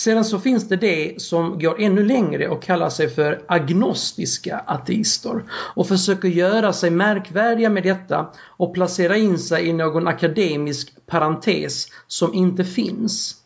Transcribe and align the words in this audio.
Sedan 0.00 0.24
så 0.24 0.38
finns 0.38 0.68
det 0.68 0.76
det 0.76 1.22
som 1.22 1.58
går 1.58 1.80
ännu 1.80 2.04
längre 2.04 2.48
och 2.48 2.62
kallar 2.62 2.88
sig 2.88 3.08
för 3.08 3.42
agnostiska 3.48 4.58
ateister 4.66 5.42
och 5.74 5.88
försöker 5.88 6.28
göra 6.28 6.72
sig 6.72 6.90
märkvärdiga 6.90 7.70
med 7.70 7.82
detta 7.82 8.26
och 8.56 8.74
placera 8.74 9.16
in 9.16 9.38
sig 9.38 9.68
i 9.68 9.72
någon 9.72 10.08
akademisk 10.08 11.06
parentes 11.06 11.86
som 12.06 12.34
inte 12.34 12.64
finns. 12.64 13.36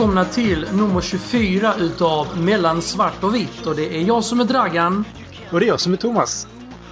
Välkomna 0.00 0.24
till 0.24 0.66
nummer 0.72 1.00
24 1.00 1.74
utav 1.78 2.26
Mellan 2.44 2.82
svart 2.82 3.24
och 3.24 3.34
vitt 3.34 3.66
och 3.66 3.76
det 3.76 3.96
är 3.96 4.02
jag 4.02 4.24
som 4.24 4.40
är 4.40 4.44
Dragan. 4.44 5.04
Och 5.52 5.60
det 5.60 5.66
är 5.66 5.68
jag 5.68 5.80
som 5.80 5.92
är 5.92 5.96
Thomas. 5.96 6.48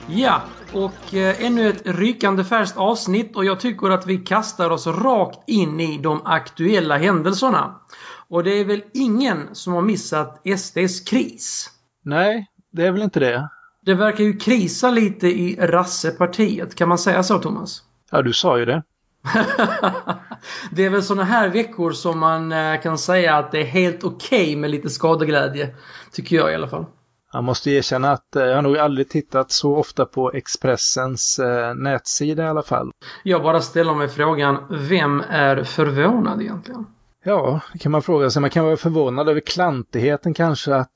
Ja, 0.08 0.42
och 0.72 1.14
eh, 1.14 1.44
ännu 1.44 1.68
ett 1.68 1.82
rykande 1.84 2.44
färskt 2.44 2.76
avsnitt 2.76 3.36
och 3.36 3.44
jag 3.44 3.60
tycker 3.60 3.90
att 3.90 4.06
vi 4.06 4.18
kastar 4.18 4.70
oss 4.70 4.86
rakt 4.86 5.48
in 5.48 5.80
i 5.80 5.98
de 5.98 6.20
aktuella 6.24 6.98
händelserna. 6.98 7.80
Och 8.28 8.44
det 8.44 8.50
är 8.50 8.64
väl 8.64 8.82
ingen 8.94 9.48
som 9.52 9.72
har 9.72 9.82
missat 9.82 10.42
SDs 10.58 11.00
kris? 11.00 11.70
Nej, 12.04 12.46
det 12.72 12.86
är 12.86 12.92
väl 12.92 13.02
inte 13.02 13.20
det. 13.20 13.48
Det 13.82 13.94
verkar 13.94 14.24
ju 14.24 14.36
krisa 14.36 14.90
lite 14.90 15.28
i 15.28 15.56
rassepartiet, 15.60 16.74
kan 16.74 16.88
man 16.88 16.98
säga 16.98 17.22
så 17.22 17.38
Thomas? 17.38 17.83
Ja, 18.11 18.22
du 18.22 18.33
sa 18.33 18.58
ju 18.58 18.64
det. 18.64 18.83
det 20.70 20.84
är 20.84 20.91
väl 20.91 21.02
såna 21.02 21.24
här 21.24 21.48
veckor 21.48 21.91
som 21.91 22.19
man 22.19 22.52
eh, 22.52 22.80
kan 22.80 22.98
säga 22.98 23.34
att 23.34 23.52
det 23.52 23.61
är 23.61 23.64
helt 23.64 24.05
okej 24.05 24.42
okay 24.42 24.56
med 24.56 24.70
lite 24.70 24.91
skadeglädje. 24.91 25.74
Tycker 26.12 26.36
jag 26.36 26.52
i 26.52 26.55
alla 26.55 26.69
fall. 26.69 26.86
Jag 27.33 27.44
måste 27.44 27.70
erkänna 27.70 28.12
att 28.12 28.36
eh, 28.36 28.44
jag 28.44 28.55
har 28.55 28.62
nog 28.62 28.78
aldrig 28.78 29.08
tittat 29.08 29.50
så 29.50 29.77
ofta 29.77 30.05
på 30.05 30.33
Expressens 30.33 31.39
eh, 31.39 31.74
nätsida 31.74 32.44
i 32.44 32.46
alla 32.46 32.62
fall. 32.62 32.91
Jag 33.22 33.42
bara 33.42 33.61
ställer 33.61 33.94
mig 33.94 34.08
frågan, 34.08 34.58
vem 34.70 35.20
är 35.20 35.64
förvånad 35.64 36.42
egentligen? 36.42 36.86
Ja, 37.24 37.61
det 37.72 37.78
kan 37.78 37.92
man 37.92 38.02
fråga 38.02 38.30
sig. 38.30 38.41
Man 38.41 38.50
kan 38.50 38.64
vara 38.64 38.77
förvånad 38.77 39.28
över 39.28 39.41
klantigheten 39.41 40.34
kanske 40.34 40.74
att 40.74 40.92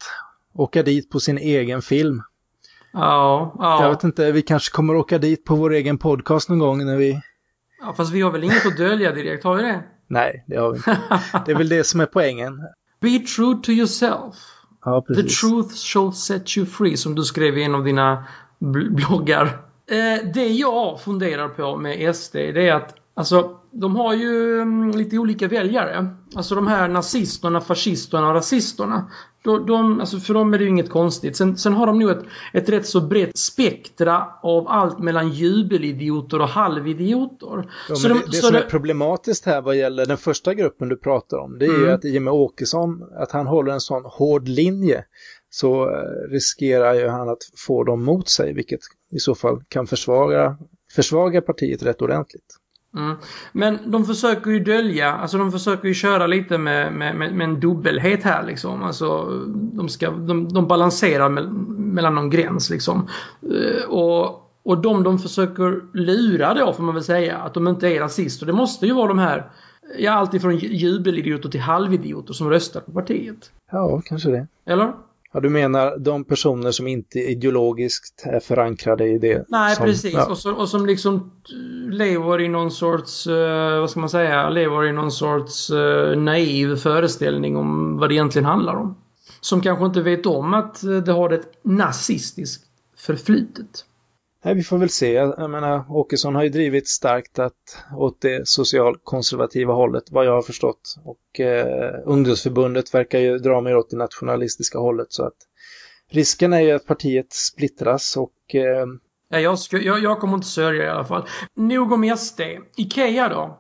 åka 0.55 0.83
dit 0.83 1.11
på 1.11 1.21
sin 1.21 1.39
egen 1.39 1.83
film. 1.83 2.23
Ja, 2.93 3.55
ja. 3.59 3.83
Jag 3.83 3.91
vet 3.91 4.05
inte, 4.05 4.33
vi 4.33 4.43
kanske 4.43 4.77
kommer 4.77 4.97
åka 4.97 5.19
dit 5.19 5.45
på 5.45 5.55
vår 5.55 5.73
egen 5.73 5.99
podcast 5.99 6.49
någon 6.49 6.59
gång 6.59 6.87
när 6.87 6.97
vi 6.97 7.21
Ja, 7.83 7.95
fast 7.97 8.13
vi 8.13 8.21
har 8.21 8.31
väl 8.31 8.45
inget 8.45 8.67
att 8.67 8.77
dölja 8.77 9.13
direkt, 9.13 9.45
har 9.45 9.57
vi 9.57 9.63
det? 9.63 9.83
Nej, 10.07 10.45
det 10.47 10.57
har 10.57 10.73
vi 10.73 10.77
inte. 10.77 10.99
Det 11.47 11.53
är 11.53 11.57
väl 11.57 11.69
det 11.69 11.85
som 11.85 12.01
är 12.01 12.07
poängen. 12.07 12.61
Be 13.01 13.19
true 13.19 13.57
to 13.63 13.71
yourself. 13.71 14.35
Ja, 14.85 15.05
precis. 15.09 15.41
The 15.41 15.47
truth 15.47 15.75
shall 15.75 16.13
set 16.13 16.57
you 16.57 16.67
free, 16.67 16.97
som 16.97 17.15
du 17.15 17.23
skrev 17.23 17.59
i 17.59 17.65
en 17.65 17.75
av 17.75 17.85
dina 17.85 18.25
bloggar. 18.59 19.47
Eh, 19.87 20.33
det 20.35 20.49
jag 20.49 21.01
funderar 21.01 21.49
på 21.49 21.77
med 21.77 22.17
SD, 22.17 22.35
det 22.35 22.69
är 22.69 22.75
att 22.75 22.95
Alltså, 23.15 23.59
de 23.73 23.97
har 23.97 24.15
ju 24.15 24.61
mm, 24.61 24.91
lite 24.91 25.19
olika 25.19 25.49
väljare. 25.49 26.09
Alltså 26.35 26.55
de 26.55 26.67
här 26.67 26.89
nazisterna, 26.89 27.61
fascisterna 27.61 28.29
och 28.29 28.35
rasisterna. 28.35 29.11
De, 29.45 29.67
de, 29.67 30.01
alltså 30.01 30.19
för 30.19 30.35
dem 30.35 30.55
är 30.55 30.59
det 30.59 30.65
ju 30.65 30.71
inget 30.71 30.91
konstigt. 30.91 31.37
Sen, 31.37 31.57
sen 31.57 31.73
har 31.73 31.87
de 31.87 31.99
nog 31.99 32.11
ett, 32.11 32.25
ett 32.53 32.69
rätt 32.69 32.87
så 32.87 33.01
brett 33.01 33.39
spektra 33.39 34.29
av 34.43 34.69
allt 34.69 34.99
mellan 34.99 35.29
jubelidioter 35.29 36.41
och 36.41 36.49
halvidioter. 36.49 37.71
Ja, 37.89 37.95
så 37.95 38.09
de, 38.09 38.15
det, 38.15 38.25
det 38.31 38.37
som 38.37 38.53
det... 38.53 38.59
är 38.59 38.69
problematiskt 38.69 39.47
här 39.47 39.63
vad 39.63 39.77
gäller 39.77 40.07
den 40.07 40.17
första 40.17 40.55
gruppen 40.55 40.89
du 40.89 40.97
pratar 40.97 41.39
om, 41.39 41.59
det 41.59 41.65
är 41.65 41.69
mm. 41.69 41.83
ju 41.83 41.91
att 41.91 42.23
med 42.23 42.33
Åkesson, 42.33 43.03
att 43.17 43.33
han 43.33 43.47
håller 43.47 43.73
en 43.73 43.81
sån 43.81 44.03
hård 44.05 44.49
linje, 44.49 45.05
så 45.51 45.91
eh, 45.91 46.31
riskerar 46.31 46.95
ju 46.95 47.09
han 47.09 47.29
att 47.29 47.43
få 47.67 47.85
dem 47.85 48.05
mot 48.05 48.29
sig, 48.29 48.55
vilket 48.55 48.81
i 49.13 49.19
så 49.19 49.35
fall 49.35 49.63
kan 49.69 49.87
försvaga, 49.87 50.57
försvaga 50.95 51.41
partiet 51.41 51.83
rätt 51.83 52.03
ordentligt. 52.03 52.59
Mm. 52.97 53.17
Men 53.53 53.79
de 53.87 54.05
försöker 54.05 54.51
ju 54.51 54.61
dölja, 54.61 55.13
alltså 55.13 55.39
de 55.39 55.53
försöker 55.53 55.89
ju 55.89 55.95
köra 55.95 56.27
lite 56.27 56.59
med, 56.59 56.93
med, 56.93 57.17
med, 57.17 57.41
en 57.41 57.61
dubbelhet 57.61 58.23
här 58.23 58.47
liksom. 58.47 58.83
Alltså 58.83 59.25
de, 59.53 59.89
ska, 59.89 60.11
de, 60.11 60.49
de 60.49 60.69
balanserar 60.69 61.29
me 61.29 61.43
mellan 61.95 62.15
någon 62.15 62.31
gräns 62.31 62.71
liksom. 62.71 63.09
Uh, 63.53 63.85
och, 63.89 64.51
och 64.63 64.79
de 64.79 65.03
de 65.03 65.19
försöker 65.19 65.97
lura 65.97 66.55
då 66.55 66.73
får 66.73 66.83
man 66.83 66.95
väl 66.95 67.05
säga, 67.05 67.39
att 67.39 67.55
de 67.55 67.69
inte 67.69 67.89
är 67.89 68.01
rasister. 68.01 68.47
Det 68.47 68.53
måste 68.53 68.87
ju 68.87 68.95
vara 68.95 69.09
de 69.09 69.19
här, 69.19 69.51
ja 69.99 70.13
alltifrån 70.13 70.57
jubelidioter 70.57 71.49
till 71.49 71.61
halvidioter 71.61 72.33
som 72.33 72.51
röstar 72.51 72.81
på 72.81 72.93
partiet. 72.93 73.51
Ja, 73.71 74.03
kanske 74.05 74.31
det. 74.31 74.47
Eller? 74.67 74.93
Ja, 75.33 75.41
du 75.41 75.49
menar 75.49 75.99
de 75.99 76.25
personer 76.25 76.71
som 76.71 76.87
inte 76.87 77.19
ideologiskt 77.19 78.23
är 78.27 78.41
förankrade 78.41 79.09
i 79.09 79.19
det? 79.19 79.45
Nej, 79.49 79.77
som, 79.77 79.87
precis. 79.87 80.13
Ja. 80.13 80.27
Och, 80.27 80.39
som, 80.39 80.55
och 80.55 80.69
som 80.69 80.87
liksom 80.87 81.31
lever 81.91 82.41
i 82.41 82.49
någon 82.49 82.71
sorts, 82.71 83.27
uh, 83.27 83.81
vad 83.81 83.91
ska 83.91 84.01
man 84.01 84.09
säga, 84.09 84.51
lever 84.51 84.85
i 84.85 84.93
någon 84.93 85.13
sorts 85.13 85.71
uh, 85.71 86.17
naiv 86.17 86.77
föreställning 86.77 87.57
om 87.57 87.97
vad 87.97 88.11
det 88.11 88.15
egentligen 88.15 88.47
handlar 88.47 88.75
om. 88.75 88.97
Som 89.41 89.61
kanske 89.61 89.87
inte 89.87 90.03
vet 90.03 90.27
om 90.27 90.55
att 90.55 90.85
eh, 90.85 90.91
det 90.91 91.13
har 91.13 91.31
ett 91.31 91.49
nazistiskt 91.63 92.65
förflutet. 92.97 93.85
Nej, 94.45 94.55
vi 94.55 94.63
får 94.63 94.79
väl 94.79 94.91
se. 94.91 95.13
Jag 95.13 95.51
menar, 95.51 95.85
Åkesson 95.89 96.35
har 96.35 96.43
ju 96.43 96.49
drivit 96.49 96.89
starkt 96.89 97.39
att, 97.39 97.85
åt 97.97 98.21
det 98.21 98.49
socialkonservativa 98.49 99.73
hållet, 99.73 100.05
vad 100.11 100.27
jag 100.27 100.33
har 100.33 100.43
förstått. 100.43 100.97
Och 101.05 101.41
eh, 101.41 101.95
ungdomsförbundet 102.05 102.95
verkar 102.95 103.19
ju 103.19 103.39
dra 103.39 103.61
mer 103.61 103.77
åt 103.77 103.91
det 103.91 103.97
nationalistiska 103.97 104.79
hållet. 104.79 105.13
Så 105.13 105.25
att 105.25 105.37
risken 106.11 106.53
är 106.53 106.61
ju 106.61 106.71
att 106.71 106.87
partiet 106.87 107.33
splittras 107.33 108.17
och... 108.17 108.55
Eh... 108.55 108.87
Ja, 109.29 109.41
jag, 109.41 109.59
ska, 109.59 109.79
jag, 109.79 110.03
jag 110.03 110.21
kommer 110.21 110.35
inte 110.35 110.47
sörja 110.47 110.85
i 110.85 110.89
alla 110.89 111.05
fall. 111.05 111.27
Nog 111.55 111.93
om 111.93 112.17
SD. 112.17 112.41
Ikea 112.77 113.29
då? 113.29 113.59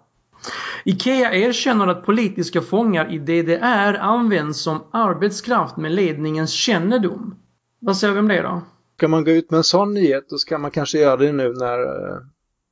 Ikea 0.84 1.34
erkänner 1.34 1.87
att 1.87 2.06
politiska 2.06 2.60
fångar 2.60 3.12
i 3.12 3.19
DDR 3.19 3.99
används 4.00 4.62
som 4.62 4.84
arbetskraft 4.91 5.76
med 5.76 5.93
ledningens 5.93 6.53
kännedom. 6.53 7.38
Vad 7.81 7.97
säger 7.97 8.14
vi 8.14 8.20
om 8.20 8.28
det 8.28 8.43
då? 8.43 8.62
Ska 9.03 9.09
man 9.09 9.25
gå 9.25 9.31
ut 9.31 9.51
med 9.51 9.59
en 9.59 9.65
sån 9.65 9.95
nyhet 9.95 10.27
då 10.31 10.39
ska 10.39 10.59
man 10.59 10.71
kanske 10.71 10.99
göra 10.99 11.17
det 11.17 11.33
nu 11.33 11.53
när, 11.53 11.79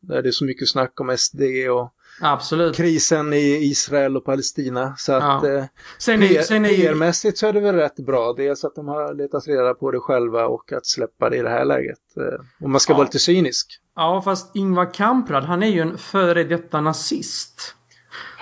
när 0.01 0.23
det 0.23 0.29
är 0.29 0.33
så 0.33 0.45
mycket 0.45 0.69
snack 0.69 1.01
om 1.01 1.17
SD 1.19 1.41
och 1.71 1.95
Absolut. 2.21 2.77
krisen 2.77 3.33
i 3.33 3.59
Israel 3.71 4.17
och 4.17 4.25
Palestina. 4.25 4.95
Så 4.97 5.13
att 5.13 5.45
ja. 5.45 5.49
eh, 5.49 5.65
sen 5.99 6.23
är, 6.23 6.43
sen 6.43 6.65
är... 6.65 6.69
PR-mässigt 6.69 7.39
så 7.39 7.47
är 7.47 7.53
det 7.53 7.61
väl 7.61 7.75
rätt 7.75 7.97
bra. 7.97 8.33
Dels 8.33 8.65
att 8.65 8.75
de 8.75 8.89
har 8.89 9.15
letat 9.15 9.49
reda 9.49 9.75
på 9.75 9.91
det 9.91 10.01
själva 10.01 10.47
och 10.47 10.73
att 10.73 10.87
släppa 10.87 11.31
det 11.31 11.37
i 11.37 11.43
det 11.43 11.51
här 11.51 11.65
läget. 11.65 12.17
Eh, 12.17 12.65
om 12.65 12.71
man 12.71 12.81
ska 12.81 12.93
ja. 12.93 12.97
vara 12.97 13.05
lite 13.05 13.19
cynisk. 13.19 13.81
Ja, 13.97 14.23
fast 14.25 14.57
Ingvar 14.57 14.95
Kamprad 14.95 15.45
han 15.45 15.63
är 15.63 15.69
ju 15.69 15.81
en 15.81 15.99
före 15.99 16.45
detta 16.45 16.81
nazist. 16.81 17.75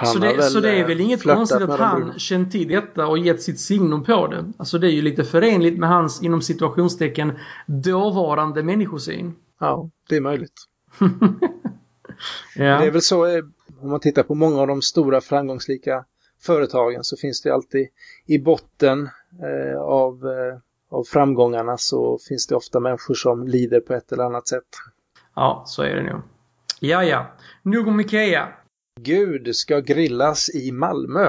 Så 0.04 0.18
det, 0.18 0.42
så 0.42 0.60
det, 0.60 0.70
är 0.70 0.86
väl 0.86 1.00
inget 1.00 1.22
konstigt 1.22 1.62
att 1.62 1.78
han 1.78 2.18
känt 2.18 2.52
till 2.52 2.68
detta 2.68 3.06
och 3.06 3.18
gett 3.18 3.42
sitt 3.42 3.60
signum 3.60 4.04
på 4.04 4.26
det. 4.26 4.52
Alltså 4.56 4.78
det 4.78 4.86
är 4.86 4.92
ju 4.92 5.02
lite 5.02 5.24
förenligt 5.24 5.78
med 5.78 5.88
hans 5.88 6.22
inom 6.22 6.42
situationstecken 6.42 7.32
dåvarande 7.66 8.62
människosyn. 8.62 9.34
Ja, 9.60 9.90
det 10.08 10.16
är 10.16 10.20
möjligt. 10.20 10.66
ja. 12.56 12.78
Det 12.78 12.86
är 12.86 12.90
väl 12.90 13.02
så, 13.02 13.26
eh, 13.26 13.44
om 13.80 13.90
man 13.90 14.00
tittar 14.00 14.22
på 14.22 14.34
många 14.34 14.60
av 14.60 14.66
de 14.66 14.82
stora 14.82 15.20
framgångsrika 15.20 16.04
företagen 16.42 17.04
så 17.04 17.16
finns 17.16 17.42
det 17.42 17.54
alltid 17.54 17.88
i 18.26 18.38
botten 18.38 19.10
eh, 19.42 19.80
av, 19.80 20.26
eh, 20.26 20.58
av 20.90 21.04
framgångarna 21.04 21.76
så 21.78 22.18
finns 22.28 22.46
det 22.46 22.54
ofta 22.54 22.80
människor 22.80 23.14
som 23.14 23.48
lider 23.48 23.80
på 23.80 23.94
ett 23.94 24.12
eller 24.12 24.24
annat 24.24 24.48
sätt. 24.48 24.68
Ja, 25.34 25.62
så 25.66 25.82
är 25.82 25.94
det 25.94 26.12
nog. 26.12 26.20
Ja, 26.80 27.04
ja. 27.04 27.26
Nog 27.62 27.88
om 27.88 28.00
Ikea. 28.00 28.48
Gud 29.02 29.56
ska 29.56 29.80
grillas 29.80 30.50
i 30.54 30.72
Malmö. 30.72 31.26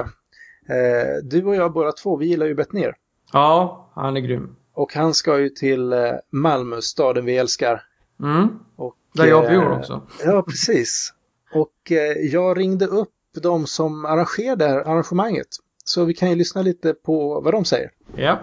Eh, 0.68 1.22
du 1.22 1.44
och 1.44 1.54
jag 1.56 1.72
båda 1.72 1.92
två, 1.92 2.16
vi 2.16 2.26
gillar 2.26 2.46
ju 2.46 2.54
Bettner. 2.54 2.96
Ja, 3.32 3.90
han 3.94 4.16
är 4.16 4.20
grym. 4.20 4.56
Och 4.72 4.94
han 4.94 5.14
ska 5.14 5.38
ju 5.38 5.48
till 5.48 5.92
eh, 5.92 6.12
Malmö, 6.30 6.80
staden 6.80 7.24
vi 7.24 7.36
älskar. 7.36 7.82
Mm. 8.22 8.48
Och, 8.76 8.94
Där 9.14 9.26
jag 9.26 9.42
bor 9.42 9.72
eh, 9.72 9.78
också. 9.78 10.02
Ja, 10.24 10.42
precis. 10.42 11.14
Och 11.54 11.92
jag 12.32 12.58
ringde 12.58 12.86
upp 12.86 13.12
de 13.42 13.66
som 13.66 14.04
arrangerade 14.04 14.84
arrangemanget. 14.84 15.48
Så 15.84 16.04
vi 16.04 16.14
kan 16.14 16.30
ju 16.30 16.36
lyssna 16.36 16.62
lite 16.62 16.94
på 16.94 17.40
vad 17.40 17.54
de 17.54 17.64
säger. 17.64 17.90
Ja. 18.16 18.38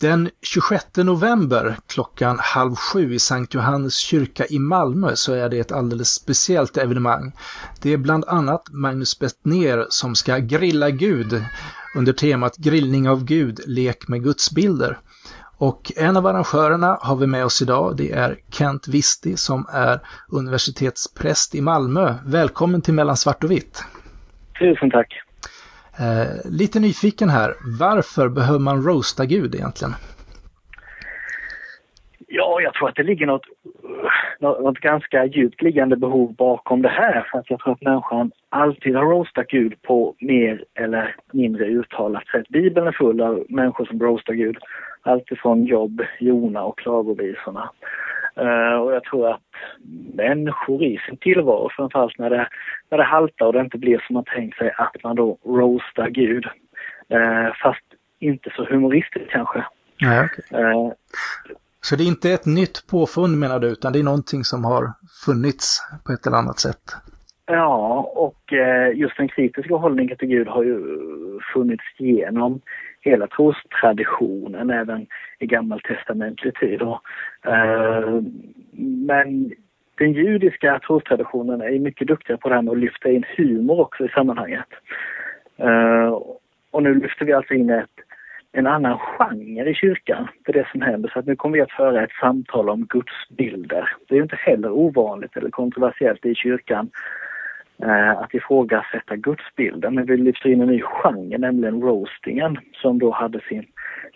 Den 0.00 0.30
26 0.42 0.84
november 0.96 1.76
klockan 1.86 2.38
halv 2.40 2.74
sju 2.74 3.14
i 3.14 3.18
Sankt 3.18 3.54
Johannes 3.54 3.98
kyrka 3.98 4.46
i 4.46 4.58
Malmö 4.58 5.16
så 5.16 5.32
är 5.32 5.48
det 5.48 5.58
ett 5.58 5.72
alldeles 5.72 6.08
speciellt 6.08 6.76
evenemang. 6.76 7.32
Det 7.82 7.92
är 7.92 7.96
bland 7.96 8.24
annat 8.24 8.62
Magnus 8.70 9.18
Bettner 9.18 9.86
som 9.88 10.14
ska 10.14 10.38
grilla 10.38 10.90
Gud 10.90 11.44
under 11.96 12.12
temat 12.12 12.56
Grillning 12.56 13.08
av 13.08 13.24
Gud, 13.24 13.60
lek 13.66 14.08
med 14.08 14.22
gudsbilder. 14.22 14.98
Och 15.56 15.92
en 15.96 16.16
av 16.16 16.26
arrangörerna 16.26 16.98
har 17.00 17.16
vi 17.16 17.26
med 17.26 17.44
oss 17.44 17.62
idag. 17.62 17.96
Det 17.96 18.12
är 18.12 18.36
Kent 18.50 18.88
Visti 18.88 19.36
som 19.36 19.66
är 19.72 20.00
universitetspräst 20.28 21.54
i 21.54 21.60
Malmö. 21.60 22.14
Välkommen 22.26 22.82
till 22.82 22.94
Mellan 22.94 23.16
svart 23.16 23.44
och 23.44 23.50
vitt. 23.50 23.84
Tusen 24.58 24.90
tack. 24.90 25.29
Eh, 26.00 26.50
lite 26.50 26.80
nyfiken 26.80 27.28
här. 27.28 27.54
Varför 27.80 28.28
behöver 28.28 28.58
man 28.58 28.82
roasta 28.82 29.24
Gud 29.26 29.54
egentligen? 29.54 29.94
Ja, 32.28 32.60
jag 32.60 32.74
tror 32.74 32.88
att 32.88 32.96
det 32.96 33.02
ligger 33.02 33.26
något, 33.26 33.46
något 34.40 34.78
ganska 34.78 35.24
djupt 35.24 35.62
liggande 35.62 35.96
behov 35.96 36.34
bakom 36.34 36.82
det 36.82 36.88
här. 36.88 37.26
För 37.32 37.38
att 37.38 37.50
jag 37.50 37.60
tror 37.60 37.72
att 37.72 37.82
människan 37.82 38.30
alltid 38.48 38.96
har 38.96 39.04
roastat 39.04 39.46
Gud 39.46 39.82
på 39.82 40.14
mer 40.20 40.64
eller 40.74 41.16
mindre 41.32 41.64
uttalat 41.64 42.26
sätt. 42.26 42.48
Bibeln 42.48 42.86
är 42.86 42.92
full 42.92 43.20
av 43.20 43.46
människor 43.48 43.84
som 43.84 44.02
roastar 44.02 44.34
Gud. 44.34 44.56
Alltifrån 45.02 45.64
Jobb, 45.64 46.02
Jona 46.20 46.62
och 46.62 46.78
klagovisorna. 46.78 47.70
Uh, 48.40 48.76
och 48.80 48.92
jag 48.94 49.04
tror 49.04 49.30
att 49.30 49.40
människor 50.14 50.84
i 50.84 50.98
sin 51.08 51.16
tillvaro, 51.16 51.68
framförallt 51.76 52.18
när 52.18 52.30
det, 52.30 52.48
när 52.90 52.98
det 52.98 53.04
haltar 53.04 53.46
och 53.46 53.52
det 53.52 53.60
inte 53.60 53.78
blir 53.78 54.04
som 54.06 54.14
man 54.14 54.24
tänkt 54.24 54.58
sig, 54.58 54.72
att 54.76 55.02
man 55.02 55.16
då 55.16 55.38
roastar 55.44 56.08
Gud. 56.08 56.46
Uh, 57.14 57.52
fast 57.62 57.84
inte 58.18 58.50
så 58.56 58.64
humoristiskt 58.64 59.30
kanske. 59.30 59.64
Nej, 60.00 60.24
okay. 60.24 60.62
uh, 60.62 60.92
så 61.80 61.96
det 61.96 62.02
är 62.02 62.08
inte 62.08 62.30
ett 62.30 62.46
nytt 62.46 62.86
påfund 62.90 63.38
menar 63.38 63.58
du, 63.58 63.68
utan 63.68 63.92
det 63.92 63.98
är 63.98 64.02
någonting 64.02 64.44
som 64.44 64.64
har 64.64 64.92
funnits 65.24 65.80
på 66.06 66.12
ett 66.12 66.26
eller 66.26 66.36
annat 66.36 66.58
sätt? 66.58 66.84
Ja, 67.46 68.10
och 68.14 68.52
eh, 68.52 68.98
just 68.98 69.16
den 69.16 69.28
kritiska 69.28 69.74
hållningen 69.74 70.16
till 70.16 70.28
Gud 70.28 70.48
har 70.48 70.62
ju 70.64 70.78
funnits 71.54 71.84
genom 71.98 72.60
hela 73.00 73.26
trostraditionen, 73.26 74.70
även 74.70 75.06
i 75.38 75.46
gammaltestamentlig 75.46 76.54
tid. 76.54 76.82
Eh, 76.82 78.20
men 79.06 79.52
den 79.98 80.12
judiska 80.12 80.80
trostraditionen 80.86 81.60
är 81.60 81.78
mycket 81.78 82.08
duktiga 82.08 82.36
på 82.36 82.48
det 82.48 82.54
här 82.54 82.62
med 82.62 82.72
att 82.72 82.78
lyfta 82.78 83.10
in 83.10 83.24
humor 83.36 83.80
också 83.80 84.04
i 84.04 84.08
sammanhanget. 84.08 84.68
Eh, 85.56 86.18
och 86.70 86.82
nu 86.82 86.94
lyfter 86.94 87.24
vi 87.24 87.32
alltså 87.32 87.54
in 87.54 87.70
ett 87.70 87.90
en 88.52 88.66
annan 88.66 88.98
genre 88.98 89.70
i 89.70 89.74
kyrkan 89.74 90.28
för 90.46 90.52
det 90.52 90.68
som 90.72 90.82
händer. 90.82 91.10
Så 91.12 91.18
att 91.18 91.26
nu 91.26 91.36
kommer 91.36 91.56
vi 91.56 91.62
att 91.62 91.72
föra 91.72 92.04
ett 92.04 92.12
samtal 92.20 92.68
om 92.68 92.86
gudsbilder. 92.86 93.92
Det 94.08 94.14
är 94.14 94.16
ju 94.16 94.22
inte 94.22 94.36
heller 94.36 94.70
ovanligt 94.70 95.36
eller 95.36 95.50
kontroversiellt 95.50 96.26
i 96.26 96.34
kyrkan 96.34 96.90
att 98.18 98.34
ifrågasätta 98.34 99.16
gudsbilden. 99.16 99.94
Men 99.94 100.06
vi 100.06 100.16
lyfter 100.16 100.48
in 100.48 100.60
en 100.60 100.68
ny 100.68 100.82
genre, 100.82 101.38
nämligen 101.38 101.82
roastingen, 101.82 102.58
som 102.72 102.98
då 102.98 103.10
hade 103.10 103.40
sin, 103.48 103.66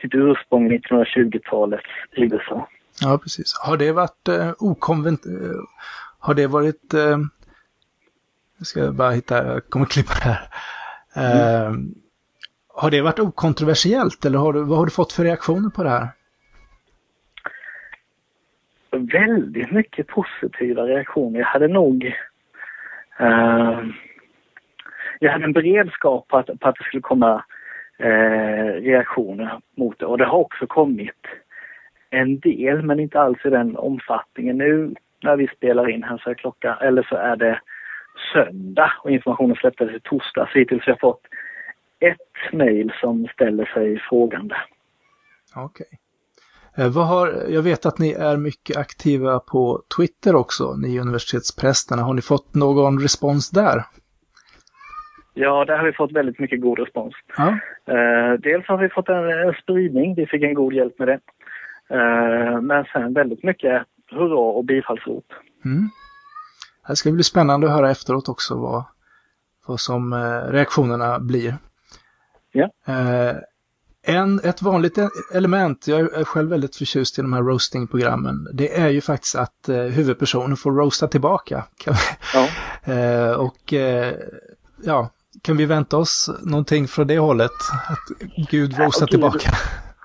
sitt 0.00 0.14
ursprung 0.14 0.72
i 0.72 0.78
1920-talets 0.78 1.88
USA. 2.12 2.68
Ja, 3.00 3.18
precis. 3.22 3.54
Har 3.66 3.76
det 3.76 3.92
varit 3.92 4.28
eh, 4.28 4.52
okonvent... 4.58 5.26
Eh, 5.26 5.32
har 6.18 6.34
det 6.34 6.46
varit... 6.46 6.94
Eh, 6.94 7.18
jag 8.58 8.66
ska 8.66 8.92
bara 8.92 9.10
hitta, 9.10 9.46
jag 9.46 9.68
kommer 9.68 9.86
klippa 9.86 10.12
det 10.14 10.30
här. 10.30 10.48
Mm. 11.16 11.72
Eh, 11.72 11.78
har 12.68 12.90
det 12.90 13.00
varit 13.00 13.18
okontroversiellt 13.18 14.24
eller 14.24 14.38
har 14.38 14.52
du, 14.52 14.62
vad 14.62 14.78
har 14.78 14.84
du 14.84 14.90
fått 14.90 15.12
för 15.12 15.24
reaktioner 15.24 15.70
på 15.70 15.82
det 15.82 15.90
här? 15.90 16.08
Väldigt 18.90 19.72
mycket 19.72 20.06
positiva 20.06 20.82
reaktioner. 20.82 21.38
Jag 21.38 21.46
hade 21.46 21.68
nog... 21.68 22.14
Uh, 23.20 23.88
jag 25.18 25.32
hade 25.32 25.44
en 25.44 25.52
beredskap 25.52 26.28
på 26.28 26.36
att, 26.36 26.46
på 26.46 26.68
att 26.68 26.76
det 26.78 26.84
skulle 26.84 27.00
komma 27.00 27.44
uh, 28.00 28.72
reaktioner 28.82 29.60
mot 29.76 29.98
det 29.98 30.06
och 30.06 30.18
det 30.18 30.24
har 30.24 30.38
också 30.38 30.66
kommit 30.66 31.26
en 32.10 32.40
del 32.40 32.82
men 32.82 33.00
inte 33.00 33.20
alls 33.20 33.38
i 33.44 33.50
den 33.50 33.76
omfattningen. 33.76 34.58
Nu 34.58 34.94
när 35.22 35.36
vi 35.36 35.48
spelar 35.48 35.90
in 35.90 36.02
här 36.02 36.18
så 36.24 36.30
är 36.30 36.34
klockan, 36.34 36.76
eller 36.80 37.02
så 37.02 37.16
är 37.16 37.36
det 37.36 37.60
söndag 38.32 38.92
och 39.02 39.10
informationen 39.10 39.56
släpptes 39.56 39.90
i 39.90 40.00
torsdags. 40.00 40.52
Hittills 40.52 40.82
har 40.84 40.90
jag 40.90 41.00
fått 41.00 41.26
ett 42.00 42.52
mejl 42.52 42.92
som 43.00 43.26
ställer 43.26 43.64
sig 43.64 43.98
frågande. 43.98 44.56
Okej. 45.54 45.86
Okay. 45.86 45.98
Eh, 46.76 46.92
jag 47.48 47.62
vet 47.62 47.86
att 47.86 47.98
ni 47.98 48.12
är 48.12 48.36
mycket 48.36 48.76
aktiva 48.76 49.38
på 49.38 49.82
Twitter 49.96 50.34
också, 50.34 50.76
ni 50.76 51.00
universitetsprästerna. 51.00 52.02
Har 52.02 52.14
ni 52.14 52.22
fått 52.22 52.54
någon 52.54 53.00
respons 53.00 53.50
där? 53.50 53.84
Ja, 55.34 55.64
där 55.64 55.76
har 55.76 55.84
vi 55.84 55.92
fått 55.92 56.12
väldigt 56.12 56.38
mycket 56.38 56.60
god 56.60 56.78
respons. 56.78 57.14
Ja. 57.36 57.48
Eh, 57.86 58.32
dels 58.38 58.66
har 58.66 58.78
vi 58.78 58.88
fått 58.88 59.08
en, 59.08 59.30
en, 59.30 59.54
spridning, 59.62 60.14
vi 60.14 60.26
fick 60.26 60.42
en 60.42 60.54
god 60.54 60.72
hjälp 60.72 60.98
med 60.98 61.08
det. 61.08 61.20
Eh, 61.90 62.60
men 62.60 62.84
sen 62.84 63.14
väldigt 63.14 63.42
mycket 63.42 63.82
hurra 64.10 64.38
och 64.38 64.64
bifallsrop. 64.64 65.24
Mm. 65.64 65.88
Det 66.88 66.96
ska 66.96 67.12
bli 67.12 67.22
spännande 67.22 67.66
att 67.66 67.72
höra 67.72 67.90
efteråt 67.90 68.28
också 68.28 68.56
vad, 68.56 68.84
vad 69.66 69.80
som 69.80 70.12
eh, 70.12 70.52
reaktionerna 70.52 71.18
blir. 71.20 71.54
Ja. 72.52 72.70
En, 74.06 74.40
ett 74.44 74.62
vanligt 74.62 74.98
element, 75.34 75.88
jag 75.88 76.00
är 76.00 76.24
själv 76.24 76.50
väldigt 76.50 76.76
förtjust 76.76 77.18
i 77.18 77.22
de 77.22 77.32
här 77.32 77.42
roasting-programmen, 77.42 78.48
det 78.52 78.80
är 78.80 78.88
ju 78.88 79.00
faktiskt 79.00 79.34
att 79.34 79.68
eh, 79.68 79.76
huvudpersonen 79.76 80.56
får 80.56 80.72
roasta 80.72 81.08
tillbaka. 81.08 81.64
Ja. 81.86 82.48
eh, 82.92 83.32
och 83.32 83.72
eh, 83.72 84.14
ja, 84.84 85.10
kan 85.42 85.56
vi 85.56 85.66
vänta 85.66 85.96
oss 85.96 86.30
någonting 86.42 86.88
från 86.88 87.06
det 87.06 87.18
hållet? 87.18 87.50
Att 87.88 88.28
Gud 88.50 88.78
roastar 88.78 89.06
ja, 89.06 89.10
tillbaka? 89.10 89.50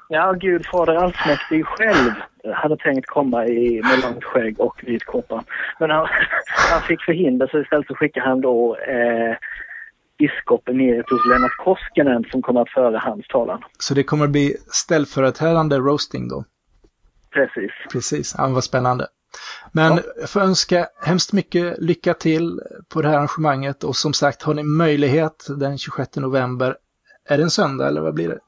Ja, 0.09 0.31
Gud 0.31 0.65
fader 0.65 0.95
allsmäktig 0.95 1.65
själv 1.65 2.11
hade 2.53 2.77
tänkt 2.77 3.07
komma 3.07 3.45
i, 3.45 3.81
med 3.81 3.99
långt 4.03 4.23
skägg 4.23 4.59
och 4.59 4.83
vit 4.83 5.05
koppa. 5.05 5.43
Men 5.79 5.89
han, 5.89 6.07
han 6.71 6.81
fick 6.81 7.01
förhinder 7.01 7.47
så 7.47 7.59
istället 7.59 7.87
så 7.87 7.95
skickade 7.95 8.25
han 8.25 8.41
då 8.41 8.75
eh, 8.75 9.35
biskop 10.19 10.69
emeritus 10.69 11.25
Lennart 11.25 11.57
Koskinen 11.57 12.23
som 12.31 12.41
kommer 12.41 12.61
att 12.61 12.69
föra 12.69 12.99
hans 12.99 13.27
talan. 13.27 13.63
Så 13.79 13.93
det 13.93 14.03
kommer 14.03 14.25
att 14.25 14.31
bli 14.31 14.55
ställföreträdande 14.71 15.77
roasting 15.77 16.27
då? 16.27 16.43
Precis. 17.31 17.71
Precis, 17.91 18.35
ja, 18.37 18.47
vad 18.47 18.63
spännande. 18.63 19.07
Men 19.71 19.95
ja. 19.95 20.01
jag 20.19 20.29
får 20.29 20.41
önska 20.41 20.87
hemskt 21.01 21.33
mycket 21.33 21.77
lycka 21.79 22.13
till 22.13 22.61
på 22.93 23.01
det 23.01 23.09
här 23.09 23.17
arrangemanget 23.17 23.83
och 23.83 23.95
som 23.95 24.13
sagt 24.13 24.43
har 24.43 24.53
ni 24.53 24.63
möjlighet 24.63 25.47
den 25.59 25.77
26 25.77 26.15
november. 26.15 26.75
Är 27.29 27.37
det 27.37 27.43
en 27.43 27.49
söndag 27.49 27.87
eller 27.87 28.01
vad 28.01 28.13
blir 28.13 28.27
det? 28.27 28.39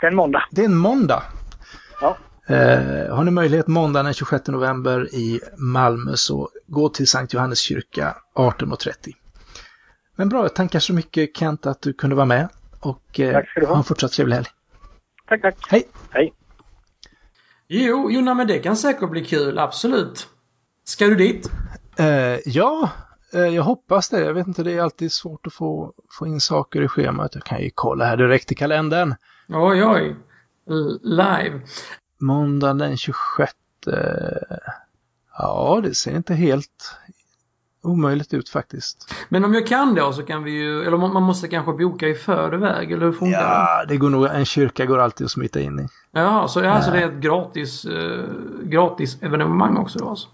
Det 0.00 0.06
är 0.06 0.10
en 0.10 0.16
måndag. 0.16 0.42
Det 0.50 0.60
är 0.60 0.66
en 0.66 0.76
måndag? 0.76 1.22
Ja. 2.00 2.16
Eh, 2.46 3.14
har 3.14 3.24
ni 3.24 3.30
möjlighet 3.30 3.66
måndag 3.66 4.02
den 4.02 4.14
26 4.14 4.46
november 4.48 5.14
i 5.14 5.40
Malmö 5.56 6.12
så 6.14 6.48
gå 6.66 6.88
till 6.88 7.06
Sankt 7.06 7.34
Johannes 7.34 7.58
kyrka 7.58 8.16
18.30. 8.34 9.12
Men 10.16 10.28
bra, 10.28 10.48
tackar 10.48 10.78
så 10.78 10.92
mycket 10.92 11.36
Kent 11.36 11.66
att 11.66 11.82
du 11.82 11.92
kunde 11.92 12.16
vara 12.16 12.26
med 12.26 12.48
och 12.80 13.20
eh, 13.20 13.42
ha. 13.56 13.66
ha 13.66 13.76
en 13.76 13.84
fortsatt 13.84 14.12
trevlig 14.12 14.34
helg. 14.34 14.48
Tack, 15.28 15.42
tack. 15.42 15.56
Hej. 15.68 15.88
Hej. 16.10 16.32
Jo, 17.68 18.10
jo 18.10 18.34
men 18.34 18.46
det 18.46 18.58
kan 18.58 18.76
säkert 18.76 19.10
bli 19.10 19.24
kul, 19.24 19.58
absolut. 19.58 20.28
Ska 20.84 21.06
du 21.06 21.14
dit? 21.14 21.50
Eh, 21.98 22.38
ja, 22.44 22.90
eh, 23.32 23.46
jag 23.46 23.62
hoppas 23.62 24.08
det. 24.08 24.20
Jag 24.20 24.34
vet 24.34 24.46
inte, 24.46 24.62
det 24.62 24.72
är 24.72 24.82
alltid 24.82 25.12
svårt 25.12 25.46
att 25.46 25.52
få, 25.52 25.92
få 26.18 26.26
in 26.26 26.40
saker 26.40 26.82
i 26.82 26.88
schemat. 26.88 27.34
Jag 27.34 27.44
kan 27.44 27.62
ju 27.62 27.70
kolla 27.74 28.04
här 28.04 28.16
direkt 28.16 28.52
i 28.52 28.54
kalendern. 28.54 29.14
Oj, 29.48 29.84
oj. 29.84 30.16
Live. 31.02 31.60
Måndag 32.20 32.74
den 32.74 32.96
26. 32.96 33.52
Ja, 35.38 35.80
det 35.82 35.94
ser 35.94 36.16
inte 36.16 36.34
helt 36.34 36.96
omöjligt 37.84 38.34
ut 38.34 38.48
faktiskt. 38.48 39.14
Men 39.28 39.44
om 39.44 39.54
jag 39.54 39.66
kan 39.66 39.94
då 39.94 40.12
så 40.12 40.22
kan 40.22 40.42
vi 40.44 40.50
ju, 40.50 40.82
eller 40.82 40.96
man 40.96 41.22
måste 41.22 41.48
kanske 41.48 41.72
boka 41.72 42.08
i 42.08 42.14
förväg, 42.14 42.92
eller 42.92 43.06
hur 43.06 43.12
funkar 43.12 43.38
det? 43.38 43.44
Ja, 43.44 43.84
det 43.88 43.96
går 43.96 44.10
nog, 44.10 44.26
en 44.26 44.44
kyrka 44.44 44.86
går 44.86 44.98
alltid 44.98 45.24
att 45.24 45.30
smita 45.30 45.60
in 45.60 45.80
i. 45.80 45.88
Ja, 46.12 46.48
så 46.48 46.68
alltså 46.68 46.90
det 46.90 46.98
är 46.98 47.08
ett 47.08 47.20
gratis, 47.20 47.84
eh, 47.84 48.24
gratis 48.62 49.22
evenemang 49.22 49.76
också 49.76 49.98
då 49.98 50.08
alltså? 50.08 50.28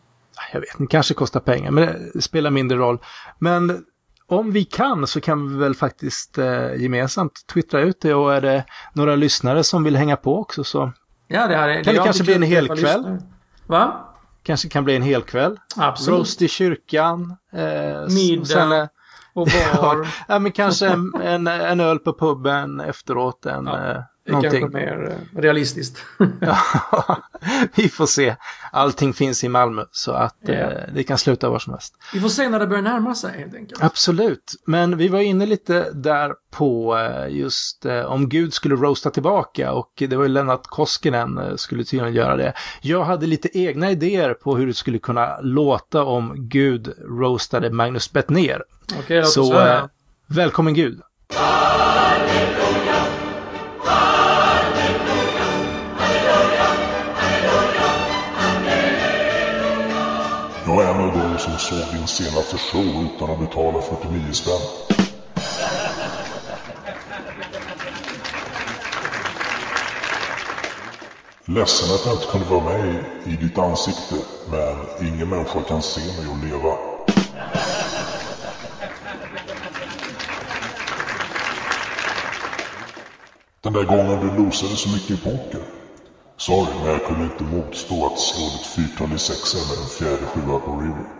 Jag 0.53 0.61
vet, 0.61 0.79
det 0.79 0.87
kanske 0.87 1.15
kostar 1.15 1.41
pengar, 1.41 1.71
men 1.71 1.89
det 2.15 2.23
spelar 2.23 2.51
mindre 2.51 2.79
roll. 2.79 2.99
Men 3.39 3.85
om 4.27 4.53
vi 4.53 4.65
kan 4.65 5.07
så 5.07 5.21
kan 5.21 5.53
vi 5.53 5.59
väl 5.59 5.75
faktiskt 5.75 6.39
eh, 6.39 6.75
gemensamt 6.75 7.47
twittra 7.53 7.81
ut 7.81 8.01
det 8.01 8.15
och 8.15 8.35
är 8.35 8.41
det 8.41 8.65
några 8.93 9.17
lyssnare 9.17 9.65
som 9.65 9.85
vill 9.85 9.97
hänga 9.97 10.17
på 10.17 10.39
också 10.39 10.65
så 10.65 10.93
ja, 11.29 11.47
det, 11.47 11.55
är, 11.55 11.85
kan 11.85 11.95
det, 11.95 12.01
det 12.01 12.05
kanske 12.05 12.25
bli 12.25 12.35
en 12.35 12.43
hel 12.43 12.69
kväll. 12.69 13.19
Va? 13.67 14.10
Kanske 14.43 14.69
kan 14.69 14.85
bli 14.85 14.97
en 14.97 15.03
hel 15.03 15.23
kväll. 15.23 15.57
Absolut. 15.77 16.19
Roast 16.19 16.43
i 16.43 16.49
kyrkan. 16.49 17.37
Eh, 17.53 18.15
Middag. 18.15 18.45
Sen, 18.45 18.89
och 19.33 19.47
bar. 19.47 20.09
ja, 20.29 20.39
men 20.39 20.53
kanske 20.53 20.89
en, 20.89 21.15
en, 21.23 21.47
en, 21.47 21.81
öl 21.81 21.99
på 21.99 22.13
puben 22.13 22.81
efteråt. 22.81 23.47
En, 23.47 23.67
ja, 23.67 23.91
eh, 23.91 24.03
det 24.31 24.47
är 24.47 24.61
någonting. 24.61 24.61
kanske 24.61 24.79
mer 24.79 25.17
eh, 25.35 25.41
realistiskt. 25.41 25.99
ja, 26.41 26.57
vi 27.75 27.89
får 27.89 28.07
se. 28.07 28.37
Allting 28.73 29.13
finns 29.15 29.45
i 29.45 29.49
Malmö 29.49 29.85
så 29.91 30.13
att 30.13 30.37
Ja. 30.41 30.53
eh, 30.53 30.69
det 30.95 31.03
kan 31.03 31.19
sluta 31.19 31.51
var 31.51 31.59
som 31.59 31.73
helst. 31.73 31.95
Vi 32.13 32.21
får 32.21 32.29
se 32.29 32.49
när 32.49 32.59
det 32.59 32.67
börjar 32.67 32.83
närma 32.83 33.15
sig 33.15 33.39
helt 33.41 33.55
enkelt. 33.55 33.83
Absolut, 33.83 34.55
men 34.67 34.97
vi 34.97 35.09
var 35.09 35.21
inne 35.21 35.47
lite 35.47 35.91
där 35.93 36.33
på 36.51 36.99
eh, 36.99 37.37
just 37.37 37.85
eh, 37.87 38.01
om 38.01 38.29
Gud 38.29 38.55
skulle 38.55 38.75
roasta 38.75 39.11
tillbaka 39.11 39.73
och 39.73 39.93
det 39.97 40.17
var 40.17 40.23
ju 40.23 40.29
Lennart 40.29 40.67
Koskinen 40.67 41.39
eh, 41.39 41.57
skulle 41.57 41.85
tydligen 41.85 42.15
göra 42.15 42.37
det. 42.37 42.53
Jag 42.81 43.05
hade 43.05 43.27
lite 43.27 43.59
egna 43.59 43.91
idéer 43.91 44.35
på 44.35 44.57
hur 44.57 44.67
det 44.67 44.75
skulle 44.75 44.99
kunna 44.99 45.41
låta 45.41 46.05
om 46.05 46.33
Gud 46.37 46.95
roastade 47.09 47.71
Magnus 47.71 48.13
Bettner. 48.13 48.63
Okej, 48.99 49.17
låt 49.17 49.27
oss 49.27 49.35
Så 49.35 49.53
höra. 49.55 49.79
eh, 49.79 49.85
välkommen 50.27 50.75
Gud! 50.75 51.01
Jag 51.33 52.70
som 61.41 61.59
såg 61.59 61.95
din 61.95 62.07
senaste 62.07 62.59
show 62.59 63.09
utan 63.15 63.31
att 63.31 63.41
betala 63.41 63.81
49 63.83 64.33
spänn. 64.33 64.61
Ledsen 71.45 71.95
att 71.95 72.07
jag 72.07 72.15
inte 72.15 72.27
kunde 72.27 72.47
vara 72.47 72.65
med 72.65 73.05
i 73.25 73.37
ditt 73.37 73.59
ansikte, 73.59 74.15
men 74.51 74.77
ingen 75.09 75.29
människa 75.29 75.63
kan 75.63 75.83
se 75.83 76.01
mig 76.01 76.29
och 76.31 76.45
leva. 76.45 76.77
Den 83.61 83.73
där 83.73 83.85
gången 83.85 84.21
du 84.21 84.45
losade 84.45 84.77
så 84.77 84.89
mycket 84.89 85.11
i 85.11 85.17
poker. 85.17 85.63
Sorry, 86.37 86.75
men 86.83 86.93
jag 86.93 87.05
kunde 87.07 87.25
inte 87.25 87.45
motstå 87.45 88.07
att 88.07 88.19
slå 88.19 88.45
ditt 88.45 88.67
fyrtal 88.67 89.13
i 89.15 89.19
sexor 89.19 89.59
med 89.59 89.79
en 89.83 89.89
fjärde 89.89 90.27
sjua 90.27 90.59
på 90.59 90.81
River. 90.81 91.20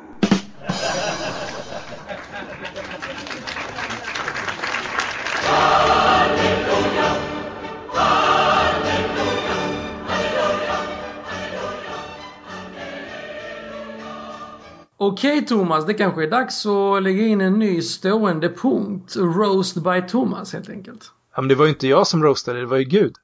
Okej 15.03 15.47
Thomas, 15.47 15.87
det 15.87 15.95
kanske 15.95 16.23
är 16.23 16.31
dags 16.31 16.67
att 16.67 17.03
lägga 17.03 17.27
in 17.27 17.41
en 17.41 17.59
ny 17.59 17.83
stående 17.83 18.49
punkt. 18.49 19.17
Roast 19.17 19.77
by 19.77 20.03
Thomas 20.09 20.53
helt 20.53 20.69
enkelt. 20.69 21.13
Ja, 21.35 21.43
men 21.43 21.49
det 21.49 21.55
var 21.55 21.65
ju 21.65 21.71
inte 21.71 21.89
jag 21.89 22.07
som 22.07 22.23
roastade, 22.23 22.61
det 22.61 22.67
var 22.67 22.77
ju 22.77 22.85
Gud. 22.85 23.15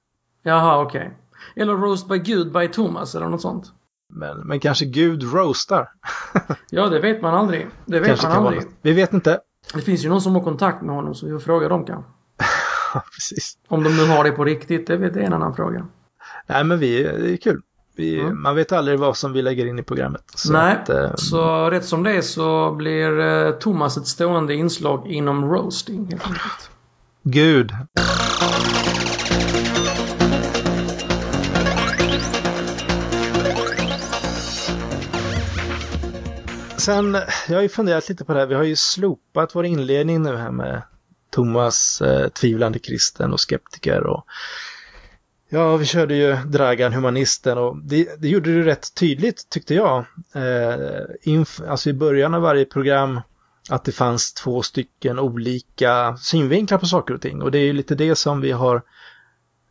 Jaha, 0.43 0.83
okej. 0.83 1.19
Eller 1.57 1.75
Roast 1.75 2.09
by 2.09 2.19
Gud 2.19 2.53
by 2.53 2.69
Thomas 2.69 3.15
eller 3.15 3.29
något 3.29 3.43
sånt. 3.43 3.73
Men, 4.13 4.39
men 4.39 4.61
kanske 4.61 4.85
Gud 4.85 5.35
roastar. 5.35 5.89
Ja, 6.71 6.87
det 6.89 7.01
vet 7.01 7.23
man 7.23 7.35
aldrig. 7.35 7.67
Det 7.87 8.01
vet 8.01 8.09
kanske 8.09 8.29
man 8.29 8.37
vara 8.43 8.55
aldrig. 8.55 8.73
Vi 8.83 8.93
vet 8.93 9.13
inte. 9.13 9.41
Det 9.75 9.81
finns 9.81 10.05
ju 10.05 10.09
någon 10.09 10.23
som 10.23 10.35
har 10.35 10.43
kontakt 10.43 10.83
med 10.83 10.95
honom 10.95 11.15
så 11.15 11.27
vi 11.27 11.33
får 11.33 11.39
fråga 11.39 11.69
dem 11.69 11.85
kanske. 11.85 12.11
Precis. 13.15 13.59
Om 13.69 13.85
de 13.85 13.97
nu 13.97 14.07
har 14.07 14.25
det 14.25 14.31
på 14.33 14.45
riktigt, 14.45 14.87
det 14.87 14.95
är 14.95 15.19
en 15.19 15.33
annan 15.33 15.55
fråga. 15.57 15.87
Nej, 16.47 16.65
men 16.65 16.79
vi, 16.79 17.03
det 17.03 17.33
är 17.33 17.37
kul. 17.37 17.63
Vi, 17.97 18.21
Mm. 18.21 18.43
Man 18.43 18.57
vet 18.57 18.73
aldrig 18.73 18.99
vad 18.99 19.17
som 19.17 19.33
vi 19.33 19.43
lägger 19.43 19.67
in 19.67 19.79
i 19.79 19.83
programmet. 19.83 20.23
Så 20.35 20.53
Nej, 20.53 20.77
att, 20.77 20.89
eh, 20.89 21.15
så 21.15 21.71
rätt 21.71 21.85
som 21.85 22.03
det 22.03 22.13
är 22.13 22.21
så 22.23 22.73
blir 22.73 23.21
eh, 23.21 23.51
Thomas 23.51 23.97
ett 23.97 24.07
stående 24.07 24.55
inslag 24.55 25.07
inom 25.07 25.45
roasting 25.45 26.07
helt 26.11 26.27
enkelt. 26.27 26.71
Gud. 27.23 27.73
Sen, 36.87 37.15
jag 37.49 37.55
har 37.55 37.63
ju 37.63 37.69
funderat 37.69 38.09
lite 38.09 38.25
på 38.25 38.33
det 38.33 38.39
här. 38.39 38.47
Vi 38.47 38.55
har 38.55 38.63
ju 38.63 38.77
slopat 38.77 39.55
vår 39.55 39.65
inledning 39.67 40.23
nu 40.23 40.37
här 40.37 40.51
med 40.51 40.83
Thomas, 41.31 42.03
eh, 42.03 42.29
tvivlande 42.29 42.79
kristen 42.79 43.33
och 43.33 43.41
skeptiker 43.41 44.07
och 44.07 44.27
Ja, 45.49 45.77
vi 45.77 45.85
körde 45.87 46.15
ju 46.15 46.37
Dragan, 46.37 46.93
humanisten 46.93 47.59
och 47.59 47.77
det, 47.83 48.23
det 48.23 48.29
gjorde 48.29 48.55
du 48.55 48.63
rätt 48.63 48.95
tydligt 48.95 49.51
tyckte 49.51 49.75
jag. 49.75 49.99
Eh, 50.35 51.05
inf- 51.25 51.69
alltså 51.69 51.91
i 51.91 51.93
början 51.93 52.35
av 52.35 52.43
varje 52.43 52.65
program 52.65 53.21
att 53.71 53.85
det 53.85 53.93
fanns 53.93 54.33
två 54.35 54.63
stycken 54.63 55.19
olika 55.19 56.17
synvinklar 56.17 56.79
på 56.79 56.87
saker 56.87 57.15
och 57.15 57.21
ting 57.21 57.43
och 57.43 57.51
det 57.51 57.59
är 57.59 57.65
ju 57.65 57.73
lite 57.73 57.95
det 57.95 58.17
som 58.17 58.41
vi 58.41 58.53
har 58.53 58.83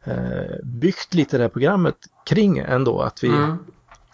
eh, 0.04 0.56
byggt 0.64 1.14
lite 1.14 1.38
det 1.38 1.44
här 1.44 1.50
programmet 1.50 1.96
kring 2.26 2.58
ändå, 2.58 3.02
att 3.02 3.24
vi 3.24 3.28
Mm 3.28 3.58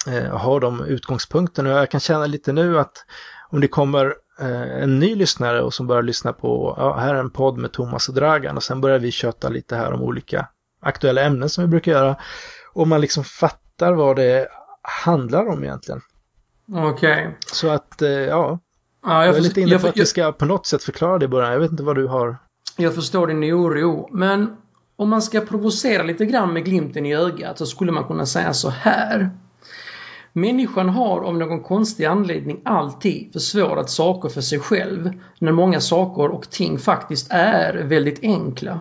eh, 0.07 0.37
har 0.37 0.59
de 0.59 0.85
utgångspunkterna 0.85 1.69
jag 1.69 1.91
kan 1.91 1.99
känna 1.99 2.25
lite 2.25 2.53
nu 2.53 2.79
att 2.79 3.05
om 3.49 3.61
det 3.61 3.67
kommer 3.67 4.15
eh, 4.39 4.61
en 4.83 4.99
ny 4.99 5.15
lyssnare 5.15 5.61
och 5.61 5.73
som 5.73 5.87
börjar 5.87 6.03
lyssna 6.03 6.33
på, 6.33 6.75
ja, 6.77 6.97
här 6.97 7.15
är 7.15 7.19
en 7.19 7.29
podd 7.29 7.57
med 7.57 7.71
Thomas 7.71 8.09
och 8.09 8.15
Dragan 8.15 8.57
och 8.57 8.63
sen 8.63 8.81
börjar 8.81 8.99
vi 8.99 9.11
köta 9.11 9.49
lite 9.49 9.75
här 9.75 9.91
om 9.93 10.01
olika 10.01 10.47
aktuella 10.81 11.21
ämnen 11.21 11.49
som 11.49 11.63
vi 11.63 11.67
brukar 11.67 11.91
göra 11.91 12.15
och 12.73 12.87
man 12.87 13.01
liksom 13.01 13.23
fattar 13.23 13.93
vad 13.93 14.15
det 14.15 14.47
handlar 15.03 15.47
om 15.49 15.63
egentligen. 15.63 16.01
Okej. 16.75 17.37
Så 17.53 17.69
att, 17.69 18.01
eh, 18.01 18.09
ja, 18.09 18.59
Ja, 19.05 19.25
jag 19.25 19.27
är 19.29 19.33
förs- 19.33 19.43
lite 19.43 19.61
inne 19.61 19.71
jag, 19.71 19.81
på 19.81 19.87
att 19.87 19.95
jag, 19.97 20.01
vi 20.03 20.07
ska 20.07 20.31
på 20.31 20.45
något 20.45 20.65
sätt 20.65 20.83
förklara 20.83 21.17
det 21.17 21.25
i 21.25 21.27
början. 21.27 21.51
Jag 21.53 21.59
vet 21.59 21.71
inte 21.71 21.83
vad 21.83 21.95
du 21.95 22.07
har. 22.07 22.37
jag 22.77 22.95
förstår 22.95 23.27
din 23.27 23.43
oro, 23.43 24.09
men 24.11 24.57
om 24.95 25.09
man 25.09 25.21
ska 25.21 25.41
provocera 25.41 26.03
lite 26.03 26.25
grann 26.25 26.53
med 26.53 26.65
glimten 26.65 27.05
i 27.05 27.15
ögat 27.15 27.57
så 27.57 27.65
skulle 27.65 27.91
man 27.91 28.03
kunna 28.03 28.25
säga 28.25 28.53
så 28.53 28.69
här. 28.69 29.29
Människan 30.33 30.89
har 30.89 31.21
av 31.21 31.37
någon 31.37 31.63
konstig 31.63 32.05
anledning 32.05 32.61
alltid 32.65 33.33
försvårat 33.33 33.89
saker 33.89 34.29
för 34.29 34.41
sig 34.41 34.59
själv 34.59 35.11
när 35.39 35.51
många 35.51 35.79
saker 35.79 36.27
och 36.27 36.49
ting 36.49 36.79
faktiskt 36.79 37.27
är 37.29 37.83
väldigt 37.83 38.23
enkla. 38.23 38.79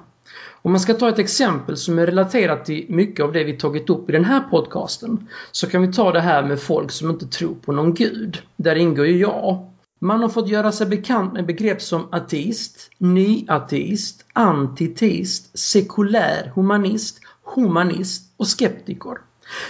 Om 0.62 0.70
man 0.72 0.80
ska 0.80 0.94
ta 0.94 1.08
ett 1.08 1.18
exempel 1.18 1.76
som 1.76 1.98
är 1.98 2.06
relaterat 2.06 2.64
till 2.64 2.86
mycket 2.88 3.24
av 3.24 3.32
det 3.32 3.44
vi 3.44 3.52
tagit 3.52 3.90
upp 3.90 4.08
i 4.08 4.12
den 4.12 4.24
här 4.24 4.40
podcasten 4.40 5.28
så 5.52 5.66
kan 5.66 5.82
vi 5.82 5.92
ta 5.92 6.12
det 6.12 6.20
här 6.20 6.42
med 6.42 6.60
folk 6.60 6.90
som 6.90 7.10
inte 7.10 7.26
tror 7.26 7.54
på 7.54 7.72
någon 7.72 7.94
gud. 7.94 8.42
Där 8.56 8.76
ingår 8.76 9.06
ju 9.06 9.18
jag. 9.18 9.70
Man 10.00 10.20
har 10.20 10.28
fått 10.28 10.48
göra 10.48 10.72
sig 10.72 10.86
bekant 10.86 11.32
med 11.32 11.46
begrepp 11.46 11.82
som 11.82 12.08
ateist, 12.10 12.90
nyateist, 12.98 14.24
antiteist, 14.32 15.58
sekulär 15.58 16.52
humanist, 16.54 17.20
humanist 17.54 18.34
och 18.36 18.46
skeptiker. 18.46 19.18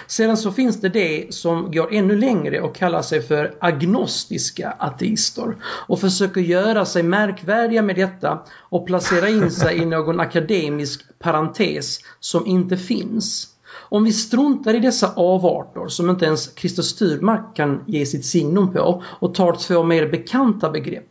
Sedan 0.07 0.37
så 0.37 0.53
finns 0.53 0.81
det 0.81 0.89
det 0.89 1.35
som 1.35 1.71
går 1.73 1.95
ännu 1.95 2.17
längre 2.17 2.61
och 2.61 2.77
kallar 2.77 3.03
sig 3.03 3.23
för 3.23 3.55
agnostiska 3.61 4.75
ateister 4.79 5.57
och 5.65 6.01
försöker 6.01 6.41
göra 6.41 6.85
sig 6.85 7.03
märkvärdiga 7.03 7.83
med 7.83 7.97
detta 7.97 8.39
och 8.59 8.87
placera 8.87 9.29
in 9.29 9.51
sig 9.51 9.77
i 9.79 9.85
någon 9.85 10.21
akademisk 10.31 11.19
parentes 11.19 11.99
som 12.21 12.47
inte 12.47 12.77
finns. 12.77 13.47
Om 13.73 14.05
vi 14.05 14.13
struntar 14.13 14.75
i 14.75 14.79
dessa 14.79 15.13
avarter 15.17 15.89
som 15.89 16.11
inte 16.11 16.25
ens 16.25 16.55
Christer 16.57 16.83
Styrmark 16.83 17.57
kan 17.57 17.85
ge 17.87 18.07
sitt 18.07 18.25
signum 18.25 18.73
på 18.73 19.03
och 19.07 19.35
tar 19.35 19.53
två 19.53 19.83
mer 19.83 20.09
bekanta 20.09 20.71
begrepp. 20.71 21.07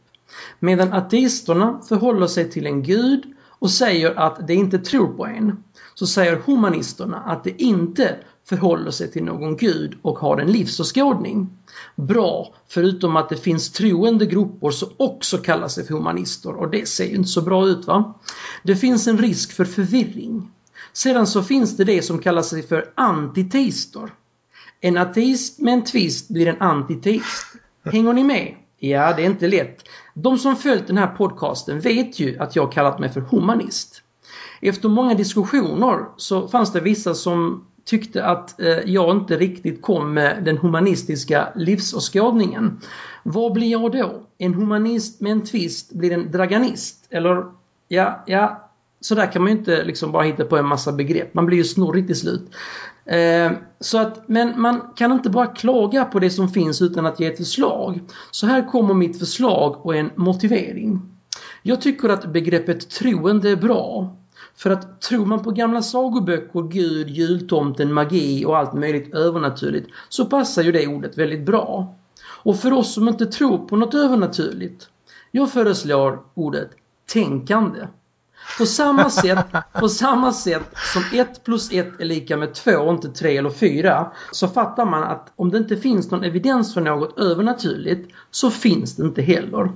Medan 0.60 0.94
ateisterna 0.94 1.82
förhåller 1.90 2.28
sig 2.28 2.52
till 2.52 2.66
en 2.66 2.84
gud 2.84 3.24
och 3.60 3.70
säger 3.70 4.20
att 4.20 4.48
de 4.48 4.54
inte 4.54 4.80
tror 4.80 5.08
på 5.08 5.26
en, 5.26 5.64
så 6.00 6.08
säger 6.08 6.36
humanisterna 6.36 7.18
att 7.18 7.44
de 7.44 7.54
inte 7.58 8.16
förhåller 8.50 8.92
sig 8.92 9.12
till 9.12 9.24
någon 9.24 9.58
gud 9.58 9.98
och 10.02 10.20
har 10.20 10.38
en 10.38 10.52
livsåskådning. 10.52 11.50
Bra, 11.96 12.54
förutom 12.68 13.16
att 13.16 13.30
det 13.30 13.38
finns 13.38 13.72
troende 13.72 14.26
grupper 14.26 14.72
som 14.72 14.90
också 14.98 15.38
kallar 15.38 15.68
sig 15.68 15.86
för 15.86 15.94
humanister 15.94 16.56
och 16.56 16.70
det 16.70 16.88
ser 16.88 17.06
ju 17.06 17.16
inte 17.16 17.30
så 17.30 17.42
bra 17.42 17.68
ut 17.68 17.88
va? 17.88 18.14
Det 18.64 18.76
finns 18.76 19.08
en 19.08 19.18
risk 19.18 19.52
för 19.52 19.66
förvirring. 19.66 20.52
Sedan 20.94 21.28
så 21.28 21.44
finns 21.44 21.78
det 21.78 21.84
det 21.84 22.02
som 22.02 22.20
kallar 22.20 22.42
sig 22.42 22.64
för 22.64 22.92
antiteister. 22.96 24.14
En 24.82 24.98
ateist 24.98 25.60
med 25.60 25.74
en 25.74 25.84
twist 25.84 26.30
blir 26.30 26.48
en 26.48 26.62
antiteist. 26.62 27.46
Hänger 27.86 28.14
ni 28.14 28.24
med? 28.24 28.56
Ja, 28.78 29.14
det 29.14 29.22
är 29.22 29.26
inte 29.26 29.48
lätt. 29.48 29.84
De 30.14 30.38
som 30.38 30.56
följt 30.56 30.88
den 30.88 30.98
här 30.98 31.08
podcasten 31.08 31.80
vet 31.80 32.20
ju 32.20 32.40
att 32.40 32.56
jag 32.56 32.72
kallat 32.72 33.00
mig 33.00 33.10
för 33.10 33.22
humanist. 33.22 34.04
Efter 34.62 34.90
många 34.90 35.14
diskussioner 35.14 36.06
så 36.18 36.48
fanns 36.48 36.74
det 36.74 36.82
vissa 36.82 37.14
som 37.14 37.66
tyckte 37.86 38.26
att 38.26 38.62
eh, 38.62 38.68
jag 38.68 39.18
inte 39.18 39.38
riktigt 39.38 39.82
kom 39.82 40.14
med 40.14 40.44
den 40.44 40.58
humanistiska 40.58 41.48
livsåskådningen. 41.56 42.82
Vad 43.24 43.54
blir 43.54 43.72
jag 43.72 43.92
då? 43.92 44.24
En 44.38 44.54
humanist 44.54 45.22
med 45.22 45.32
en 45.32 45.44
twist 45.44 45.94
blir 45.94 46.12
en 46.12 46.32
draganist? 46.32 47.08
Eller, 47.10 47.44
ja, 47.88 48.24
ja, 48.26 48.70
så 49.02 49.16
där 49.16 49.32
kan 49.32 49.42
man 49.42 49.52
ju 49.52 49.58
inte 49.58 49.84
liksom 49.84 50.12
bara 50.12 50.24
hitta 50.24 50.46
på 50.46 50.58
en 50.58 50.66
massa 50.66 50.92
begrepp. 50.92 51.34
Man 51.34 51.46
blir 51.46 51.58
ju 51.58 51.64
snurrig 51.64 52.08
till 52.08 52.20
slut. 52.20 52.52
Eh, 53.06 53.52
så 53.80 53.98
att, 53.98 54.28
men 54.28 54.62
man 54.62 54.82
kan 54.96 55.12
inte 55.12 55.30
bara 55.30 55.48
klaga 55.48 56.06
på 56.06 56.20
det 56.20 56.30
som 56.30 56.50
finns 56.50 56.82
utan 56.82 57.06
att 57.06 57.20
ge 57.20 57.28
ett 57.28 57.38
förslag. 57.38 58.00
Så 58.32 58.48
här 58.48 58.68
kommer 58.68 58.94
mitt 58.94 59.20
förslag 59.20 59.86
och 59.86 59.96
en 59.96 60.10
motivering. 60.16 61.02
Jag 61.64 61.82
tycker 61.82 62.10
att 62.10 62.26
begreppet 62.26 62.90
troende 62.90 63.50
är 63.50 63.56
bra. 63.56 64.16
För 64.60 64.70
att 64.70 65.02
tror 65.02 65.26
man 65.26 65.44
på 65.44 65.52
gamla 65.52 65.82
sagoböcker, 65.82 66.62
Gud, 66.62 67.10
jultomten, 67.10 67.94
magi 67.94 68.46
och 68.46 68.58
allt 68.58 68.74
möjligt 68.74 69.14
övernaturligt 69.16 69.90
så 70.10 70.26
passar 70.26 70.62
ju 70.64 70.72
det 70.72 70.88
ordet 70.88 71.18
väldigt 71.18 71.46
bra. 71.46 71.96
Och 72.44 72.60
för 72.60 72.74
oss 72.74 72.94
som 72.94 73.08
inte 73.08 73.26
tror 73.26 73.58
på 73.58 73.76
något 73.76 73.94
övernaturligt, 73.94 74.90
jag 75.32 75.52
föreslår 75.52 76.20
ordet 76.34 76.70
tänkande. 77.14 77.88
På 78.58 78.66
samma 78.66 79.10
sätt, 79.10 79.46
på 79.80 79.90
samma 79.90 80.34
sätt 80.34 80.78
som 80.94 81.20
1 81.20 81.44
plus 81.44 81.72
1 81.72 82.00
är 82.00 82.06
lika 82.06 82.38
med 82.38 82.54
2 82.54 82.72
och 82.72 82.94
inte 82.94 83.10
3 83.10 83.38
eller 83.38 83.50
4 83.50 84.12
så 84.32 84.48
fattar 84.48 84.86
man 84.86 85.04
att 85.04 85.34
om 85.36 85.52
det 85.52 85.58
inte 85.58 85.78
finns 85.78 86.12
någon 86.12 86.24
evidens 86.24 86.74
för 86.74 86.82
något 86.82 87.20
övernaturligt 87.20 88.12
så 88.32 88.50
finns 88.50 88.96
det 88.96 89.04
inte 89.04 89.22
heller. 89.22 89.72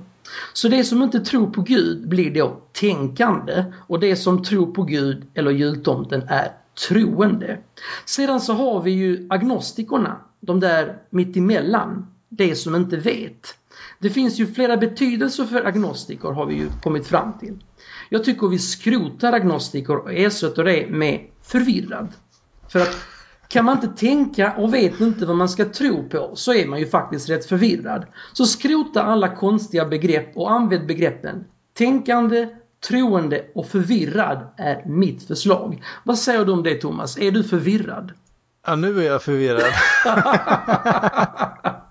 Så 0.52 0.68
det 0.68 0.84
som 0.84 1.02
inte 1.02 1.20
tror 1.20 1.50
på 1.50 1.62
Gud 1.62 2.08
blir 2.08 2.34
då 2.34 2.60
tänkande 2.72 3.64
och 3.86 4.00
det 4.00 4.16
som 4.16 4.42
tror 4.42 4.72
på 4.72 4.82
Gud 4.82 5.26
eller 5.34 5.50
jultomten 5.50 6.22
är 6.28 6.52
troende. 6.88 7.58
Sedan 8.04 8.40
så 8.40 8.52
har 8.52 8.82
vi 8.82 8.90
ju 8.90 9.26
agnostikerna, 9.30 10.16
de 10.40 10.60
där 10.60 10.98
mittemellan, 11.10 12.06
det 12.28 12.56
som 12.56 12.74
inte 12.74 12.96
vet. 12.96 13.54
Det 13.98 14.10
finns 14.10 14.38
ju 14.38 14.46
flera 14.46 14.76
betydelser 14.76 15.44
för 15.44 15.64
agnostiker 15.64 16.28
har 16.28 16.46
vi 16.46 16.54
ju 16.54 16.68
kommit 16.82 17.06
fram 17.06 17.38
till. 17.38 17.58
Jag 18.08 18.24
tycker 18.24 18.48
vi 18.48 18.58
skrotar 18.58 19.32
agnostiker 19.32 19.96
och 19.96 20.12
ersätter 20.12 20.64
det 20.64 20.86
med 20.90 21.20
förvirrad. 21.42 22.08
För 22.68 22.80
att 22.80 22.96
kan 23.48 23.64
man 23.64 23.76
inte 23.76 24.00
tänka 24.00 24.52
och 24.52 24.74
vet 24.74 25.00
inte 25.00 25.26
vad 25.26 25.36
man 25.36 25.48
ska 25.48 25.64
tro 25.64 26.08
på 26.08 26.30
så 26.34 26.54
är 26.54 26.66
man 26.66 26.78
ju 26.78 26.86
faktiskt 26.86 27.28
rätt 27.30 27.46
förvirrad. 27.46 28.06
Så 28.32 28.46
skrota 28.46 29.02
alla 29.02 29.36
konstiga 29.36 29.84
begrepp 29.84 30.36
och 30.36 30.52
använd 30.52 30.86
begreppen 30.86 31.44
tänkande, 31.74 32.48
troende 32.88 33.44
och 33.54 33.66
förvirrad 33.66 34.54
är 34.56 34.84
mitt 34.86 35.26
förslag. 35.26 35.82
Vad 36.04 36.18
säger 36.18 36.44
du 36.44 36.52
om 36.52 36.62
det 36.62 36.74
Thomas? 36.74 37.18
Är 37.18 37.30
du 37.30 37.44
förvirrad? 37.44 38.12
Ja, 38.66 38.76
nu 38.76 38.98
är 38.98 39.06
jag 39.06 39.22
förvirrad. 39.22 39.72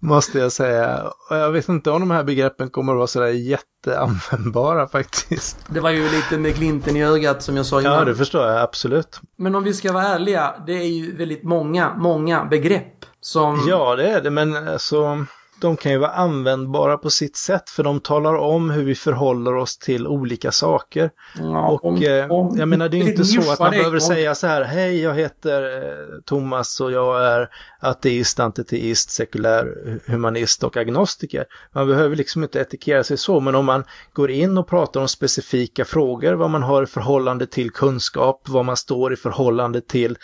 Måste 0.00 0.38
jag 0.38 0.52
säga. 0.52 1.12
Och 1.30 1.36
jag 1.36 1.52
vet 1.52 1.68
inte 1.68 1.90
om 1.90 2.00
de 2.00 2.10
här 2.10 2.24
begreppen 2.24 2.70
kommer 2.70 2.92
att 2.92 2.96
vara 2.96 3.06
sådär 3.06 3.26
jätteanvändbara 3.26 4.88
faktiskt. 4.92 5.56
Det 5.68 5.80
var 5.80 5.90
ju 5.90 6.08
lite 6.10 6.38
med 6.38 6.54
glimten 6.54 6.96
i 6.96 7.04
ögat 7.04 7.42
som 7.42 7.56
jag 7.56 7.66
sa 7.66 7.80
innan. 7.80 7.92
Ja, 7.92 8.04
det 8.04 8.14
förstår 8.14 8.46
jag 8.46 8.60
absolut. 8.60 9.20
Men 9.36 9.54
om 9.54 9.64
vi 9.64 9.74
ska 9.74 9.92
vara 9.92 10.04
ärliga, 10.04 10.54
det 10.66 10.72
är 10.72 10.88
ju 10.88 11.16
väldigt 11.16 11.42
många, 11.42 11.94
många 11.96 12.44
begrepp 12.44 13.04
som... 13.20 13.66
Ja, 13.68 13.96
det 13.96 14.10
är 14.10 14.20
det, 14.20 14.30
men 14.30 14.68
alltså 14.68 15.26
de 15.60 15.76
kan 15.76 15.92
ju 15.92 15.98
vara 15.98 16.10
användbara 16.10 16.98
på 16.98 17.10
sitt 17.10 17.36
sätt 17.36 17.70
för 17.70 17.82
de 17.82 18.00
talar 18.00 18.34
om 18.34 18.70
hur 18.70 18.84
vi 18.84 18.94
förhåller 18.94 19.54
oss 19.56 19.78
till 19.78 20.06
olika 20.06 20.52
saker. 20.52 21.10
Ja, 21.38 21.68
och 21.68 21.84
om- 21.84 22.02
eh, 22.02 22.30
om- 22.30 22.56
jag 22.58 22.68
menar 22.68 22.88
det 22.88 22.96
är 22.96 23.08
inte 23.08 23.24
så 23.24 23.52
att 23.52 23.58
man 23.58 23.70
behöver 23.70 23.96
om- 23.96 24.00
säga 24.00 24.34
så 24.34 24.46
här, 24.46 24.64
hej 24.64 25.00
jag 25.02 25.14
heter 25.14 25.62
eh, 25.82 26.20
Thomas 26.26 26.80
och 26.80 26.92
jag 26.92 27.24
är 27.24 27.48
ateist, 27.80 28.40
antiteist, 28.40 29.10
sekulär, 29.10 29.98
humanist 30.06 30.64
och 30.64 30.76
agnostiker. 30.76 31.44
Man 31.72 31.86
behöver 31.86 32.16
liksom 32.16 32.42
inte 32.42 32.60
etikera 32.60 33.04
sig 33.04 33.16
så, 33.16 33.40
men 33.40 33.54
om 33.54 33.64
man 33.64 33.84
går 34.12 34.30
in 34.30 34.58
och 34.58 34.68
pratar 34.68 35.00
om 35.00 35.08
specifika 35.08 35.84
frågor, 35.84 36.32
vad 36.34 36.50
man 36.50 36.62
har 36.62 36.82
i 36.82 36.86
förhållande 36.86 37.46
till 37.46 37.70
kunskap, 37.70 38.42
vad 38.48 38.64
man 38.64 38.76
står 38.76 39.12
i 39.12 39.16
förhållande 39.16 39.80
till 39.80 40.16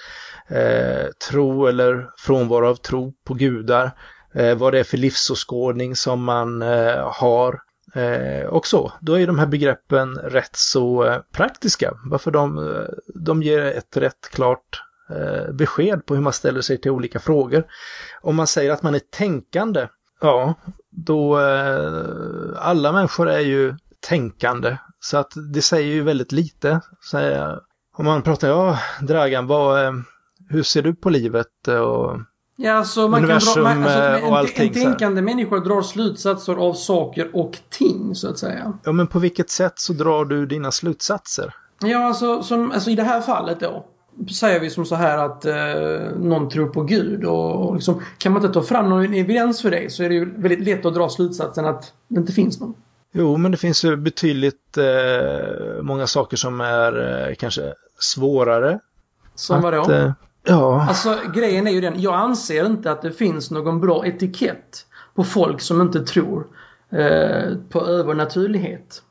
eh, 0.49 1.07
tro 1.31 1.67
eller 1.67 2.07
frånvaro 2.19 2.69
av 2.69 2.75
tro 2.77 3.13
på 3.25 3.35
gudar, 3.35 3.91
eh, 4.35 4.57
vad 4.57 4.73
det 4.73 4.79
är 4.79 4.85
för 4.85 4.97
livsåskådning 4.97 5.97
som 5.97 6.25
man 6.25 6.63
eh, 6.63 7.13
har 7.13 7.61
eh, 7.95 8.47
och 8.47 8.67
så. 8.67 8.93
Då 9.01 9.19
är 9.19 9.27
de 9.27 9.39
här 9.39 9.47
begreppen 9.47 10.15
rätt 10.15 10.57
så 10.57 11.05
eh, 11.05 11.19
praktiska, 11.33 11.93
varför 12.05 12.31
de, 12.31 12.59
eh, 12.59 12.85
de 13.15 13.43
ger 13.43 13.63
ett 13.63 13.97
rätt 13.97 14.31
klart 14.31 14.83
besked 15.53 16.07
på 16.07 16.15
hur 16.15 16.23
man 16.23 16.33
ställer 16.33 16.61
sig 16.61 16.81
till 16.81 16.91
olika 16.91 17.19
frågor. 17.19 17.65
Om 18.21 18.37
man 18.37 18.47
säger 18.47 18.71
att 18.71 18.83
man 18.83 18.95
är 18.95 19.01
tänkande, 19.11 19.89
ja, 20.21 20.55
då 20.91 21.37
alla 22.57 22.93
människor 22.93 23.29
är 23.29 23.41
ju 23.41 23.75
tänkande, 24.01 24.77
så 25.01 25.17
att 25.17 25.33
det 25.55 25.63
säger 25.63 25.95
ju 25.95 26.03
väldigt 26.03 26.33
lite. 26.33 26.81
Så, 27.01 27.19
om 27.97 28.05
man 28.05 28.23
pratar, 28.23 28.49
ja, 28.49 28.79
Dragan, 29.01 29.47
vad, 29.47 30.05
hur 30.49 30.63
ser 30.63 30.83
du 30.83 30.95
på 30.95 31.11
livet? 31.11 31.69
Och, 31.69 32.19
Ja, 32.57 32.73
alltså 32.73 33.09
man 33.09 33.25
Universum, 33.25 33.55
kan 33.55 33.63
dra, 33.65 33.75
man, 33.75 33.83
alltså, 33.83 33.99
eh, 33.99 34.15
en, 34.15 34.25
och 34.25 34.39
allting 34.39 34.69
en 34.69 34.75
så 34.75 34.81
tänkande 34.81 35.23
människa 35.23 35.57
drar 35.57 35.83
slutsatser 35.83 36.55
av 36.55 36.75
saker 36.75 37.37
och 37.37 37.59
ting, 37.71 38.15
så 38.15 38.29
att 38.29 38.39
säga. 38.39 38.73
ja, 38.85 38.93
men 38.93 39.07
på 39.07 39.19
vilket 39.19 39.51
sätt 39.51 39.79
så 39.79 39.93
drar 39.93 40.25
du 40.25 40.47
dina 40.47 40.71
slutsatser? 40.71 41.55
Ja, 41.81 42.07
alltså, 42.07 42.43
som, 42.43 42.73
alltså 42.73 42.91
i 42.91 42.95
det 42.95 43.03
här 43.03 43.21
fallet 43.21 43.61
då. 43.61 43.85
Säger 44.31 44.61
vi 44.61 44.71
som 44.71 44.85
så 44.85 44.95
här 44.95 45.19
att 45.19 45.45
eh, 45.45 46.19
någon 46.21 46.49
tror 46.49 46.67
på 46.67 46.83
Gud 46.83 47.25
och, 47.25 47.69
och 47.69 47.75
liksom, 47.75 48.03
kan 48.19 48.33
man 48.33 48.43
inte 48.43 48.55
ta 48.55 48.63
fram 48.63 48.89
någon 48.89 49.15
evidens 49.15 49.63
för 49.63 49.71
det 49.71 49.93
så 49.93 50.03
är 50.03 50.09
det 50.09 50.15
ju 50.15 50.41
väldigt 50.41 50.61
lätt 50.61 50.87
att 50.87 50.95
dra 50.95 51.09
slutsatsen 51.09 51.65
att 51.65 51.93
det 52.09 52.21
inte 52.21 52.33
finns 52.33 52.61
någon. 52.61 52.75
Jo, 53.13 53.37
men 53.37 53.51
det 53.51 53.57
finns 53.57 53.85
ju 53.85 53.97
betydligt 53.97 54.79
eh, 54.79 55.83
många 55.83 56.07
saker 56.07 56.37
som 56.37 56.61
är 56.61 57.29
eh, 57.29 57.35
kanske 57.35 57.75
svårare. 57.99 58.79
Som 59.35 59.63
vadå? 59.63 59.93
eh, 59.93 60.13
ja, 60.45 60.87
Alltså 60.89 61.19
grejen 61.35 61.67
är 61.67 61.71
ju 61.71 61.81
den, 61.81 62.01
jag 62.01 62.15
anser 62.15 62.67
inte 62.67 62.91
att 62.91 63.03
det 63.03 63.13
finns 63.13 63.51
någon 63.51 63.81
bra 63.81 64.07
etikett 64.07 64.87
på 65.15 65.25
folk 65.25 65.61
som 65.61 65.81
inte 65.81 66.01
tror 66.01 66.47
eh, 66.91 67.57
på 67.71 67.81
övernaturlighet. 67.87 69.03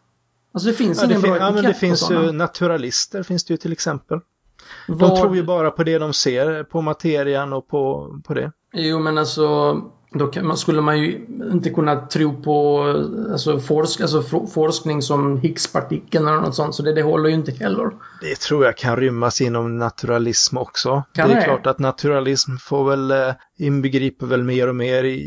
Alltså 0.54 0.70
det 0.70 0.74
finns 0.76 1.02
ja, 1.02 1.08
det, 1.08 1.12
ingen 1.14 1.22
fin- 1.22 1.32
bra 1.32 1.40
ja, 1.40 1.46
etikett 1.48 1.64
men 1.64 1.72
det 1.74 1.78
finns 1.80 2.00
sådana. 2.00 2.26
ju 2.26 2.32
naturalister, 2.32 3.24
finns 3.24 3.44
det 3.46 3.54
ju 3.54 3.58
till 3.58 3.72
exempel. 3.72 4.20
De 4.88 4.98
Vad- 4.98 5.20
tror 5.22 5.36
ju 5.36 5.44
bara 5.44 5.72
på 5.72 5.84
det 5.84 5.98
de 5.98 6.14
ser, 6.14 6.64
på 6.64 6.82
materian 6.82 7.54
och 7.54 7.68
på, 7.68 8.14
på 8.28 8.34
det. 8.34 8.52
Jo 8.74 9.00
men 9.00 9.18
alltså 9.18 9.76
då 10.14 10.32
man, 10.42 10.58
skulle 10.58 10.82
man 10.82 11.00
ju 11.00 11.26
inte 11.52 11.70
kunna 11.70 12.08
tro 12.08 12.42
på 12.42 12.84
alltså, 13.32 13.60
forsk, 13.60 14.02
alltså, 14.02 14.22
for- 14.22 14.48
forskning 14.48 15.02
som 15.02 15.38
Higgspartikeln 15.38 16.28
eller 16.28 16.42
något 16.42 16.56
sånt 16.56 16.76
så 16.76 16.84
det, 16.84 16.94
det 16.94 17.02
håller 17.02 17.30
ju 17.30 17.36
inte 17.36 17.52
heller. 17.52 17.92
Det 18.22 18.36
tror 18.36 18.66
jag 18.66 18.78
kan 18.78 18.98
rymmas 18.98 19.42
inom 19.42 19.78
naturalism 19.78 20.58
också. 20.58 21.04
Kan 21.14 21.28
det 21.30 21.36
är 21.36 21.40
det? 21.40 21.44
klart 21.44 21.68
att 21.68 21.80
naturalism 21.80 22.56
får 22.58 22.90
väl 22.90 23.12
eh, 23.12 23.34
inbegriper 23.58 24.26
väl 24.26 24.44
mer 24.44 24.70
och 24.70 24.76
mer 24.76 25.04
i, 25.04 25.18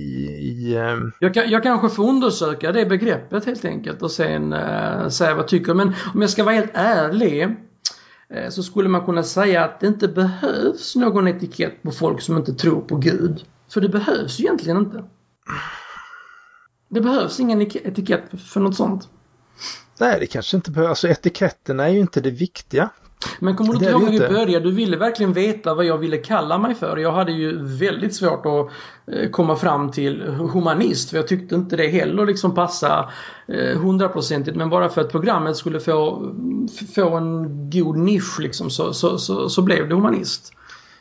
i 0.41 0.75
eh, 0.75 0.97
Jag, 1.19 1.35
kan, 1.35 1.51
jag 1.51 1.63
kanske 1.63 1.89
får 1.89 2.09
undersöka 2.09 2.73
det 2.73 2.87
begreppet 2.87 3.45
helt 3.45 3.65
enkelt 3.65 4.03
och 4.03 4.11
sen 4.11 4.53
uh, 4.53 5.09
säga 5.09 5.31
vad 5.31 5.39
jag 5.43 5.49
tycker. 5.49 5.75
Men 5.75 5.93
om 6.15 6.21
jag 6.21 6.31
ska 6.31 6.45
vara 6.45 6.55
helt 6.55 6.71
ärlig 6.75 7.43
eh, 7.43 8.49
så 8.51 8.63
skulle 8.63 8.89
man 8.89 9.07
kunna 9.07 9.23
säga 9.23 9.65
att 9.65 9.81
det 9.81 9.87
inte 9.87 10.09
behövs 10.09 10.97
någon 10.97 11.29
etikett 11.29 11.83
på 11.83 11.91
folk 11.91 12.21
som 12.21 12.37
inte 12.37 12.55
tror 12.55 12.81
på 12.81 12.97
Gud. 12.97 13.45
För 13.77 13.81
det 13.81 13.89
behövs 13.89 14.41
ju 14.41 14.45
egentligen 14.45 14.77
inte. 14.79 15.05
Det 16.89 17.01
behövs 17.01 17.41
ingen 17.41 17.63
ike- 17.63 17.81
etikett 17.89 18.23
för 18.47 18.61
något 18.61 18.77
sånt. 18.77 19.09
Nej, 20.01 20.21
det 20.21 20.27
kanske 20.27 20.57
inte 20.57 20.71
behövs. 20.71 20.89
Alltså 20.89 21.09
etiketterna 21.09 21.85
är 21.85 21.89
ju 21.93 22.01
inte 22.01 22.21
det 22.21 22.31
viktiga. 22.31 22.91
Men 23.41 23.57
kommer 23.57 23.73
du 23.73 23.77
inte 23.79 23.91
ihåg 23.91 24.03
när 24.03 24.11
vi 24.11 24.19
började? 24.19 24.61
Du 24.61 24.71
ville 24.71 24.97
verkligen 24.97 25.33
veta 25.33 25.75
vad 25.75 25.85
jag 25.85 25.99
ville 25.99 26.17
kalla 26.17 26.59
mig 26.59 26.75
för. 26.75 26.97
Jag 26.97 27.13
hade 27.13 27.33
ju 27.33 27.65
väldigt 27.65 28.15
svårt 28.15 28.47
att 28.47 28.71
eh, 29.15 29.31
komma 29.31 29.57
fram 29.57 29.91
till 29.91 30.23
humanist. 30.23 31.11
För 31.11 31.17
jag 31.17 31.29
tyckte 31.29 31.55
inte 31.55 31.77
det 31.77 31.89
heller 31.89 32.27
liksom 32.27 32.55
passa 32.55 33.11
eh, 33.49 33.79
hundraprocentigt. 33.79 34.57
Men 34.57 34.71
bara 34.71 34.89
för 34.89 35.01
att 35.01 35.11
programmet 35.13 35.57
skulle 35.57 35.81
få, 35.81 36.33
få 36.95 37.17
en 37.17 37.71
god 37.71 37.97
nisch 37.97 38.39
liksom 38.41 38.71
så, 38.71 38.93
så, 38.93 39.19
så, 39.19 39.49
så 39.49 39.63
blev 39.63 39.89
det 39.89 39.95
humanist. 39.95 40.53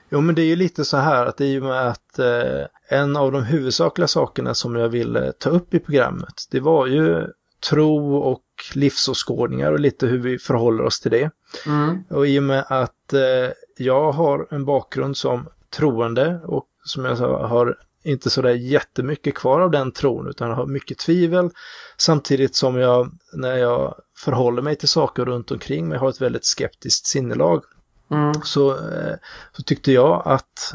Jo, 0.09 0.21
men 0.21 0.35
det 0.35 0.41
är 0.41 0.45
ju 0.45 0.55
lite 0.55 0.85
så 0.85 0.97
här 0.97 1.25
att 1.25 1.41
i 1.41 1.59
och 1.59 1.63
med 1.63 1.87
att 1.87 2.19
eh, 2.19 2.65
en 2.89 3.17
av 3.17 3.31
de 3.31 3.43
huvudsakliga 3.43 4.07
sakerna 4.07 4.53
som 4.53 4.75
jag 4.75 4.89
ville 4.89 5.31
ta 5.31 5.49
upp 5.49 5.73
i 5.73 5.79
programmet, 5.79 6.43
det 6.51 6.59
var 6.59 6.87
ju 6.87 7.27
tro 7.69 8.17
och 8.17 8.43
livsåskådningar 8.73 9.71
och 9.71 9.79
lite 9.79 10.07
hur 10.07 10.19
vi 10.19 10.39
förhåller 10.39 10.83
oss 10.83 10.99
till 10.99 11.11
det. 11.11 11.29
Mm. 11.65 12.03
Och 12.09 12.27
i 12.27 12.39
och 12.39 12.43
med 12.43 12.65
att 12.69 13.13
eh, 13.13 13.51
jag 13.77 14.11
har 14.11 14.47
en 14.51 14.65
bakgrund 14.65 15.17
som 15.17 15.47
troende 15.69 16.39
och 16.43 16.67
som 16.83 17.05
jag 17.05 17.17
sa 17.17 17.47
har 17.47 17.77
inte 18.03 18.29
sådär 18.29 18.53
jättemycket 18.53 19.35
kvar 19.35 19.61
av 19.61 19.71
den 19.71 19.91
tron 19.91 20.29
utan 20.29 20.51
har 20.51 20.65
mycket 20.65 20.97
tvivel 20.97 21.49
samtidigt 21.97 22.55
som 22.55 22.75
jag 22.75 23.11
när 23.33 23.57
jag 23.57 23.95
förhåller 24.17 24.61
mig 24.61 24.75
till 24.75 24.89
saker 24.89 25.25
runt 25.25 25.51
omkring 25.51 25.87
mig 25.87 25.97
har 25.97 26.09
ett 26.09 26.21
väldigt 26.21 26.45
skeptiskt 26.45 27.05
sinnelag 27.05 27.63
Mm. 28.11 28.33
så, 28.43 28.71
eh, 28.71 29.15
så 29.51 29.63
tyckte 29.63 29.91
jag 29.91 30.21
att 30.25 30.73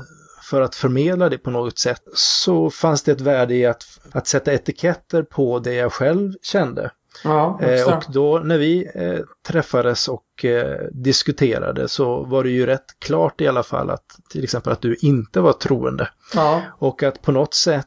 för 0.50 0.60
att 0.60 0.74
förmedla 0.74 1.28
det 1.28 1.38
på 1.38 1.50
något 1.50 1.78
sätt 1.78 2.02
så 2.14 2.70
fanns 2.70 3.02
det 3.02 3.12
ett 3.12 3.20
värde 3.20 3.54
i 3.54 3.66
att, 3.66 3.84
att 4.12 4.26
sätta 4.26 4.52
etiketter 4.52 5.22
på 5.22 5.58
det 5.58 5.74
jag 5.74 5.92
själv 5.92 6.32
kände. 6.42 6.90
Ja, 7.24 7.60
Eh, 7.62 7.96
och 7.96 8.04
då 8.08 8.38
när 8.38 8.58
vi 8.58 8.90
eh, 8.94 9.20
träffades 9.48 10.08
och 10.08 10.44
eh, 10.44 10.78
diskuterade 10.92 11.88
så 11.88 12.24
var 12.24 12.44
det 12.44 12.50
ju 12.50 12.66
rätt 12.66 12.86
klart 12.98 13.40
i 13.40 13.48
alla 13.48 13.62
fall 13.62 13.90
att 13.90 14.18
till 14.30 14.44
exempel 14.44 14.72
att 14.72 14.80
du 14.80 14.96
inte 15.00 15.40
var 15.40 15.52
troende. 15.52 16.08
ja. 16.34 16.62
Och 16.78 17.02
att 17.02 17.22
på 17.22 17.32
något 17.32 17.54
sätt 17.54 17.86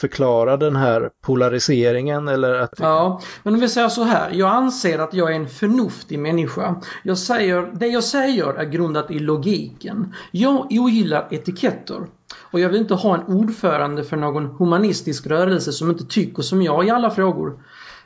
förklara 0.00 0.56
den 0.56 0.76
här 0.76 1.10
polariseringen 1.22 2.28
eller 2.28 2.54
att... 2.54 2.74
Ja, 2.78 3.20
men 3.42 3.54
om 3.54 3.60
vi 3.60 3.68
säger 3.68 3.88
så 3.88 4.02
här. 4.02 4.30
Jag 4.30 4.48
anser 4.48 4.98
att 4.98 5.14
jag 5.14 5.30
är 5.30 5.36
en 5.36 5.48
förnuftig 5.48 6.18
människa. 6.18 6.74
Jag 7.02 7.18
säger, 7.18 7.70
det 7.72 7.86
jag 7.86 8.04
säger 8.04 8.54
är 8.54 8.64
grundat 8.64 9.10
i 9.10 9.18
logiken. 9.18 10.14
Jag 10.30 10.66
ogillar 10.70 11.28
etiketter. 11.30 12.00
Och 12.50 12.60
jag 12.60 12.68
vill 12.68 12.80
inte 12.80 12.94
ha 12.94 13.14
en 13.14 13.34
ordförande 13.34 14.04
för 14.04 14.16
någon 14.16 14.46
humanistisk 14.46 15.26
rörelse 15.26 15.72
som 15.72 15.90
inte 15.90 16.04
tycker 16.04 16.42
som 16.42 16.62
jag 16.62 16.86
i 16.86 16.90
alla 16.90 17.10
frågor. 17.10 17.58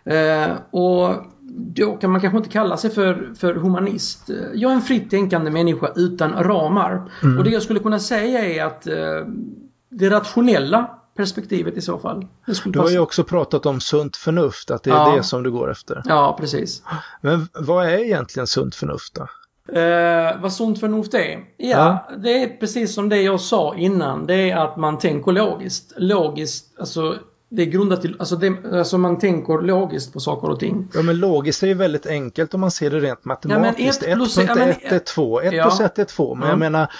Eh, 0.04 0.52
och 0.70 1.16
då 1.56 1.96
kan 1.96 2.10
man 2.10 2.20
kanske 2.20 2.36
inte 2.36 2.50
kalla 2.50 2.76
sig 2.76 2.90
för, 2.90 3.32
för 3.38 3.54
humanist. 3.54 4.30
Jag 4.54 4.70
är 4.70 4.74
en 4.74 4.82
fritt 4.82 5.10
tänkande 5.10 5.50
människa 5.50 5.92
utan 5.96 6.44
ramar. 6.44 7.10
Mm. 7.22 7.38
Och 7.38 7.44
det 7.44 7.50
jag 7.50 7.62
skulle 7.62 7.80
kunna 7.80 7.98
säga 7.98 8.44
är 8.44 8.64
att 8.64 8.86
eh, 8.86 9.26
det 9.92 10.10
rationella 10.10 10.90
perspektivet 11.16 11.76
i 11.76 11.80
så 11.80 11.98
fall. 11.98 12.26
Du 12.64 12.78
har 12.78 12.90
ju 12.90 12.98
också 12.98 13.24
pratat 13.24 13.66
om 13.66 13.80
sunt 13.80 14.16
förnuft, 14.16 14.70
att 14.70 14.82
det 14.82 14.90
är 14.90 14.94
ja. 14.94 15.16
det 15.16 15.22
som 15.22 15.42
du 15.42 15.50
går 15.50 15.70
efter. 15.70 16.02
Ja, 16.04 16.36
precis. 16.40 16.82
Men 17.20 17.48
vad 17.54 17.86
är 17.86 17.98
egentligen 17.98 18.46
sunt 18.46 18.74
förnuft 18.74 19.14
då? 19.14 19.28
Eh, 19.78 20.40
vad 20.40 20.52
sunt 20.52 20.80
förnuft 20.80 21.14
är? 21.14 21.44
Ja, 21.56 21.68
ja, 21.68 22.16
det 22.16 22.42
är 22.42 22.48
precis 22.48 22.94
som 22.94 23.08
det 23.08 23.22
jag 23.22 23.40
sa 23.40 23.76
innan. 23.76 24.26
Det 24.26 24.50
är 24.50 24.56
att 24.56 24.76
man 24.76 24.98
tänker 24.98 25.32
logiskt. 25.32 25.92
Logiskt, 25.96 26.78
alltså 26.78 27.18
det 27.54 27.62
är 27.62 27.66
grundat 27.66 28.02
till, 28.02 28.16
alltså, 28.18 28.36
det, 28.36 28.52
alltså 28.72 28.98
man 28.98 29.18
tänker 29.18 29.62
logiskt 29.62 30.12
på 30.12 30.20
saker 30.20 30.50
och 30.50 30.60
ting. 30.60 30.88
Ja 30.94 31.02
men 31.02 31.18
logiskt 31.18 31.62
är 31.62 31.66
ju 31.66 31.74
väldigt 31.74 32.06
enkelt 32.06 32.54
om 32.54 32.60
man 32.60 32.70
ser 32.70 32.90
det 32.90 33.00
rent 33.00 33.24
matematiskt. 33.24 34.02
1 34.02 34.14
plus 34.14 34.38
1 34.38 34.48
är 34.82 34.98
2, 34.98 35.40
1 35.40 35.50
plus 35.50 35.80
1 35.80 35.98
är 35.98 36.04
2. 36.04 36.34
Men 36.34 36.48
jag 36.48 36.58
menar 36.58 36.92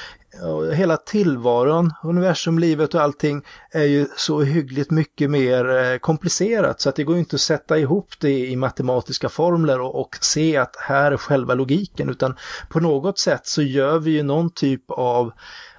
hela 0.75 0.97
tillvaron, 0.97 1.93
universum, 2.03 2.59
livet 2.59 2.95
och 2.95 3.01
allting 3.01 3.43
är 3.73 3.85
ju 3.85 4.07
så 4.17 4.41
hyggligt 4.41 4.91
mycket 4.91 5.31
mer 5.31 5.93
eh, 5.93 5.99
komplicerat 5.99 6.81
så 6.81 6.89
att 6.89 6.97
det 6.97 7.05
går 7.05 7.19
inte 7.19 7.37
att 7.37 7.41
sätta 7.41 7.79
ihop 7.79 8.09
det 8.21 8.47
i 8.47 8.57
matematiska 8.57 9.29
formler 9.29 9.81
och, 9.81 10.01
och 10.01 10.17
se 10.21 10.57
att 10.57 10.77
här 10.77 11.13
är 11.13 11.17
själva 11.17 11.55
logiken 11.55 12.11
utan 12.11 12.37
på 12.69 12.81
något 12.81 13.19
sätt 13.19 13.47
så 13.47 13.63
gör 13.63 13.99
vi 13.99 14.11
ju 14.11 14.23
någon 14.23 14.51
typ 14.51 14.91
av 14.91 15.33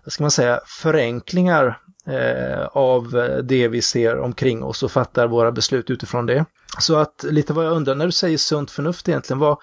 vad 0.04 0.14
ska 0.14 0.24
man 0.24 0.32
säga, 0.32 0.60
förenklingar 0.66 1.80
eh, 2.08 2.66
av 2.66 3.12
det 3.44 3.68
vi 3.68 3.82
ser 3.82 4.20
omkring 4.20 4.64
oss 4.64 4.84
och 4.84 4.92
fattar 4.92 5.28
våra 5.28 5.52
beslut 5.52 5.90
utifrån 5.90 6.26
det. 6.26 6.46
Så 6.80 6.96
att 6.96 7.26
lite 7.30 7.54
vad 7.54 7.66
jag 7.66 7.74
undrar, 7.74 7.96
när 7.96 8.06
du 8.06 8.12
säger 8.12 8.38
sunt 8.38 8.72
förnuft 8.72 9.10
egentligen, 9.10 9.40
vad, 9.40 9.58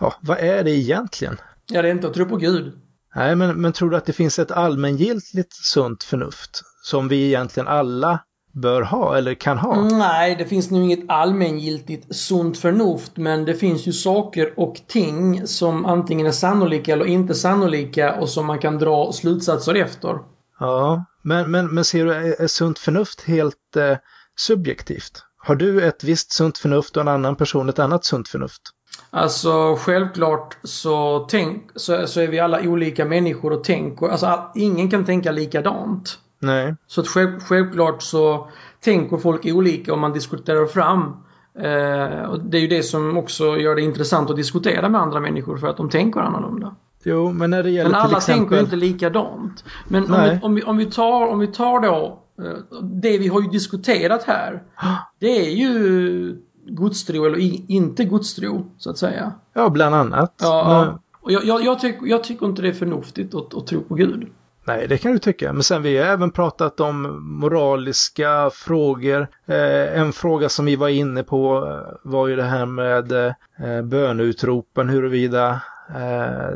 ja, 0.00 0.14
vad 0.20 0.38
är 0.38 0.64
det 0.64 0.70
egentligen? 0.70 1.36
Ja, 1.70 1.82
det 1.82 1.88
är 1.88 1.92
inte 1.92 2.06
att 2.06 2.14
tro 2.14 2.26
på 2.26 2.36
Gud. 2.36 2.72
Nej, 3.14 3.36
men, 3.36 3.60
men 3.60 3.72
tror 3.72 3.90
du 3.90 3.96
att 3.96 4.06
det 4.06 4.12
finns 4.12 4.38
ett 4.38 4.50
allmängiltigt 4.50 5.52
sunt 5.52 6.04
förnuft 6.04 6.62
som 6.82 7.08
vi 7.08 7.26
egentligen 7.26 7.68
alla 7.68 8.20
bör 8.52 8.82
ha 8.82 9.16
eller 9.16 9.34
kan 9.34 9.58
ha? 9.58 9.82
Nej, 9.82 10.36
det 10.36 10.44
finns 10.44 10.70
nog 10.70 10.84
inget 10.84 11.04
allmängiltigt 11.08 12.16
sunt 12.16 12.58
förnuft 12.58 13.16
men 13.16 13.44
det 13.44 13.54
finns 13.54 13.86
ju 13.86 13.92
saker 13.92 14.52
och 14.56 14.76
ting 14.86 15.46
som 15.46 15.86
antingen 15.86 16.26
är 16.26 16.30
sannolika 16.30 16.92
eller 16.92 17.06
inte 17.06 17.34
sannolika 17.34 18.14
och 18.14 18.28
som 18.28 18.46
man 18.46 18.58
kan 18.58 18.78
dra 18.78 19.12
slutsatser 19.12 19.74
efter. 19.74 20.18
Ja, 20.58 21.04
men, 21.22 21.50
men, 21.50 21.74
men 21.74 21.84
ser 21.84 22.04
du, 22.04 22.12
är, 22.12 22.46
sunt 22.46 22.78
förnuft 22.78 23.22
helt 23.22 23.76
eh, 23.76 23.96
subjektivt? 24.36 25.24
Har 25.36 25.54
du 25.54 25.84
ett 25.84 26.04
visst 26.04 26.32
sunt 26.32 26.58
förnuft 26.58 26.96
och 26.96 27.00
en 27.00 27.08
annan 27.08 27.36
person 27.36 27.68
ett 27.68 27.78
annat 27.78 28.04
sunt 28.04 28.28
förnuft? 28.28 28.62
Alltså 29.10 29.76
självklart 29.76 30.56
så, 30.62 31.26
tänk, 31.30 31.70
så, 31.74 32.06
så 32.06 32.20
är 32.20 32.28
vi 32.28 32.40
alla 32.40 32.60
olika 32.60 33.04
människor 33.04 33.52
och 33.52 33.64
tänker, 33.64 34.08
alltså 34.08 34.50
ingen 34.54 34.90
kan 34.90 35.04
tänka 35.04 35.32
likadant. 35.32 36.18
Nej. 36.38 36.74
Så 36.86 37.00
att 37.00 37.08
själv, 37.08 37.40
självklart 37.40 38.02
så 38.02 38.48
tänker 38.80 39.16
folk 39.16 39.46
olika 39.46 39.92
om 39.92 40.00
man 40.00 40.12
diskuterar 40.12 40.66
fram. 40.66 41.00
Eh, 41.58 42.22
och 42.22 42.40
det 42.40 42.58
är 42.58 42.60
ju 42.60 42.68
det 42.68 42.82
som 42.82 43.16
också 43.16 43.56
gör 43.56 43.74
det 43.74 43.82
intressant 43.82 44.30
att 44.30 44.36
diskutera 44.36 44.88
med 44.88 45.00
andra 45.00 45.20
människor 45.20 45.56
för 45.56 45.66
att 45.66 45.76
de 45.76 45.90
tänker 45.90 46.20
annorlunda. 46.20 46.76
Jo, 47.08 47.32
men 47.32 47.50
när 47.50 47.62
det 47.62 47.70
gäller 47.70 47.90
Men 47.90 48.00
alla 48.00 48.16
exempel... 48.16 48.48
tänker 48.48 48.60
inte 48.64 48.76
likadant. 48.76 49.64
Men 49.88 50.14
om 50.14 50.22
vi, 50.22 50.38
om, 50.42 50.54
vi, 50.54 50.62
om, 50.62 50.76
vi, 50.76 50.86
tar, 50.86 51.26
om 51.26 51.38
vi 51.38 51.46
tar 51.46 51.80
då 51.80 52.22
eh, 52.42 52.80
det 52.82 53.18
vi 53.18 53.28
har 53.28 53.42
ju 53.42 53.48
diskuterat 53.48 54.22
här. 54.22 54.62
Det 55.18 55.46
är 55.46 55.50
ju 55.50 56.42
godstro 56.68 57.24
eller 57.24 57.70
inte 57.70 58.04
godstro 58.04 58.70
så 58.78 58.90
att 58.90 58.98
säga. 58.98 59.32
Ja, 59.52 59.68
bland 59.68 59.94
annat. 59.94 60.34
Ja, 60.40 60.84
men... 60.86 60.98
och 61.20 61.32
jag, 61.32 61.44
jag, 61.44 61.64
jag, 61.64 61.80
tyck, 61.80 61.96
jag 62.02 62.24
tycker 62.24 62.46
inte 62.46 62.62
det 62.62 62.68
är 62.68 62.72
förnuftigt 62.72 63.34
att, 63.34 63.54
att 63.54 63.66
tro 63.66 63.82
på 63.82 63.94
Gud. 63.94 64.28
Nej, 64.68 64.86
det 64.88 64.98
kan 64.98 65.12
du 65.12 65.18
tycka. 65.18 65.52
Men 65.52 65.62
sen 65.62 65.82
vi 65.82 65.98
har 65.98 66.06
även 66.06 66.30
pratat 66.30 66.80
om 66.80 67.22
moraliska 67.40 68.50
frågor. 68.52 69.28
Eh, 69.46 70.00
en 70.00 70.12
fråga 70.12 70.48
som 70.48 70.64
vi 70.64 70.76
var 70.76 70.88
inne 70.88 71.22
på 71.22 71.66
eh, 71.66 72.10
var 72.10 72.28
ju 72.28 72.36
det 72.36 72.42
här 72.44 72.66
med 72.66 73.12
eh, 73.12 73.82
böneutropen, 73.84 74.88
huruvida 74.88 75.60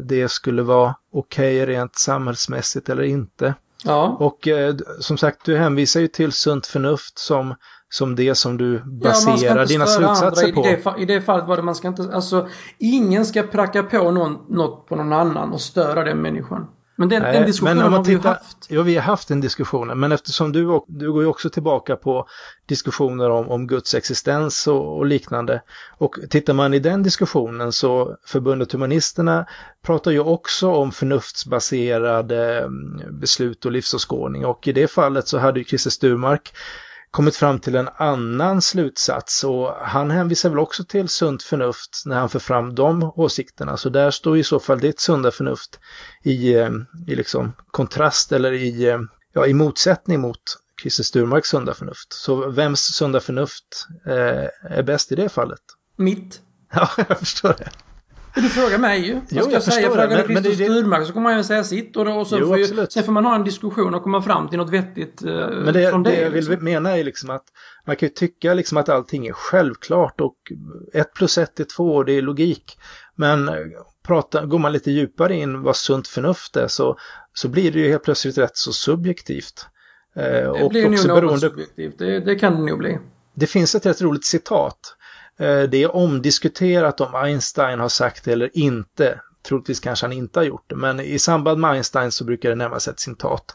det 0.03 0.31
skulle 0.31 0.63
vara 0.63 0.95
okej 1.13 1.63
okay 1.63 1.75
rent 1.75 1.97
samhällsmässigt 1.99 2.89
eller 2.89 3.03
inte. 3.03 3.55
Ja. 3.85 4.17
Och 4.21 4.49
eh, 4.49 4.75
som 5.01 5.19
sagt, 5.19 5.45
du 5.45 5.57
hänvisar 5.57 6.01
ju 6.01 6.09
till 6.09 6.33
sunt 6.33 6.67
förnuft 6.67 7.19
som, 7.19 7.55
som 7.89 8.17
det 8.17 8.35
som 8.35 8.57
du 8.57 8.83
baserar 8.85 9.59
ja, 9.59 9.65
dina 9.65 9.87
slutsatser 9.87 10.53
på. 10.53 10.61
I 10.61 10.63
det, 10.63 11.03
I 11.03 11.05
det 11.05 11.21
fallet 11.21 11.49
var 11.49 11.57
det 11.57 11.63
man 11.63 11.75
ska 11.75 11.89
inte, 11.89 12.11
alltså 12.13 12.49
ingen 12.79 13.27
ska 13.27 13.43
pracka 13.43 13.83
på 13.83 14.11
någon, 14.11 14.39
något 14.49 14.87
på 14.89 14.97
någon 14.97 15.13
annan 15.13 15.53
och 15.53 15.61
störa 15.61 16.05
den 16.05 16.23
människan. 16.23 16.69
Men 17.03 17.09
den, 17.09 17.23
Nej, 17.23 17.33
den 17.33 17.47
diskussionen 17.47 17.93
har 17.93 18.05
vi 18.05 18.15
haft. 18.15 18.57
Ja, 18.69 18.83
vi 18.83 18.95
har 18.95 19.03
haft 19.03 19.29
den 19.29 19.41
diskussionen. 19.41 20.01
Men 20.01 20.13
eftersom 20.13 20.53
du, 20.53 20.81
du 20.89 21.13
går 21.13 21.23
ju 21.23 21.29
också 21.29 21.51
tillbaka 21.51 21.97
på 21.97 22.27
diskussioner 22.67 23.31
om, 23.31 23.49
om 23.49 23.67
Guds 23.67 23.95
existens 23.95 24.67
och, 24.67 24.97
och, 24.97 25.07
liknande. 25.07 25.63
Och 25.99 26.17
tittar 26.31 26.53
man 26.55 26.75
i 26.75 26.79
den 26.79 27.03
diskussionen 27.03 27.73
så 27.73 28.17
Förbundet 28.27 28.73
Humanisterna 28.73 29.47
pratar 29.87 30.11
ju 30.11 30.21
också 30.21 30.71
om 30.71 30.93
förnuftsbaserade 30.93 32.59
mm, 32.59 33.21
beslut 33.21 33.65
och 33.65 33.73
livsåskådning. 33.73 34.47
Och 34.47 34.69
i 34.69 34.73
det 34.73 34.89
fallet 34.89 35.29
så 35.29 35.39
hade 35.39 35.59
ju 35.59 35.65
Christer 35.65 35.91
Sturmark 35.91 36.53
kommit 37.13 37.37
fram 37.37 37.59
till 37.59 37.77
en 37.77 37.89
annan 37.97 38.63
slutsats 38.63 39.45
och 39.45 39.75
han 39.75 40.11
hänvisar 40.11 40.49
väl 40.49 40.59
också 40.59 40.85
till 40.85 41.09
sunt 41.09 41.43
förnuft 41.43 42.03
när 42.07 42.19
han 42.19 42.29
för 42.29 42.39
fram 42.39 42.75
de 42.75 43.13
åsikterna. 43.17 43.77
Så 43.77 43.89
där 43.89 44.11
står 44.11 44.39
i 44.39 44.45
så 44.45 44.61
fall 44.61 44.81
ditt 44.81 45.01
sunda 45.01 45.31
förnuft 45.31 45.81
i, 46.23 46.55
eh, 46.55 46.71
i 47.07 47.15
liksom 47.15 47.53
kontrast 47.71 48.33
eller 48.33 48.53
i, 48.53 48.89
eh, 48.89 48.99
ja, 49.33 49.47
i 49.47 49.55
motsättning 49.55 50.21
mot 50.21 50.39
Christer 50.83 51.05
Sturmarks 51.05 51.49
sunda 51.49 51.75
förnuft. 51.75 52.13
Så 52.13 52.51
vems 52.51 52.81
sunda 52.81 53.21
förnuft 53.21 53.87
eh, 54.07 54.77
är 54.79 54.83
bäst 54.83 55.13
i 55.13 55.15
det 55.15 55.29
fallet? 55.29 55.63
Mitt. 55.97 56.41
Ja, 56.75 56.89
jag 57.09 57.19
förstår 57.19 57.55
det. 57.59 57.71
Du 58.35 58.49
frågar 58.49 58.79
mig 58.79 59.07
ju. 59.07 59.15
Vad 59.15 59.45
ska 59.45 59.53
jag, 59.53 59.63
säga? 59.63 59.91
Frågar 59.91 60.09
du 60.29 60.35
Christer 60.35 60.53
Sturmark 60.53 61.07
så 61.07 61.13
kommer 61.13 61.31
man 61.31 61.39
ju 61.39 61.45
säga 61.45 61.65
sitt 61.65 61.97
och, 61.97 62.21
och 62.21 62.27
så 62.27 62.39
jo, 62.39 62.47
får 62.47 62.59
ju, 62.59 62.87
sen 62.87 63.05
får 63.05 63.13
man 63.13 63.25
ha 63.25 63.35
en 63.35 63.45
diskussion 63.45 63.95
och 63.95 64.03
komma 64.03 64.23
fram 64.23 64.49
till 64.49 64.59
något 64.59 64.71
vettigt 64.71 65.23
eh, 65.23 65.33
Men 65.35 65.75
det, 65.75 65.91
från 65.91 66.03
det. 66.03 66.11
det 66.11 66.21
jag 66.21 66.31
vill 66.31 66.45
liksom. 66.45 66.65
mena 66.65 66.97
är 66.99 67.05
liksom 67.05 67.31
att 67.31 67.45
man 67.87 67.97
kan 67.97 68.09
ju 68.09 68.15
tycka 68.15 68.55
liksom 68.55 68.79
att 68.79 68.89
allting 68.89 69.27
är 69.27 69.33
självklart 69.33 70.21
och 70.21 70.37
ett 70.93 71.15
plus 71.15 71.39
ett 71.39 71.61
är 71.61 71.65
två 71.65 71.95
och 71.95 72.05
det 72.05 72.13
är 72.13 72.23
logik. 72.23 72.79
Men 73.15 73.49
eh, 73.49 73.55
prata, 74.07 74.47
går 74.47 74.59
man 74.59 74.73
lite 74.73 74.91
djupare 74.91 75.35
in 75.35 75.63
vad 75.63 75.77
sunt 75.77 76.09
förnuft 76.09 76.57
är 76.57 76.69
så, 76.69 76.99
så 77.35 77.49
blir 77.49 77.73
det 77.73 77.79
ju 77.79 77.89
helt 77.89 78.05
plötsligt 78.05 78.39
rätt 78.39 78.57
så 78.57 78.73
subjektivt. 78.73 79.67
Eh, 80.17 80.23
det 80.23 80.49
och 80.49 80.71
blir 80.71 80.83
nog 80.83 80.93
något 80.93 81.07
beroende... 81.07 81.41
subjektivt, 81.41 81.99
det, 81.99 82.21
det 82.21 82.35
kan 82.35 82.55
det 82.57 82.71
nog 82.71 82.79
bli. 82.79 82.99
Det 83.35 83.47
finns 83.47 83.75
ett 83.75 83.87
rätt 83.87 84.03
roligt 84.03 84.25
citat 84.25 84.97
det 85.39 85.75
är 85.83 85.97
omdiskuterat 85.97 87.01
om 87.01 87.15
Einstein 87.15 87.81
har 87.81 87.89
sagt 87.89 88.25
det 88.25 88.33
eller 88.33 88.59
inte. 88.59 89.21
Troligtvis 89.49 89.81
kanske 89.81 90.07
han 90.07 90.13
inte 90.13 90.39
har 90.39 90.45
gjort 90.45 90.65
det, 90.67 90.77
men 90.77 91.01
i 91.01 91.19
samband 91.19 91.61
med 91.61 91.71
Einstein 91.71 92.13
så 92.13 92.25
brukar 92.25 92.49
det 92.49 92.55
nämnas 92.55 92.89
ett 92.89 93.01
citat. 93.01 93.55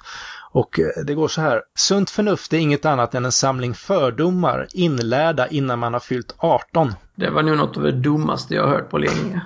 Och 0.52 0.80
eh, 0.80 1.04
det 1.06 1.14
går 1.14 1.28
så 1.28 1.42
här. 1.42 1.62
Sunt 1.76 2.10
förnuft 2.10 2.54
är 2.54 2.58
inget 2.58 2.86
annat 2.86 3.16
än 3.16 3.26
en 3.26 3.32
samling 3.32 3.74
fördomar 3.74 4.68
inlärda 4.74 5.48
innan 5.48 5.80
man 5.80 5.94
har 5.94 6.00
fyllt 6.00 6.36
18. 6.38 6.94
Det 7.16 7.30
var 7.30 7.44
nog 7.44 7.58
något 7.58 7.78
av 7.78 7.84
det 7.84 7.92
dummaste 7.92 8.56
jag 8.56 8.64
har 8.64 8.70
hört 8.70 8.90
på 8.90 8.98
länge. 8.98 9.42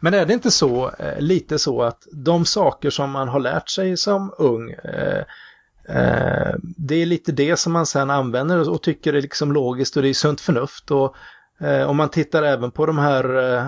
Men 0.00 0.14
är 0.14 0.26
det 0.26 0.34
inte 0.34 0.50
så, 0.50 0.90
eh, 0.98 1.20
lite 1.20 1.58
så 1.58 1.82
att 1.82 2.06
de 2.12 2.44
saker 2.44 2.90
som 2.90 3.10
man 3.10 3.28
har 3.28 3.40
lärt 3.40 3.68
sig 3.68 3.96
som 3.96 4.34
ung 4.38 4.70
eh, 4.70 5.24
eh, 5.88 6.54
det 6.62 6.94
är 6.94 7.06
lite 7.06 7.32
det 7.32 7.56
som 7.56 7.72
man 7.72 7.86
sen 7.86 8.10
använder 8.10 8.70
och 8.70 8.82
tycker 8.82 9.12
är 9.12 9.22
liksom 9.22 9.52
logiskt 9.52 9.96
och 9.96 10.02
det 10.02 10.08
är 10.08 10.14
sunt 10.14 10.40
förnuft 10.40 10.90
och 10.90 11.16
Eh, 11.16 11.37
om 11.88 11.96
man 11.96 12.08
tittar 12.08 12.42
även 12.42 12.70
på 12.70 12.86
de 12.86 12.98
här 12.98 13.54
eh, 13.56 13.66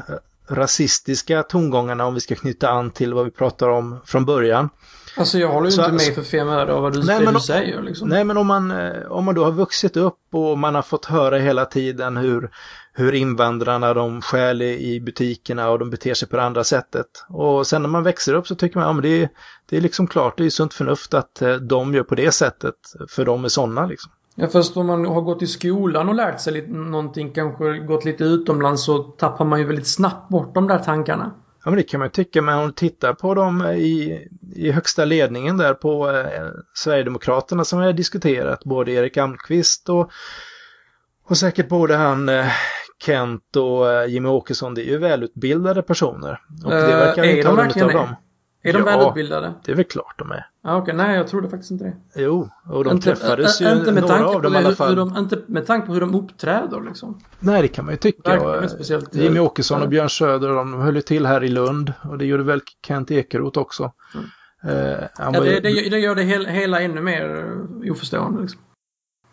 rasistiska 0.49 1.43
tongångarna 1.43 2.07
om 2.07 2.15
vi 2.15 2.21
ska 2.21 2.35
knyta 2.35 2.69
an 2.71 2.91
till 2.91 3.15
vad 3.15 3.25
vi 3.25 3.31
pratar 3.31 3.69
om 3.69 4.01
från 4.05 4.25
början. 4.25 4.69
Alltså 5.17 5.39
jag 5.39 5.49
håller 5.49 5.67
ju 5.67 5.73
Så- 5.73 5.83
inte 5.83 5.93
med 5.93 6.15
för 6.15 6.23
fem 6.23 6.49
öre 6.49 6.73
av 6.73 6.83
vad 6.83 6.93
du, 6.93 7.03
Nej, 7.03 7.19
det 7.19 7.25
men 7.25 7.35
du 7.35 7.41
säger 7.41 7.83
liksom. 7.83 8.09
Nej, 8.09 8.25
men 8.25 8.37
om 8.37 8.47
man, 8.47 8.71
eh, 8.71 9.03
om 9.13 9.25
man 9.25 9.35
då 9.35 9.45
har 9.45 9.53
vuxit 9.53 9.97
upp 9.97 10.19
och 10.33 10.59
man 10.59 10.75
har 10.75 10.83
fått 10.83 11.05
höra 11.05 11.39
hela 11.39 11.65
tiden 11.65 12.17
hur, 12.17 12.51
hur 12.93 13.15
invandrarna 13.15 13.95
de 13.95 14.23
stjäl 14.23 14.63
i 14.63 15.01
butikerna 15.01 15.71
och 15.71 15.79
de 15.79 15.91
beter 15.91 16.15
sig 16.15 16.29
på 16.29 16.37
det 16.37 16.43
andra 16.43 16.65
sättet. 16.65 17.07
Och 17.29 17.67
sen 17.67 17.83
när 17.83 17.89
man 17.89 18.03
växer 18.03 18.35
upp 18.35 18.47
så 18.47 18.55
tycker 18.55 18.79
man, 18.79 18.87
ja 18.87 18.93
men 18.93 19.03
det 19.03 19.23
är, 19.23 19.29
det 19.69 19.77
är 19.77 19.81
liksom 19.81 20.07
klart, 20.07 20.39
det 20.39 20.45
är 20.45 20.51
sunt 20.51 20.75
förnuft 20.75 21.15
att 21.15 21.43
eh, 21.43 21.55
de 21.55 21.95
gör 21.95 22.03
på 22.03 22.15
det 22.15 22.33
sättet, 22.33 22.75
för 23.09 23.25
de 23.25 23.45
är 23.45 23.49
sådana 23.49 23.87
liksom. 23.87 24.13
Ja, 24.41 24.49
fast 24.49 24.77
om 24.77 24.87
man 24.87 25.07
har 25.07 25.21
gått 25.21 25.43
i 25.43 25.47
skolan 25.47 26.09
och 26.09 26.15
lärt 26.15 26.41
sig 26.41 26.53
lite, 26.53 26.73
någonting, 26.73 27.33
kanske 27.33 27.79
gått 27.79 28.05
lite 28.05 28.25
utomlands 28.25 28.85
så 28.85 28.99
tappar 28.99 29.45
man 29.45 29.59
ju 29.59 29.65
väldigt 29.65 29.87
snabbt 29.87 30.29
bort 30.29 30.55
de 30.55 30.69
där 30.69 30.79
tankarna. 30.79 31.35
Ja 31.65 31.71
men 31.71 31.77
det 31.77 31.83
kan 31.83 32.01
man 32.01 32.07
ju 32.07 32.11
tycka, 32.11 32.43
men 32.43 32.59
om 32.59 32.67
du 32.67 32.73
tittar 32.73 33.15
på 33.15 33.35
dem 33.35 33.67
i, 33.67 34.29
i 34.55 34.71
högsta 34.71 35.05
ledningen 35.05 35.57
där 35.57 35.75
på 35.75 36.11
eh, 36.11 36.49
Sverigedemokraterna 36.75 37.65
som 37.65 37.79
vi 37.79 37.87
har 37.87 37.93
diskuterat, 37.93 38.65
både 38.65 38.93
Erik 38.93 39.17
Almqvist 39.17 39.89
och, 39.89 40.11
och 41.29 41.37
säkert 41.37 41.69
både 41.69 41.97
han 41.97 42.29
eh, 42.29 42.47
Kent 43.05 43.57
och 43.57 43.93
eh, 43.93 44.07
Jimmy 44.07 44.29
Åkesson, 44.29 44.75
det 44.75 44.83
är 44.83 44.91
ju 44.91 44.99
välutbildade 44.99 45.83
personer. 45.83 46.41
Och 46.65 46.71
det 46.71 46.93
Eh, 46.93 46.99
verkar 46.99 47.25
är 47.25 47.37
inte 47.37 47.49
runnit 47.49 47.65
verkligen 47.65 47.89
av 47.89 47.95
dem. 47.95 48.15
Är 48.63 48.73
de 48.73 48.79
Ja. 48.79 48.85
välutbildade? 48.85 49.55
Det 49.65 49.73
är 49.73 49.77
väl 49.77 49.85
klart 49.85 50.19
de 50.19 50.31
är. 50.31 50.47
Ja, 50.65 50.77
okej. 50.77 50.95
Nej, 50.95 51.17
jag 51.17 51.29
trodde 51.29 51.49
faktiskt 51.49 51.71
inte 51.71 51.85
det. 51.85 52.23
Jo, 52.23 52.49
och 52.71 52.85
de 52.85 52.91
inte, 52.93 53.05
träffades 53.15 53.61
ju, 53.61 53.73
inte 53.73 53.93
med 53.93 54.03
några 54.03 54.27
av 54.29 54.43
dem 54.43 54.55
i 54.55 54.57
alla 54.57 54.69
hur, 54.69 54.75
fall. 54.75 54.95
de, 54.95 55.17
inte 55.17 55.39
med 55.47 55.67
tanke 55.67 55.87
på 55.87 55.93
hur 55.93 56.01
de 56.01 56.15
uppträder 56.15 56.81
liksom. 56.81 57.21
Nej, 57.39 57.63
det 57.63 57.69
kan 57.69 57.85
man 57.85 57.95
ju 57.95 57.99
tycka. 57.99 58.41
Och, 58.41 58.65
inte 58.65 58.95
eh, 58.95 59.01
Jimmy 59.13 59.39
Åkesson 59.41 59.79
och 59.79 59.85
ja. 59.85 59.89
Björn 59.89 60.11
Söder, 60.11 60.49
de 60.49 60.75
höll 60.81 60.95
ju 60.97 61.03
till 61.03 61.27
här 61.27 61.45
i 61.45 61.49
Lund 61.49 61.93
och 62.03 62.19
det 62.19 62.25
gjorde 62.25 62.43
väl 62.43 62.61
Kent 62.87 63.11
Ekeroth 63.11 63.59
också. 63.59 63.93
Mm. 64.15 64.27
Ja, 65.19 65.31
var 65.31 65.45
ju- 65.45 65.61
det, 65.61 65.61
det, 65.61 65.91
det 65.91 65.99
gör 65.99 66.15
det 66.15 66.23
hela, 66.23 66.49
hela 66.49 66.81
ännu 66.81 67.01
mer 67.01 67.47
eh, 67.85 67.93
oförstående 67.93 68.41
liksom. 68.43 68.61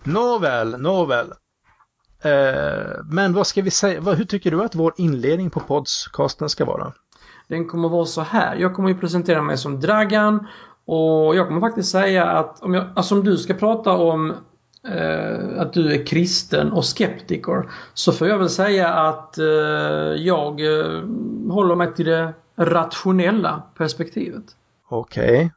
Nåväl, 0.04 0.82
nåväl. 0.82 1.28
Eh, 2.22 3.04
men 3.12 3.34
vad 3.34 3.48
ska 3.48 3.62
vi 3.62 3.72
säga, 3.72 4.02
vad, 4.02 4.16
hur 4.18 4.26
tycker 4.26 4.52
du 4.52 4.64
att 4.64 4.76
vår 4.76 4.94
inledning 4.98 5.50
på 5.50 5.60
podcasten 5.60 6.50
ska 6.50 6.66
vara? 6.66 6.94
Den 7.48 7.68
kommer 7.68 7.90
vara 7.90 8.06
så 8.06 8.22
här. 8.22 8.56
Jag 8.56 8.76
kommer 8.76 8.90
ju 8.90 8.98
presentera 8.98 9.42
mig 9.42 9.58
som 9.58 9.80
Dragan 9.80 10.48
och 10.86 11.36
jag 11.36 11.48
kommer 11.48 11.60
faktiskt 11.62 11.92
säga 11.92 12.26
att 12.26 12.64
om, 12.64 12.74
jag, 12.74 12.86
alltså 12.96 13.16
om 13.16 13.24
du 13.24 13.38
ska 13.38 13.54
prata 13.54 13.92
om 13.92 14.34
eh, 14.88 15.62
att 15.62 15.74
du 15.74 15.94
är 15.94 16.06
kristen 16.06 16.72
och 16.72 16.86
skeptiker 16.86 17.70
så 17.94 18.12
får 18.12 18.28
jag 18.28 18.38
väl 18.38 18.50
säga 18.50 18.94
att 18.94 19.38
eh, 19.38 19.46
jag 20.18 20.62
eh, 20.62 21.04
håller 21.50 21.76
mig 21.76 21.94
till 21.94 22.06
det 22.06 22.34
rationella 22.56 23.64
perspektivet. 23.78 24.44
Okej. 24.90 25.52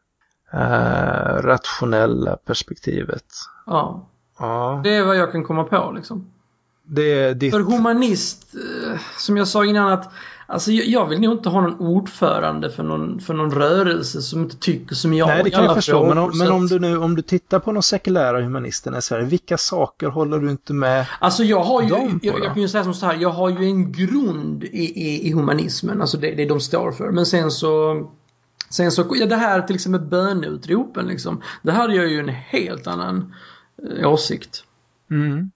Eh, 0.53 1.43
rationella 1.43 2.37
perspektivet. 2.37 3.25
Ja, 3.67 4.07
Ja, 4.41 4.81
det 4.85 4.95
är 4.95 5.05
vad 5.05 5.17
jag 5.17 5.33
kan 5.33 5.45
komma 5.45 5.65
på 5.65 5.93
liksom. 5.97 6.31
det 6.85 7.03
är 7.03 7.35
ditt... 7.35 7.55
För 7.55 7.61
humanist, 7.61 8.55
eh, 8.55 9.01
som 9.19 9.37
jag 9.37 9.49
sa 9.49 9.65
innan 9.65 9.93
att 9.93 10.13
Alltså 10.51 10.73
jag, 10.73 10.87
jag 10.87 11.07
vill 11.07 11.21
nog 11.21 11.33
inte 11.33 11.49
ha 11.49 11.61
någon 11.61 11.81
ordförande 11.81 12.71
för 12.71 12.83
någon, 12.83 13.21
för 13.21 13.35
någon 13.35 13.51
rörelse 13.51 14.23
som 14.23 14.41
inte 14.41 14.57
tycker 14.57 14.95
som 14.95 15.15
jag 15.15 15.29
Nej, 15.29 15.45
det 15.45 15.51
kan 15.51 15.65
jag 15.65 15.75
förstå. 15.75 16.07
Men, 16.07 16.19
om, 16.19 16.39
men 16.39 16.47
så 16.47 16.55
om 16.55 16.67
du 16.67 16.79
nu 16.79 16.99
om 16.99 17.17
du 17.17 17.23
tittar 17.23 17.59
på 17.59 17.73
de 17.73 17.83
sekulära 17.83 18.43
humanisterna 18.43 18.99
i 18.99 19.03
Sverige, 19.03 19.25
vilka 19.27 19.59
saker 19.59 20.09
håller 20.09 20.39
du 20.39 20.51
inte 20.51 20.73
med? 20.73 21.07
Alltså 21.19 21.45
jag 21.45 21.63
har 21.63 21.83
ju, 21.83 21.89
jag, 21.89 22.21
jag 22.23 22.55
kan 22.55 22.63
ju 22.63 22.69
säga 22.69 22.85
som 22.85 22.95
så 22.95 23.07
här, 23.07 23.17
jag 23.21 23.31
har 23.31 23.51
ju 23.51 23.65
en 23.65 23.93
grund 23.93 24.65
i, 24.65 24.69
i, 24.69 25.29
i 25.29 25.33
humanismen, 25.33 26.01
alltså 26.01 26.17
det, 26.17 26.35
det 26.35 26.45
de 26.45 26.61
står 26.61 26.93
för. 26.93 27.11
Men 27.11 27.27
sen 27.27 27.51
så, 27.51 28.03
sen 28.71 28.93
så, 28.93 29.07
ja 29.15 29.27
det 29.27 29.37
här 29.37 29.63
till 29.63 29.75
exempel 29.75 30.01
böneutropen 30.01 31.07
liksom, 31.07 31.43
det 31.63 31.73
hade 31.73 31.95
jag 31.95 32.09
ju 32.09 32.19
en 32.19 32.29
helt 32.29 32.87
annan 32.87 33.35
eh, 33.99 34.13
åsikt. 34.13 34.65
Mm. 35.11 35.51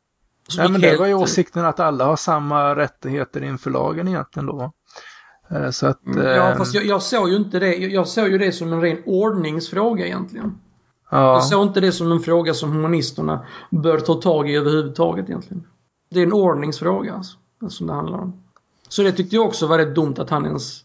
Ja, 0.49 0.63
gick 0.63 0.73
men 0.73 0.81
det 0.81 0.87
helt- 0.87 1.01
var 1.01 1.07
ju 1.07 1.15
åsikten 1.15 1.65
att 1.65 1.81
alla 1.81 2.05
har 2.05 2.17
samma 2.17 2.77
rättigheter 2.77 3.45
inför 3.45 3.71
lagen 3.71 4.09
egentligen 4.09 4.47
då. 4.47 4.73
Eh, 5.49 5.71
Så 5.71 5.87
att... 5.87 6.07
Mm, 6.07 6.27
Ja, 6.27 6.51
eh, 6.51 6.57
fast 6.57 6.75
jag, 6.75 6.85
jag 6.85 7.03
såg 7.03 7.29
ju 7.29 7.37
inte 7.37 7.59
det, 7.59 7.75
jag, 7.75 7.91
jag 7.93 8.09
såg 8.09 8.29
ju 8.29 8.39
det 8.39 8.53
som 8.53 8.73
en 8.73 8.81
ren 8.81 8.99
ordningsfråga 9.07 10.07
egentligen. 10.07 10.59
ja. 11.11 11.33
Jag 11.33 11.45
såg 11.45 11.63
inte 11.63 11.81
det 11.81 11.93
som 11.93 12.13
en 12.13 12.21
fråga 12.21 12.55
som 12.55 12.73
humanisterna 12.73 13.47
bör 13.71 13.99
ta 13.99 14.15
tag 14.15 14.51
i 14.51 14.57
överhuvudtaget 14.57 15.29
egentligen. 15.29 15.67
Det 16.11 16.21
är 16.21 16.27
en 16.27 16.33
ordningsfråga 16.33 17.15
alltså, 17.15 17.37
som 17.69 17.87
det 17.87 17.93
handlar 17.93 18.19
om. 18.19 18.41
Så 18.89 19.03
det 19.03 19.13
tyckte 19.13 19.37
jag 19.37 19.45
också 19.47 19.67
var 19.67 19.79
rätt 19.79 19.95
dumt 19.95 20.15
att 20.19 20.31
han 20.31 20.47
ens, 20.47 20.85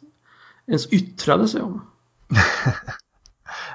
ens 0.67 0.87
yttrade 0.87 1.47
sig 1.47 1.61
om. 1.61 1.81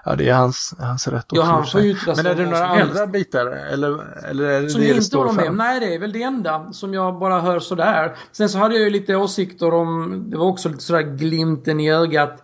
Ja, 0.06 0.16
det 0.16 0.28
är 0.28 0.34
hans, 0.34 0.74
hans 0.78 1.08
rätt 1.08 1.32
också. 1.32 1.36
Ja, 1.36 1.42
han 1.42 1.62
får 1.62 1.70
sig 1.70 1.96
Men 2.16 2.26
är 2.26 2.34
det 2.34 2.44
några 2.44 2.56
som 2.58 2.66
helst. 2.78 2.90
andra 2.92 3.06
bitar? 3.06 3.46
Eller, 3.46 3.88
eller 4.30 4.44
är 4.44 4.62
det 4.62 4.70
Som 4.70 4.80
det 4.80 4.86
jag 4.86 4.94
det 4.94 4.96
inte 4.96 5.06
står 5.06 5.32
med. 5.32 5.54
Nej, 5.54 5.80
det 5.80 5.94
är 5.94 5.98
väl 5.98 6.12
det 6.12 6.22
enda 6.22 6.72
som 6.72 6.94
jag 6.94 7.18
bara 7.18 7.40
hör 7.40 7.60
sådär. 7.60 8.16
Sen 8.32 8.48
så 8.48 8.58
hade 8.58 8.74
jag 8.74 8.84
ju 8.84 8.90
lite 8.90 9.16
åsikter 9.16 9.74
om, 9.74 10.24
det 10.30 10.36
var 10.36 10.46
också 10.46 10.68
lite 10.68 10.82
sådär 10.82 11.02
glimten 11.02 11.80
i 11.80 11.92
ögat. 11.92 12.42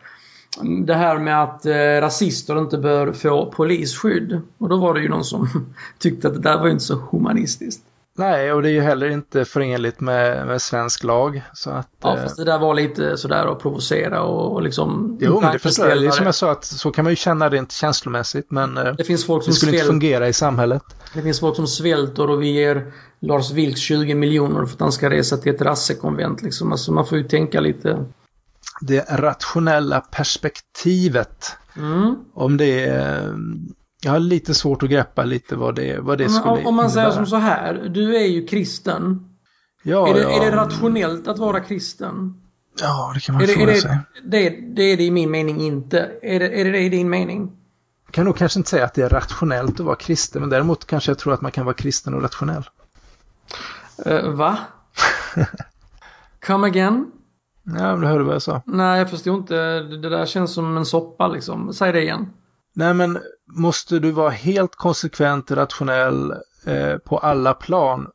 Det 0.87 0.95
här 0.95 1.19
med 1.19 1.43
att 1.43 1.67
eh, 1.67 1.75
rasister 2.01 2.59
inte 2.59 2.79
bör 2.79 3.13
få 3.13 3.53
polisskydd. 3.53 4.41
Och 4.59 4.69
då 4.69 4.77
var 4.77 4.95
det 4.95 5.01
ju 5.01 5.09
någon 5.09 5.25
som 5.25 5.49
tyckte 5.99 6.29
att 6.29 6.35
det 6.35 6.41
där 6.41 6.59
var 6.59 6.67
ju 6.67 6.73
inte 6.73 6.85
så 6.85 6.95
humanistiskt. 6.95 7.83
Nej, 8.21 8.53
och 8.53 8.63
det 8.63 8.69
är 8.69 8.73
ju 8.73 8.81
heller 8.81 9.11
inte 9.11 9.45
förenligt 9.45 10.01
med, 10.01 10.47
med 10.47 10.63
svensk 10.63 11.05
lag. 11.05 11.43
Så 11.55 11.71
att, 11.71 11.89
Ja, 12.03 12.17
eh, 12.17 12.23
fast 12.23 12.37
det 12.37 12.45
där 12.45 12.59
var 12.59 12.75
lite 12.75 13.17
sådär 13.17 13.47
att 13.47 13.63
provocera 13.63 14.23
och, 14.23 14.53
och 14.53 14.63
liksom... 14.63 15.19
jo, 15.21 15.41
men 15.41 15.53
det 15.53 15.59
förstår 15.59 15.89
jag. 15.89 16.01
Det 16.01 16.07
är 16.07 16.11
som 16.11 16.27
jag 16.27 16.35
sa, 16.35 16.51
att 16.51 16.65
så 16.65 16.91
kan 16.91 17.05
man 17.05 17.13
ju 17.13 17.17
känna 17.17 17.49
rent 17.49 17.73
känslomässigt. 17.73 18.51
Men 18.51 18.77
eh, 18.77 18.95
Det 18.95 19.05
finns 19.05 19.27
folk 19.27 19.45
som 19.45 19.51
det 19.51 19.57
skulle 19.57 19.73
inte 19.73 19.87
fungera 19.87 20.29
i 20.29 20.33
samhället. 20.33 20.83
Det 21.15 21.23
finns 21.23 21.41
folk 21.41 21.57
som 21.57 21.67
svälter 21.67 22.31
och 22.31 22.43
vi 22.43 22.51
ger 22.51 22.93
Lars 23.21 23.51
Vilks 23.51 23.81
20 23.81 24.15
miljoner 24.15 24.67
för 24.67 24.75
att 24.75 24.81
han 24.81 24.93
ska 24.93 25.11
resa 25.11 25.37
till 25.37 25.55
ett 25.55 25.63
rassekonvent 25.63 26.43
liksom. 26.43 26.73
Alltså 26.73 26.93
man 26.93 27.07
får 27.07 27.19
ju 27.19 27.25
tänka 27.25 27.61
lite. 27.61 28.05
Det 28.81 29.07
rationella 29.11 30.01
perspektivet. 30.01 31.57
Mm. 31.77 32.17
Om 32.35 32.57
det 32.57 32.85
är... 32.85 33.35
Jag 34.03 34.13
har 34.13 34.19
lite 34.21 34.55
svårt 34.55 34.83
att 34.83 34.91
greppa 34.91 35.25
lite 35.25 35.57
vad 35.57 35.75
det, 35.75 35.99
vad 36.01 36.19
det 36.19 36.25
Men 36.25 36.33
skulle 36.33 36.53
om, 36.55 36.67
om 36.67 36.75
man 36.75 36.91
säger 36.91 37.07
innebära. 37.07 37.27
som 37.27 37.31
så 37.31 37.37
här. 37.37 37.75
Du 37.75 38.17
är 38.17 38.27
ju 38.27 38.47
kristen. 38.47 39.27
Ja, 39.83 40.09
är, 40.09 40.15
det, 40.15 40.21
ja. 40.21 40.31
är 40.31 40.51
det 40.51 40.57
rationellt 40.57 41.29
att 41.29 41.39
vara 41.39 41.61
kristen? 41.61 42.43
Ja, 42.81 43.13
det 43.15 43.21
kan 43.21 43.35
man 43.35 43.43
Är 43.43 43.47
det, 43.47 43.53
fråga 43.53 43.73
är 43.73 43.77
sig. 43.77 43.99
det, 44.25 44.51
det, 44.51 44.83
är 44.83 44.97
det 44.97 45.03
i 45.03 45.11
min 45.11 45.31
mening 45.31 45.61
inte. 45.61 46.11
Är 46.23 46.41
det, 46.41 46.61
är 46.61 46.65
det 46.65 46.71
det 46.71 46.81
i 46.81 46.89
din 46.89 47.11
mening? 47.11 47.53
Jag 48.07 48.15
kan 48.15 48.25
nog 48.25 48.37
kanske 48.37 48.59
inte 48.59 48.71
säga 48.71 48.85
att 48.85 48.95
det 48.95 49.03
är 49.03 49.09
rationellt 49.09 49.81
att 49.81 49.87
vara 49.87 49.97
kristen, 49.97 50.41
men 50.43 50.51
däremot 50.51 50.87
kanske 50.87 51.11
jag 51.11 51.19
tror 51.19 51.35
att 51.35 51.41
man 51.41 51.53
kan 51.53 51.65
vara 51.65 51.75
kristen 51.75 52.15
och 52.15 52.23
rationell. 52.23 52.65
Uh, 54.07 54.31
va? 54.31 54.59
Come 56.47 56.67
again? 56.67 57.11
Ja, 57.65 57.73
men 57.73 58.01
du 58.01 58.07
hörde 58.07 58.25
vad 58.25 58.35
jag 58.35 58.43
sa. 58.43 58.63
Nej, 58.67 58.99
jag 58.99 59.11
förstår 59.11 59.37
inte. 59.37 59.55
Det 59.55 59.99
det 59.99 60.09
där 60.09 60.27
känns 60.27 60.55
som 60.55 60.77
en 60.77 60.87
soppa 60.87 61.29
liksom. 61.29 61.73
Säg 61.73 61.93
det 61.93 62.03
igen. 62.03 62.33
Nej, 62.75 62.95
men 62.95 63.19
måste 63.53 63.99
du 63.99 64.11
vara 64.11 64.31
helt 64.31 64.77
konsekvent 64.77 65.51
rationell 65.51 66.31
eh, 66.67 66.97
på 66.97 67.19
alla 67.19 67.55
plan 67.55 68.07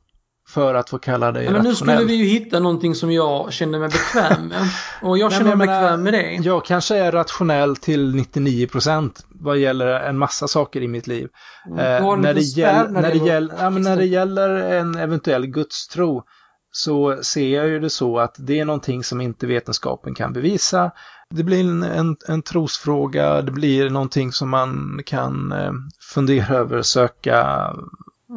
för 0.50 0.76
att 0.76 0.90
få 0.90 0.98
kalla 0.98 1.32
dig 1.32 1.46
Ja, 1.46 1.52
men 1.52 1.64
nu 1.64 1.70
rationell? 1.70 1.98
skulle 1.98 2.08
vi 2.08 2.16
ju 2.16 2.26
hitta 2.26 2.60
någonting 2.60 2.96
som 2.96 3.12
jag 3.12 3.54
kände 3.54 3.80
mig 3.80 3.90
bekväm 3.90 4.48
med. 4.48 4.62
Och 5.02 5.18
jag 5.18 5.32
känner 5.32 5.56
mig 5.56 5.68
bekväm 5.68 6.04
med 6.04 6.14
det. 6.14 6.34
Jag 6.34 6.66
kanske 6.66 6.98
är 6.98 7.12
rationell 7.12 7.76
till 7.76 8.16
99 8.16 8.68
procent 8.68 9.26
vad 9.30 9.58
gäller 9.58 9.88
en 9.88 10.18
massa 10.18 10.48
saker 10.48 10.82
i 10.82 10.88
mitt 10.88 11.08
liv. 11.08 11.28
Du 11.66 11.82
Eh, 11.82 12.18
när, 12.18 12.34
det 12.34 12.42
gäll, 12.42 12.92
när 12.92 13.12
det 13.12 13.18
gäll, 13.18 13.54
ja, 13.60 13.70
när 13.70 13.98
det 13.98 14.06
gäller 14.06 14.50
en 14.50 14.96
eventuell 14.96 15.48
gudstro 15.48 16.24
så 16.72 17.24
ser 17.24 17.56
jag 17.56 17.68
ju 17.68 17.80
det 17.80 17.90
så 17.90 18.20
att 18.20 18.36
det 18.38 18.60
är 18.60 18.66
någonting 18.66 19.04
som 19.04 19.22
inte 19.22 19.48
vetenskapen 19.48 20.16
kan 20.16 20.34
bevisa. 20.34 20.92
Det 21.30 21.44
blir 21.44 21.60
en, 21.70 21.84
en, 21.84 22.18
en 22.28 22.42
trosfråga, 22.42 23.42
det 23.42 23.52
blir 23.52 23.90
någonting 23.90 24.32
som 24.32 24.50
man 24.50 25.02
kan 25.06 25.52
eh, 25.52 25.72
fundera 26.14 26.56
över, 26.56 26.82
söka 26.82 27.74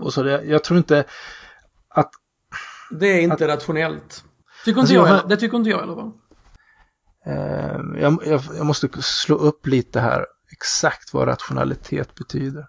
och 0.03 0.13
så. 0.13 0.27
Jag 0.27 0.65
tror 0.65 0.79
inte 0.79 1.05
att 1.89 2.11
Det 2.91 3.07
är 3.07 3.21
inte 3.21 3.49
rationellt. 3.49 4.25
Tycker 4.65 4.71
inte 4.71 4.81
Alltså, 4.81 4.95
jag, 4.95 5.03
jag 5.03 5.07
heller. 5.15 5.29
Det 5.29 5.37
tycker 5.37 5.57
inte 5.57 5.71
jag 5.71 5.81
i 5.81 5.83
alla 5.83 5.95
fall. 5.95 6.13
eh, 7.27 8.01
jag, 8.03 8.19
jag, 8.27 8.41
jag 8.57 8.67
måste 8.67 8.89
slå 9.03 9.35
upp 9.37 9.67
lite 9.67 10.01
här 10.01 10.27
exakt 10.53 11.15
vad 11.15 11.29
rationalitet 11.29 12.15
betyder. 12.15 12.67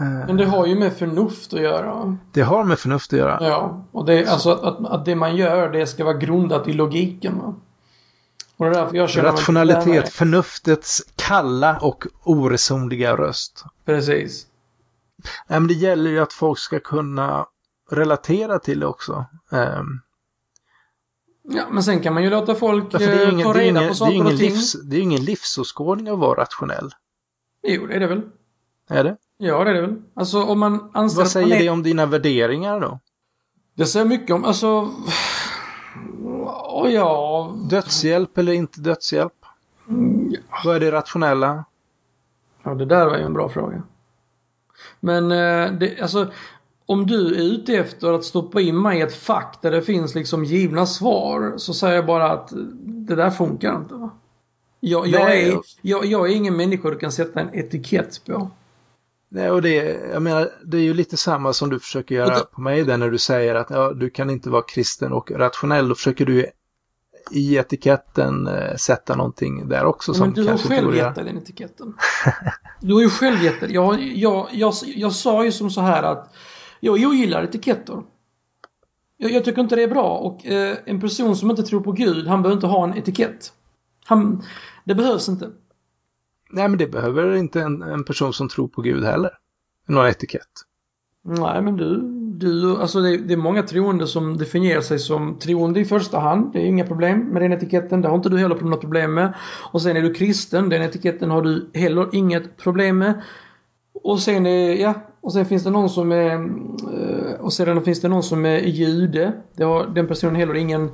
Eh, 0.00 0.06
Men 0.26 0.36
det 0.36 0.44
har 0.44 0.66
ju 0.66 0.78
med 0.78 0.92
förnuft 0.92 1.54
att 1.54 1.60
göra. 1.60 2.16
det 2.32 2.42
har 2.42 2.64
med 2.64 2.78
förnuft 2.78 3.12
att 3.12 3.18
göra. 3.18 3.38
Ja, 3.40 3.88
och 3.92 4.06
det 4.06 4.26
alltså 4.26 4.50
att, 4.52 4.60
att, 4.62 4.86
att 4.86 5.04
det 5.04 5.14
man 5.14 5.36
gör 5.36 5.68
det 5.72 5.86
ska 5.86 6.04
vara 6.04 6.16
grundat 6.16 6.68
i 6.68 6.72
logiken. 6.72 7.38
Va? 7.38 7.54
Med 8.56 8.76
Rationalitet, 9.16 10.12
förnuftets 10.12 11.02
kalla 11.16 11.78
och 11.78 12.06
oresonliga 12.24 13.16
röst. 13.16 13.64
Precis. 13.84 14.46
Nej, 15.46 15.60
men 15.60 15.68
det 15.68 15.74
gäller 15.74 16.10
ju 16.10 16.18
att 16.18 16.32
folk 16.32 16.58
ska 16.58 16.80
kunna 16.80 17.46
relatera 17.90 18.58
till 18.58 18.80
det 18.80 18.86
också. 18.86 19.26
Ehm, 19.52 20.00
Ja, 21.48 21.66
men 21.70 21.82
sen 21.82 22.00
kan 22.00 22.14
man 22.14 22.22
ju 22.22 22.30
låta 22.30 22.54
folk 22.54 23.00
ju 23.00 23.06
eh, 23.06 23.32
ingen, 23.32 23.46
ta 23.46 23.52
reda 23.58 23.88
på 23.88 23.94
saker 23.94 24.24
och 24.24 24.28
ting. 24.28 24.38
livs, 24.38 24.72
det 24.72 24.96
är 24.96 25.00
ingen 25.00 25.24
livsåskådning 25.24 26.08
att 26.08 26.18
vara 26.18 26.40
rationell. 26.40 26.90
Jo, 27.62 27.86
det 27.86 27.94
är 27.94 28.00
det 28.00 28.06
väl. 28.06 28.22
Är 28.88 29.04
det? 29.04 29.16
Ja, 29.38 29.64
det 29.64 29.70
är 29.70 29.74
det 29.74 29.80
väl. 29.80 30.02
Alltså 30.16 30.42
om 30.42 30.58
man 30.58 30.90
anser 30.94 31.16
Vad 31.16 31.26
att 31.26 31.34
man 31.34 31.42
säger 31.42 31.56
är... 31.56 31.60
det 31.60 31.68
om 31.68 31.82
dina 31.82 32.06
värderingar 32.06 32.80
då? 32.80 33.00
Det 33.74 33.86
säger 33.86 34.06
mycket 34.06 34.34
om, 34.34 34.44
alltså... 34.44 34.90
Ja... 36.92 37.54
Dödshjälp 37.70 38.38
eller 38.38 38.52
inte 38.52 38.80
dödshjälp? 38.80 39.32
Vad 40.64 40.76
är 40.76 40.80
det 40.80 40.92
rationella? 40.92 41.64
ja, 42.66 42.74
det 42.74 42.84
där 42.84 43.06
var 43.06 43.16
ju 43.16 43.22
en 43.22 43.32
bra 43.32 43.48
fråga. 43.48 43.82
Men 45.00 45.32
eh, 45.32 45.72
det, 45.72 46.00
alltså, 46.00 46.26
om 46.86 47.06
du 47.06 47.34
är 47.34 47.42
ute 47.42 47.74
efter 47.74 48.12
att 48.12 48.24
stoppa 48.24 48.60
in 48.60 48.82
mig 48.82 48.98
i 48.98 49.02
ett 49.02 49.14
fack 49.14 49.58
där 49.62 49.70
det 49.70 49.82
finns 49.82 50.14
liksom 50.14 50.44
givna 50.44 50.86
svar 50.86 51.54
så 51.56 51.74
säger 51.74 51.94
jag 51.94 52.06
bara 52.06 52.30
att 52.30 52.52
det 52.84 53.14
där 53.14 53.30
funkar 53.30 53.76
inte. 53.76 53.94
Va? 53.94 54.10
Jag, 54.80 55.06
jag, 55.06 55.36
är, 55.36 55.58
jag, 55.82 56.04
jag 56.04 56.30
är 56.30 56.34
ingen 56.34 56.56
människa 56.56 56.90
du 56.90 56.98
kan 56.98 57.12
sätta 57.12 57.40
en 57.40 57.54
etikett 57.54 58.24
på. 58.26 58.50
Nej, 59.28 59.50
och 59.50 59.62
det, 59.62 59.74
jag 60.12 60.22
menar, 60.22 60.50
det 60.64 60.76
är 60.76 60.82
ju 60.82 60.94
lite 60.94 61.16
samma 61.16 61.52
som 61.52 61.70
du 61.70 61.80
försöker 61.80 62.14
göra 62.14 62.34
det- 62.38 62.44
på 62.52 62.60
mig 62.60 62.84
där 62.84 62.96
när 62.96 63.10
du 63.10 63.18
säger 63.18 63.54
att 63.54 63.70
ja, 63.70 63.92
du 63.92 64.10
kan 64.10 64.30
inte 64.30 64.50
vara 64.50 64.62
kristen 64.62 65.12
och 65.12 65.30
rationell. 65.30 65.88
Då 65.88 65.94
försöker 65.94 66.26
du 66.26 66.46
i 67.30 67.56
etiketten 67.56 68.46
eh, 68.46 68.76
sätta 68.76 69.16
någonting 69.16 69.68
där 69.68 69.84
också 69.84 70.14
som 70.14 70.26
Men 70.26 70.34
du 70.34 70.50
har 70.50 70.58
själv 70.58 70.96
gett 70.96 71.14
dig 71.14 71.24
den 71.24 71.38
etiketten. 71.38 71.94
Du 72.80 72.94
har 72.94 73.00
ju 73.00 73.10
själv 73.10 73.42
gett 73.42 73.60
dig. 73.60 73.72
Jag, 73.74 74.02
jag, 74.02 74.48
jag, 74.52 74.74
jag 74.84 75.12
sa 75.12 75.44
ju 75.44 75.52
som 75.52 75.70
så 75.70 75.80
här 75.80 76.02
att 76.02 76.34
jag 76.80 76.94
ogillar 76.94 77.42
etiketter. 77.44 78.02
Jag, 79.16 79.30
jag 79.30 79.44
tycker 79.44 79.60
inte 79.62 79.76
det 79.76 79.82
är 79.82 79.88
bra 79.88 80.18
och 80.18 80.46
eh, 80.46 80.76
en 80.86 81.00
person 81.00 81.36
som 81.36 81.50
inte 81.50 81.62
tror 81.62 81.80
på 81.80 81.92
Gud, 81.92 82.26
han 82.26 82.42
behöver 82.42 82.56
inte 82.56 82.66
ha 82.66 82.84
en 82.84 82.94
etikett. 82.98 83.52
Han, 84.04 84.42
det 84.84 84.94
behövs 84.94 85.28
inte. 85.28 85.50
Nej, 86.50 86.68
men 86.68 86.78
det 86.78 86.86
behöver 86.86 87.36
inte 87.36 87.62
en, 87.62 87.82
en 87.82 88.04
person 88.04 88.32
som 88.32 88.48
tror 88.48 88.68
på 88.68 88.82
Gud 88.82 89.04
heller. 89.04 89.30
Någon 89.88 90.06
etikett. 90.06 90.42
Nej 91.24 91.62
men 91.62 91.76
du, 91.76 92.00
du 92.38 92.76
alltså 92.76 93.00
det, 93.00 93.16
det 93.16 93.32
är 93.32 93.36
många 93.36 93.62
troende 93.62 94.06
som 94.06 94.36
definierar 94.36 94.80
sig 94.80 94.98
som 94.98 95.38
troende 95.38 95.80
i 95.80 95.84
första 95.84 96.18
hand. 96.18 96.52
Det 96.52 96.58
är 96.58 96.64
inga 96.66 96.86
problem 96.86 97.20
med 97.20 97.42
den 97.42 97.52
etiketten. 97.52 98.02
Det 98.02 98.08
har 98.08 98.16
inte 98.16 98.28
du 98.28 98.38
heller 98.38 98.56
något 98.60 98.80
problem 98.80 99.14
med. 99.14 99.34
Och 99.72 99.82
sen 99.82 99.96
är 99.96 100.02
du 100.02 100.14
kristen. 100.14 100.68
Den 100.68 100.82
etiketten 100.82 101.30
har 101.30 101.42
du 101.42 101.70
heller 101.74 102.08
inget 102.12 102.56
problem 102.56 102.98
med. 102.98 103.22
Och 103.92 104.20
sen 104.20 104.46
är, 104.46 104.74
ja, 104.74 104.94
och 105.20 105.32
sen 105.32 105.46
finns 105.46 105.64
det 105.64 105.70
någon 105.70 105.90
som 105.90 106.12
är, 106.12 106.32
eh, 106.32 107.40
och 107.40 107.52
sedan 107.52 107.82
finns 107.82 108.00
det 108.00 108.08
någon 108.08 108.22
som 108.22 108.44
är 108.44 108.58
jude. 108.58 109.32
Det 109.56 109.64
har 109.64 109.86
den 109.86 110.06
personen 110.06 110.36
heller 110.36 110.54
ingen, 110.54 110.90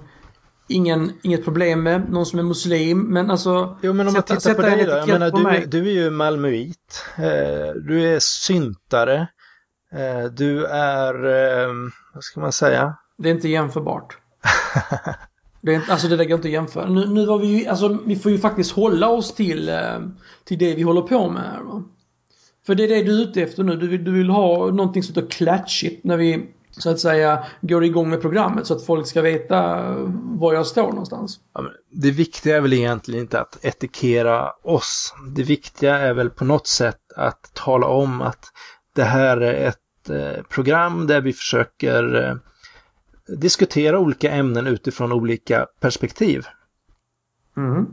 ingen, 0.72 1.12
inget 1.22 1.44
problem 1.44 1.82
med. 1.82 2.10
Någon 2.10 2.26
som 2.26 2.38
är 2.38 2.42
muslim. 2.42 3.00
Men 3.00 3.30
alltså. 3.30 3.78
Jo, 3.82 3.92
men 3.92 4.06
om 4.06 4.12
man 4.12 4.22
sätta- 4.22 4.36
tittar 4.36 4.54
på 4.54 4.62
dig 4.62 4.84
då. 4.84 4.92
Jag 4.92 5.08
menar, 5.08 5.60
du, 5.60 5.66
du 5.66 5.88
är 5.90 6.04
ju 6.04 6.10
malmöit. 6.10 7.04
Eh, 7.16 7.74
du 7.86 8.14
är 8.14 8.18
syntare. 8.20 9.26
Eh, 9.92 10.24
du 10.32 10.66
är, 10.66 11.14
eh, 11.14 11.72
vad 12.14 12.24
ska 12.24 12.40
man 12.40 12.52
säga? 12.52 12.96
Det 13.18 13.28
är 13.28 13.34
inte 13.34 13.48
jämförbart. 13.48 14.18
Det 15.60 15.70
är 15.70 15.76
inte, 15.76 15.92
alltså 15.92 16.08
det 16.08 16.16
där 16.16 16.24
går 16.24 16.34
inte 16.34 16.48
att 16.48 16.52
jämföra. 16.52 16.88
Nu, 16.88 17.06
nu 17.06 17.26
var 17.26 17.38
vi 17.38 17.46
ju, 17.46 17.66
alltså 17.66 17.98
vi 18.06 18.16
får 18.16 18.32
ju 18.32 18.38
faktiskt 18.38 18.72
hålla 18.72 19.08
oss 19.08 19.34
till, 19.34 19.70
till 20.44 20.58
det 20.58 20.74
vi 20.74 20.82
håller 20.82 21.00
på 21.00 21.30
med 21.30 21.42
här 21.42 21.60
va. 21.60 21.82
För 22.66 22.74
det 22.74 22.84
är 22.84 22.88
det 22.88 23.02
du 23.02 23.18
är 23.18 23.22
ute 23.22 23.42
efter 23.42 23.62
nu. 23.62 23.76
Du 23.76 23.88
vill, 23.88 24.04
du 24.04 24.12
vill 24.12 24.30
ha 24.30 24.70
någonting 24.70 25.02
sånt 25.02 25.14
där 25.14 25.26
klatschigt 25.30 26.04
när 26.04 26.16
vi 26.16 26.48
så 26.78 26.90
att 26.90 27.00
säga 27.00 27.44
går 27.60 27.84
igång 27.84 28.10
med 28.10 28.20
programmet 28.20 28.66
så 28.66 28.74
att 28.74 28.86
folk 28.86 29.06
ska 29.06 29.22
veta 29.22 29.90
var 30.14 30.54
jag 30.54 30.66
står 30.66 30.88
någonstans. 30.88 31.40
Ja, 31.54 31.64
det 31.90 32.10
viktiga 32.10 32.56
är 32.56 32.60
väl 32.60 32.72
egentligen 32.72 33.20
inte 33.20 33.40
att 33.40 33.64
etikera 33.64 34.50
oss. 34.62 35.14
Det 35.34 35.42
viktiga 35.42 35.98
är 35.98 36.14
väl 36.14 36.30
på 36.30 36.44
något 36.44 36.66
sätt 36.66 37.12
att 37.16 37.50
tala 37.54 37.86
om 37.86 38.22
att 38.22 38.44
det 38.94 39.04
här 39.04 39.36
är 39.36 39.68
ett 39.68 40.10
eh, 40.10 40.42
program 40.42 41.06
där 41.06 41.20
vi 41.20 41.32
försöker 41.32 42.28
eh, 42.28 42.36
diskutera 43.36 43.98
olika 43.98 44.30
ämnen 44.30 44.66
utifrån 44.66 45.12
olika 45.12 45.66
perspektiv. 45.80 46.46
Mm. 47.56 47.86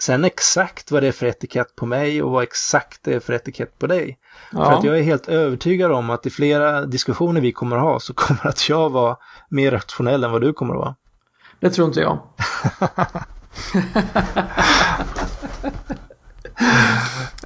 Sen 0.00 0.24
exakt 0.24 0.90
vad 0.90 1.02
det 1.02 1.08
är 1.08 1.12
för 1.12 1.26
etikett 1.26 1.76
på 1.76 1.86
mig 1.86 2.22
och 2.22 2.30
vad 2.30 2.42
exakt 2.42 3.02
det 3.02 3.14
är 3.14 3.20
för 3.20 3.32
etikett 3.32 3.78
på 3.78 3.86
dig. 3.86 4.18
Ja. 4.52 4.64
För 4.64 4.72
att 4.72 4.84
jag 4.84 4.98
är 4.98 5.02
helt 5.02 5.28
övertygad 5.28 5.92
om 5.92 6.10
att 6.10 6.26
i 6.26 6.30
flera 6.30 6.86
diskussioner 6.86 7.40
vi 7.40 7.52
kommer 7.52 7.76
att 7.76 7.82
ha 7.82 8.00
så 8.00 8.14
kommer 8.16 8.46
att 8.46 8.68
jag 8.68 8.90
vara 8.90 9.16
mer 9.48 9.70
rationell 9.70 10.24
än 10.24 10.30
vad 10.32 10.40
du 10.40 10.52
kommer 10.52 10.74
att 10.74 10.80
vara. 10.80 10.94
Det 11.60 11.70
tror 11.70 11.88
inte 11.88 12.00
jag. 12.00 12.18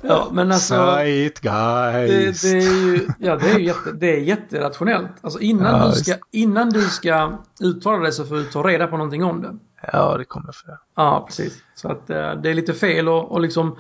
ja 0.03 0.29
men 0.33 0.53
alltså. 0.53 0.97
Sight 0.97 1.43
Det, 1.43 1.49
guys! 1.49 2.43
det 2.43 2.49
är 2.49 2.87
ju, 2.87 3.09
ja, 3.19 3.37
det 3.37 3.51
är 3.51 3.59
ju 3.59 3.65
jätte, 3.65 3.93
det 3.93 4.17
är 4.17 4.21
jätterationellt. 4.21 5.13
Alltså 5.21 5.41
innan, 5.41 5.81
Ja, 5.81 5.89
du 5.89 5.95
ska, 5.95 6.15
innan 6.31 6.71
du 6.71 6.83
ska 6.83 7.39
uttala 7.61 8.03
dig 8.03 8.13
så 8.13 8.25
får 8.25 8.35
du 8.35 8.45
ta 8.45 8.63
reda 8.63 8.87
på 8.87 8.97
någonting 8.97 9.25
om 9.25 9.43
det. 9.43 9.59
Ja, 9.93 10.19
det 10.19 10.25
kommer 10.25 10.55
göra. 10.67 10.79
Ja, 10.97 11.25
precis. 11.27 11.63
Så 11.75 11.89
att 11.89 12.11
eh, 12.11 12.35
det 12.35 12.51
är 12.51 12.55
lite 12.55 12.75
fel 12.75 13.09
att 13.09 13.25
och 13.25 13.41
liksom 13.41 13.77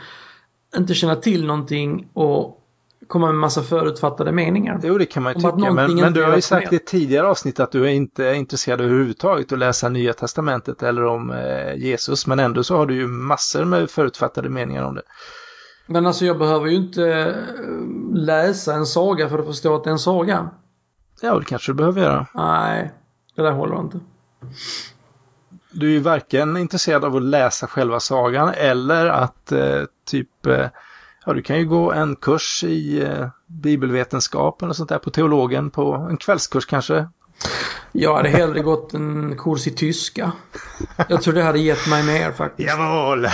inte 0.76 0.94
känna 0.94 1.16
till 1.16 1.46
någonting 1.46 2.08
och 2.12 2.60
komma 3.06 3.26
med 3.26 3.34
massa 3.34 3.62
förutfattade 3.62 4.32
meningar. 4.32 4.80
Jo, 4.82 4.98
det 4.98 5.06
kan 5.06 5.22
man 5.22 5.32
ju 5.32 5.40
tycka. 5.40 5.72
Men, 5.72 5.94
men 5.94 6.12
du 6.12 6.24
har 6.24 6.34
ju 6.34 6.40
sagt 6.40 6.72
i 6.72 6.76
ett 6.76 6.86
tidigare 6.86 7.26
avsnitt 7.26 7.60
att 7.60 7.72
du 7.72 7.84
är 7.84 7.88
inte 7.88 8.24
är 8.24 8.34
intresserad 8.34 8.80
överhuvudtaget 8.80 9.52
att 9.52 9.58
läsa 9.58 9.88
Nya 9.88 10.12
Testamentet 10.12 10.82
eller 10.82 11.04
om 11.04 11.30
eh, 11.30 11.74
Jesus. 11.74 12.26
Men 12.26 12.38
ändå 12.38 12.64
så 12.64 12.76
har 12.76 12.86
du 12.86 12.94
ju 12.94 13.06
massor 13.06 13.64
med 13.64 13.90
förutfattade 13.90 14.48
meningar 14.48 14.82
om 14.82 14.94
det. 14.94 15.02
Men 15.86 16.06
alltså 16.06 16.24
jag 16.24 16.38
behöver 16.38 16.66
ju 16.66 16.76
inte 16.76 17.08
eh, 17.08 17.34
läsa 18.14 18.74
en 18.74 18.86
saga 18.86 19.28
för 19.28 19.38
att 19.38 19.46
förstå 19.46 19.74
att 19.74 19.84
det 19.84 19.90
är 19.90 19.92
en 19.92 19.98
saga. 19.98 20.50
Ja, 21.20 21.38
det 21.38 21.44
kanske 21.44 21.72
du 21.72 21.76
behöver 21.76 22.02
göra. 22.02 22.26
Nej, 22.34 22.92
det 23.36 23.42
där 23.42 23.52
håller 23.52 23.80
inte. 23.80 24.00
Du 25.74 25.86
är 25.86 25.90
ju 25.90 26.00
varken 26.00 26.56
intresserad 26.56 27.04
av 27.04 27.16
att 27.16 27.22
läsa 27.22 27.66
själva 27.66 28.00
sagan 28.00 28.52
eller 28.56 29.06
att 29.06 29.52
eh, 29.52 29.82
typ, 30.06 30.46
eh, 30.46 30.66
ja 31.26 31.32
du 31.32 31.42
kan 31.42 31.58
ju 31.58 31.64
gå 31.64 31.92
en 31.92 32.16
kurs 32.16 32.64
i 32.64 33.02
eh, 33.02 33.28
bibelvetenskap 33.46 34.62
eller 34.62 34.72
sånt 34.72 34.88
där 34.88 34.98
på 34.98 35.10
teologen 35.10 35.70
på 35.70 35.94
en 36.10 36.16
kvällskurs 36.16 36.66
kanske. 36.66 37.08
Jag 37.92 38.16
hade 38.16 38.28
hellre 38.28 38.60
gått 38.60 38.94
en 38.94 39.38
kurs 39.38 39.66
i 39.66 39.70
tyska. 39.70 40.32
Jag 41.08 41.22
tror 41.22 41.34
det 41.34 41.42
hade 41.42 41.58
gett 41.58 41.88
mig 41.88 42.02
mer 42.02 42.32
faktiskt. 42.32 42.68
Jawohl! 42.68 43.26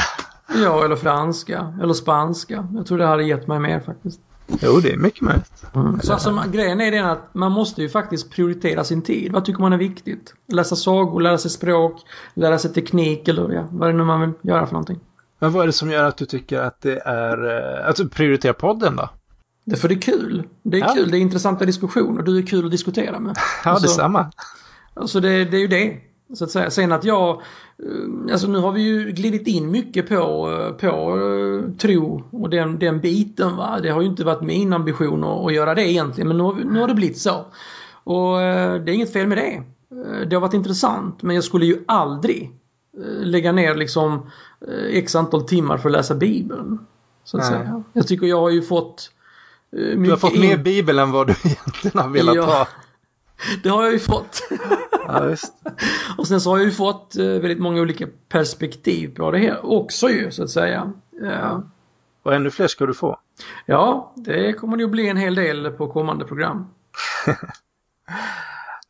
Ja, 0.55 0.85
eller 0.85 0.97
franska. 0.97 1.75
Eller 1.83 1.95
spanska. 1.95 2.69
Jag 2.75 2.87
tror 2.87 2.99
det 2.99 3.07
hade 3.07 3.25
gett 3.25 3.47
mig 3.47 3.59
mer 3.59 3.81
faktiskt. 3.81 4.21
Jo, 4.63 4.81
det 4.81 4.93
är 4.93 4.97
mycket 4.97 5.21
möjligt. 5.21 5.65
Så 6.03 6.13
alltså, 6.13 6.43
grejen 6.53 6.81
är 6.81 6.91
den 6.91 7.07
att 7.07 7.35
man 7.35 7.53
måste 7.53 7.83
ju 7.83 7.89
faktiskt 7.89 8.31
prioritera 8.31 8.85
sin 8.85 9.03
tid. 9.03 9.33
Vad 9.33 9.45
tycker 9.45 9.61
man 9.61 9.73
är 9.73 9.79
viktigt? 9.79 10.35
Läsa 10.53 10.77
sagor, 10.77 11.21
lära 11.21 11.39
sig 11.39 11.51
språk, 11.51 12.01
lära 12.35 12.59
sig 12.59 12.73
teknik 12.73 13.29
eller 13.29 13.53
ja, 13.53 13.69
vad 13.71 13.89
det 13.89 13.93
nu 13.93 14.05
man 14.05 14.21
vill 14.21 14.31
göra 14.43 14.67
för 14.67 14.73
någonting. 14.73 15.01
Men 15.39 15.53
vad 15.53 15.63
är 15.63 15.67
det 15.67 15.73
som 15.73 15.91
gör 15.91 16.05
att 16.05 16.17
du 16.17 16.25
tycker 16.27 16.61
att 16.61 16.81
det 16.81 16.99
är, 17.05 17.57
eh, 17.83 17.89
att 17.89 17.97
du 17.97 18.09
prioriterar 18.09 18.53
podden 18.53 18.97
då? 18.97 19.09
Det 19.65 19.73
är 19.73 19.77
för 19.77 19.89
det 19.89 19.95
är 19.95 20.01
kul. 20.01 20.43
Det 20.63 20.77
är 20.77 20.81
Ja. 20.81 20.93
kul, 20.95 21.11
det 21.11 21.19
är 21.19 21.21
intressanta 21.21 21.65
diskussioner. 21.65 22.23
Du 22.23 22.39
är 22.39 22.43
kul 22.43 22.65
att 22.65 22.71
diskutera 22.71 23.19
med. 23.21 23.37
Ja, 23.65 23.71
Alltså- 23.71 23.87
detsamma. 23.87 24.31
Alltså 24.95 25.21
det, 25.21 25.45
det 25.45 25.57
är 25.57 25.61
ju 25.61 25.67
det. 25.67 25.97
Så 26.35 26.45
att 26.45 26.51
säga. 26.51 26.71
Sen 26.71 26.93
att 26.93 27.05
jag, 27.05 27.31
eh, 27.79 28.33
alltså 28.33 28.47
nu 28.49 28.59
har 28.59 28.73
vi 28.73 28.83
ju 28.83 29.11
glidit 29.11 29.47
in 29.47 29.71
mycket 29.71 30.09
på, 30.09 30.15
eh, 30.15 30.73
på 30.91 31.19
eh, 31.19 31.73
tro 31.77 32.25
och 32.31 32.51
den, 32.51 32.79
den 32.79 33.01
biten 33.01 33.57
va. 33.57 33.79
Det 33.83 33.91
har 33.91 34.01
ju 34.01 34.07
inte 34.07 34.25
varit 34.25 34.43
min 34.43 34.73
ambition 34.73 35.25
att, 35.25 35.47
att 35.47 35.55
göra 35.55 35.75
det 35.75 35.91
egentligen 35.91 36.29
men 36.29 36.37
nu 36.39 36.65
nu 36.65 36.81
har 36.81 36.89
det 36.89 36.95
blivit 36.95 37.19
så. 37.19 37.45
Och 38.05 38.39
det 38.39 38.45
är 38.45 38.89
inget 38.89 39.13
fel 39.13 39.27
med 39.27 39.39
det. 39.39 39.63
Det 40.27 40.37
har 40.37 40.41
varit 40.41 40.55
intressant 40.55 41.23
men 41.23 41.35
jag 41.35 41.45
skulle 41.45 41.67
ju 41.67 41.85
aldrig 41.89 42.51
lägga 43.21 43.53
ner 43.53 43.75
liksom 43.75 44.31
x 44.91 45.15
antal 45.17 45.43
timmar 45.43 45.79
för 45.79 45.89
att 45.89 45.93
läsa 45.93 46.15
bibeln. 46.15 46.79
Så 47.25 47.37
att 47.39 47.43
Nej. 47.43 47.53
säga. 47.61 47.83
Jag 47.93 48.07
tycker 48.09 48.27
jag 48.27 48.41
har 48.41 48.51
ju 48.51 48.63
fått 48.63 49.11
Du 49.71 50.11
har 50.11 50.17
fått 50.17 50.33
in- 50.35 50.41
mer 50.41 50.57
bibel 50.57 50.99
än 50.99 51.11
vad 51.13 51.27
du 51.27 51.33
egentligen 51.45 51.99
har 51.99 52.09
velat 52.09 52.35
Ja. 52.37 52.43
ha. 52.45 52.69
Det 53.63 53.69
har 53.69 53.83
jag 53.85 53.93
ju 53.93 53.99
fått. 53.99 54.43
Ja. 55.07 55.37
Och 56.19 56.29
sen 56.29 56.41
så 56.41 56.51
har 56.51 56.59
jag 56.59 56.67
ju 56.67 56.73
fått 56.73 57.17
eh, 57.17 57.25
väldigt 57.25 57.59
många 57.59 57.81
olika 57.81 58.07
perspektiv 58.29 59.15
på 59.17 59.31
det 59.31 59.39
här 59.39 59.67
också 59.67 60.09
ju 60.09 60.31
så 60.31 60.43
att 60.43 60.51
säga. 60.51 60.93
Ja, 61.21 61.63
Och 62.23 62.35
ännu 62.35 62.51
fler 62.51 62.69
ska 62.69 62.87
du 62.87 62.95
få. 62.95 63.19
ja 63.67 64.13
det 64.17 64.53
kommer 64.53 64.77
nog 64.77 64.91
bli 64.91 65.09
en 65.09 65.17
hel 65.17 65.35
del 65.35 65.71
på 65.71 65.93
kommande 65.93 66.25
program. 66.25 66.67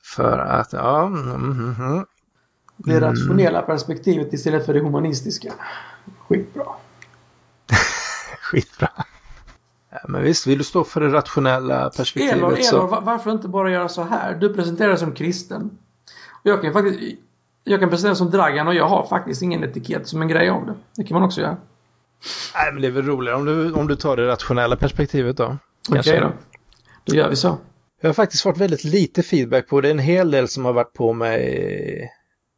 För 0.03 0.39
att, 0.39 0.73
ja, 0.73 1.07
mm, 1.07 1.31
mm, 1.31 1.75
mm. 1.79 2.07
Det 2.77 3.01
rationella 3.01 3.63
perspektivet 3.63 4.33
istället 4.33 4.67
för 4.67 4.75
det 4.75 4.81
humanistiska. 4.81 5.53
Skitbra. 6.29 6.65
skitbra. 8.41 8.91
Men 10.09 10.23
visst, 10.23 10.47
vill 10.47 10.59
du 10.59 10.65
stå 10.65 10.85
för 10.85 11.01
det 11.01 11.09
rationella 11.09 11.91
perspektivet 11.91 12.37
Eller, 12.37 12.63
så... 12.63 12.77
eller 12.77 12.87
va- 12.87 13.03
varför 13.05 13.31
inte 13.31 13.49
bara 13.49 13.71
göra 13.71 13.89
så 13.89 14.03
här? 14.03 14.35
Du 14.35 14.55
presenterar 14.55 14.89
dig 14.89 14.99
som 14.99 15.13
kristen. 15.13 15.71
Och 16.29 16.51
jag 16.51 16.63
kan 16.63 16.73
faktiskt... 16.73 17.19
Jag 17.65 17.81
kan 17.81 17.91
presentera 17.91 18.15
som 18.15 18.31
Dragan 18.31 18.69
och 18.69 18.75
jag 18.75 18.89
har 18.89 19.07
faktiskt 19.07 19.43
ingen 19.43 19.65
etikett 19.65 20.09
som 20.09 20.23
en 20.23 20.29
grej 20.29 20.49
av 20.49 20.67
det. 20.67 20.75
Det 20.97 21.05
kan 21.05 21.15
man 21.15 21.23
också 21.23 21.41
göra. 21.41 21.57
Nej, 22.55 22.73
men 22.73 22.83
det 22.83 22.89
är 22.89 22.93
väl 22.93 23.07
roligare 23.07 23.37
om 23.37 23.45
du, 23.45 23.73
om 23.73 23.87
du 23.89 23.97
tar 23.97 24.17
det 24.17 24.27
rationella 24.27 24.77
perspektivet 24.77 25.37
då. 25.37 25.45
Okej 25.45 25.59
Kanske. 25.93 26.21
då. 26.21 26.33
Då 27.05 27.15
gör 27.15 27.29
vi 27.29 27.37
så. 27.37 27.59
Jag 28.01 28.09
har 28.09 28.15
faktiskt 28.15 28.43
fått 28.43 28.59
väldigt 28.59 28.85
lite 28.85 29.23
feedback 29.23 29.69
på 29.69 29.81
det. 29.81 29.89
Är 29.89 29.91
en 29.91 29.99
hel 29.99 30.31
del 30.31 30.49
som 30.49 30.65
har 30.65 30.73
varit 30.73 30.93
på 30.93 31.13
mig. 31.13 32.11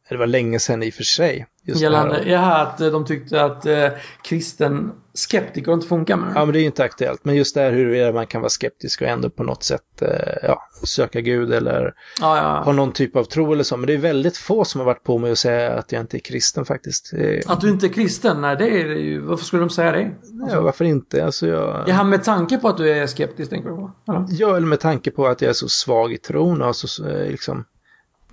Det 0.09 0.17
var 0.17 0.27
länge 0.27 0.59
sedan 0.59 0.83
i 0.83 0.89
och 0.89 0.93
för 0.93 1.03
sig. 1.03 1.47
Just 1.63 1.81
det 1.81 1.87
här. 1.89 1.93
Gällande 1.95 2.23
ja, 2.29 2.61
att 2.61 2.81
eh, 2.81 2.87
de 2.87 3.05
tyckte 3.05 3.43
att 3.43 3.65
eh, 3.65 3.89
kristen 4.23 4.91
skeptiker 5.13 5.73
inte 5.73 5.87
funkar 5.87 6.17
med 6.17 6.31
Ja, 6.35 6.45
men 6.45 6.53
det 6.53 6.59
är 6.59 6.61
ju 6.61 6.65
inte 6.65 6.83
aktuellt. 6.83 7.25
Men 7.25 7.35
just 7.35 7.55
det 7.55 7.61
här 7.61 7.71
huruvida 7.71 8.11
man 8.11 8.27
kan 8.27 8.41
vara 8.41 8.49
skeptisk 8.49 9.01
och 9.01 9.07
ändå 9.07 9.29
på 9.29 9.43
något 9.43 9.63
sätt 9.63 10.01
eh, 10.01 10.07
ja, 10.43 10.61
söka 10.83 11.21
Gud 11.21 11.53
eller 11.53 11.93
ja, 12.21 12.37
ja. 12.37 12.63
ha 12.65 12.71
någon 12.71 12.91
typ 12.91 13.15
av 13.15 13.23
tro 13.23 13.53
eller 13.53 13.63
så. 13.63 13.77
Men 13.77 13.87
det 13.87 13.93
är 13.93 13.97
väldigt 13.97 14.37
få 14.37 14.65
som 14.65 14.79
har 14.79 14.85
varit 14.85 15.03
på 15.03 15.17
mig 15.17 15.31
och 15.31 15.37
säga 15.37 15.73
att 15.73 15.91
jag 15.91 16.01
inte 16.01 16.17
är 16.17 16.19
kristen 16.19 16.65
faktiskt. 16.65 17.13
Att 17.47 17.61
du 17.61 17.69
inte 17.69 17.85
är 17.85 17.93
kristen, 17.93 18.41
nej 18.41 18.55
det 18.55 18.81
är 18.81 18.87
det 18.87 18.99
ju. 18.99 19.19
Varför 19.19 19.45
skulle 19.45 19.61
de 19.61 19.69
säga 19.69 19.91
det? 19.91 20.11
ja, 20.51 20.61
varför 20.61 20.85
inte? 20.85 21.25
Alltså 21.25 21.47
jag... 21.47 21.83
Ja, 21.87 22.03
med 22.03 22.23
tanke 22.23 22.57
på 22.57 22.67
att 22.67 22.77
du 22.77 22.89
är 22.89 23.07
skeptisk 23.07 23.49
tänker 23.49 23.69
du 23.69 23.75
på? 23.75 23.91
Eller? 24.07 24.25
Ja, 24.29 24.57
eller 24.57 24.67
med 24.67 24.79
tanke 24.79 25.11
på 25.11 25.27
att 25.27 25.41
jag 25.41 25.49
är 25.49 25.53
så 25.53 25.69
svag 25.69 26.13
i 26.13 26.17
tron 26.17 26.61
och 26.61 26.75
så, 26.75 27.07
eh, 27.07 27.29
liksom 27.31 27.65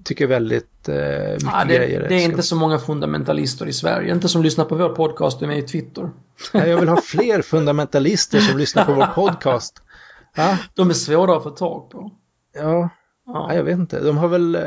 tycker 0.05 0.27
väldigt 0.27 0.89
eh, 0.89 0.95
mycket 1.33 1.43
Ja, 1.43 1.65
det, 1.69 1.77
grejer. 1.77 2.07
det 2.09 2.15
är 2.15 2.25
inte 2.25 2.43
så 2.43 2.57
många 2.57 2.79
fundamentalister 2.79 3.67
i 3.67 3.73
Sverige. 3.73 4.15
Inte 4.15 4.29
som 4.29 4.43
lyssnar 4.43 4.65
på 4.65 4.75
vår 4.75 4.89
podcast 4.89 5.37
och 5.37 5.43
är 5.43 5.47
med 5.47 5.59
i 5.59 5.63
Twitter. 5.63 6.11
Nej, 6.55 6.71
Jag 6.71 6.79
vill 6.81 6.89
ha 6.89 7.01
fler 7.01 7.43
fundamentalister 7.83 8.41
som 8.41 8.59
lyssnar 8.59 8.85
på 8.85 8.93
vår 8.93 9.07
podcast. 9.07 9.83
Ja, 10.37 10.59
De 10.75 10.91
är 10.91 10.95
svåra 10.95 11.37
att 11.37 11.43
få 11.43 11.51
tag 11.51 11.91
på. 11.91 12.11
ja, 12.55 12.61
Ja. 12.63 12.91
ja 13.27 13.55
jag 13.55 13.65
vet 13.65 13.79
inte. 13.79 14.01
De 14.01 14.17
har 14.19 14.29
väl, 14.29 14.55
eh, 14.55 14.63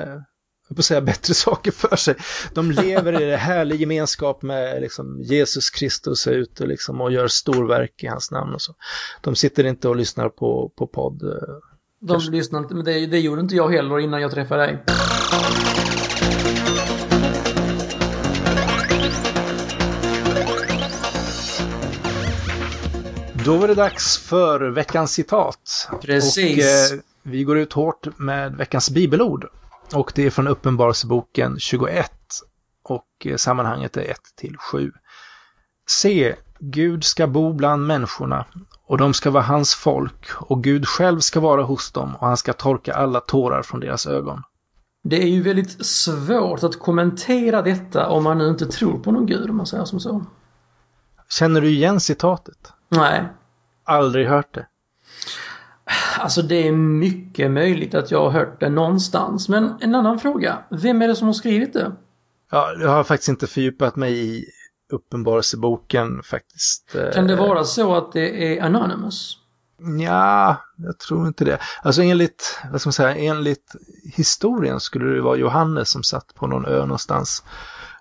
jag 0.67 0.75
får 0.77 0.83
säga, 0.83 1.01
bättre 1.01 1.33
saker 1.33 1.71
för 1.71 1.95
sig. 1.95 2.15
De 2.53 2.71
lever 2.71 3.21
i 3.21 3.25
det 3.25 3.37
härlig 3.37 3.79
gemenskap 3.81 4.41
med 4.41 4.81
liksom, 4.81 5.21
Jesus 5.21 5.69
Kristus 5.69 6.27
är 6.27 6.31
ute 6.31 6.65
liksom, 6.65 7.01
och 7.01 7.11
gör 7.11 7.27
storverk 7.27 8.03
i 8.03 8.07
hans 8.07 8.31
namn 8.31 8.53
och 8.53 8.61
så. 8.61 8.73
De 9.21 9.35
sitter 9.35 9.63
inte 9.63 9.89
och 9.89 9.95
lyssnar 9.95 10.29
på, 10.29 10.71
på 10.77 10.87
podd. 10.87 11.23
eh. 11.23 11.29
De 12.05 12.21
lyssnar 12.31 12.59
inte, 12.59 12.75
men 12.75 12.85
det, 12.85 13.05
det 13.05 13.19
gjorde 13.19 13.41
inte 13.41 13.55
jag 13.55 13.69
heller 13.69 13.99
innan 13.99 14.21
jag 14.21 14.31
träffade 14.31 14.61
dig. 14.65 14.83
Då 23.45 23.57
var 23.57 23.67
det 23.67 23.75
dags 23.75 24.17
för 24.17 24.61
veckans 24.61 25.11
citat. 25.11 25.89
Precis. 26.01 26.91
Och, 26.91 26.95
eh, 26.95 26.99
vi 27.23 27.43
går 27.43 27.57
ut 27.57 27.73
hårt 27.73 28.07
med 28.17 28.55
veckans 28.55 28.89
bibelord. 28.89 29.47
Och 29.93 30.11
det 30.15 30.25
är 30.25 30.29
från 30.29 30.47
Uppenbarelseboken 30.47 31.59
21. 31.59 32.11
Och 32.83 33.07
eh, 33.25 33.35
sammanhanget 33.35 33.97
är 33.97 34.01
1 34.01 34.17
till 34.35 34.57
7. 34.57 34.91
Se, 35.89 36.35
Gud 36.59 37.03
ska 37.03 37.27
bo 37.27 37.53
bland 37.53 37.87
människorna 37.87 38.45
och 38.87 38.97
de 38.97 39.13
ska 39.13 39.31
vara 39.31 39.43
hans 39.43 39.75
folk 39.75 40.29
och 40.33 40.63
Gud 40.63 40.87
själv 40.87 41.19
ska 41.19 41.39
vara 41.39 41.63
hos 41.63 41.91
dem 41.91 42.15
och 42.15 42.27
han 42.27 42.37
ska 42.37 42.53
torka 42.53 42.93
alla 42.93 43.19
tårar 43.19 43.63
från 43.63 43.79
deras 43.79 44.07
ögon. 44.07 44.43
Det 45.05 45.23
är 45.23 45.27
ju 45.27 45.41
väldigt 45.41 45.85
svårt 45.85 46.63
att 46.63 46.79
kommentera 46.79 47.61
detta 47.61 48.09
om 48.09 48.23
man 48.23 48.37
nu 48.37 48.47
inte 48.47 48.65
tror 48.65 48.99
på 48.99 49.11
någon 49.11 49.25
gud, 49.25 49.49
om 49.49 49.57
man 49.57 49.65
säger 49.65 49.85
som 49.85 49.99
så. 49.99 50.25
Känner 51.29 51.61
du 51.61 51.69
igen 51.69 51.99
citatet? 51.99 52.73
Nej. 52.89 53.23
Aldrig 53.83 54.27
hört 54.27 54.53
det. 54.53 54.67
Alltså 56.19 56.41
det 56.41 56.67
är 56.67 56.71
mycket 56.71 57.51
möjligt 57.51 57.95
att 57.95 58.11
jag 58.11 58.23
har 58.23 58.29
hört 58.31 58.59
det 58.59 58.69
någonstans. 58.69 59.49
Men 59.49 59.73
en 59.81 59.95
annan 59.95 60.19
fråga. 60.19 60.63
Vem 60.69 61.01
är 61.01 61.07
det 61.07 61.15
som 61.15 61.27
har 61.27 61.33
skrivit 61.33 61.73
det? 61.73 61.91
Ja, 62.51 62.73
jag 62.79 62.89
har 62.89 63.03
faktiskt 63.03 63.29
inte 63.29 63.47
fördjupat 63.47 63.95
mig 63.95 64.13
i 64.37 64.45
Uppenbarelseboken 64.93 66.23
faktiskt. 66.23 66.95
eh, 66.95 67.11
Kan 67.11 67.27
det 67.27 67.35
vara 67.35 67.63
så 67.63 67.95
att 67.95 68.11
det 68.11 68.57
är 68.57 68.63
Anonymous? 68.63 69.37
Ja, 69.99 70.57
jag 70.77 70.99
tror 70.99 71.27
inte 71.27 71.45
det. 71.45 71.59
Alltså 71.81 72.01
enligt, 72.01 72.59
vad 72.71 72.81
ska 72.81 72.87
man 72.87 72.93
säga, 72.93 73.15
enligt 73.15 73.75
historien 74.03 74.79
skulle 74.79 75.15
det 75.15 75.21
vara 75.21 75.37
Johannes 75.37 75.89
som 75.89 76.03
satt 76.03 76.35
på 76.35 76.47
någon 76.47 76.65
ö 76.65 76.79
någonstans 76.79 77.43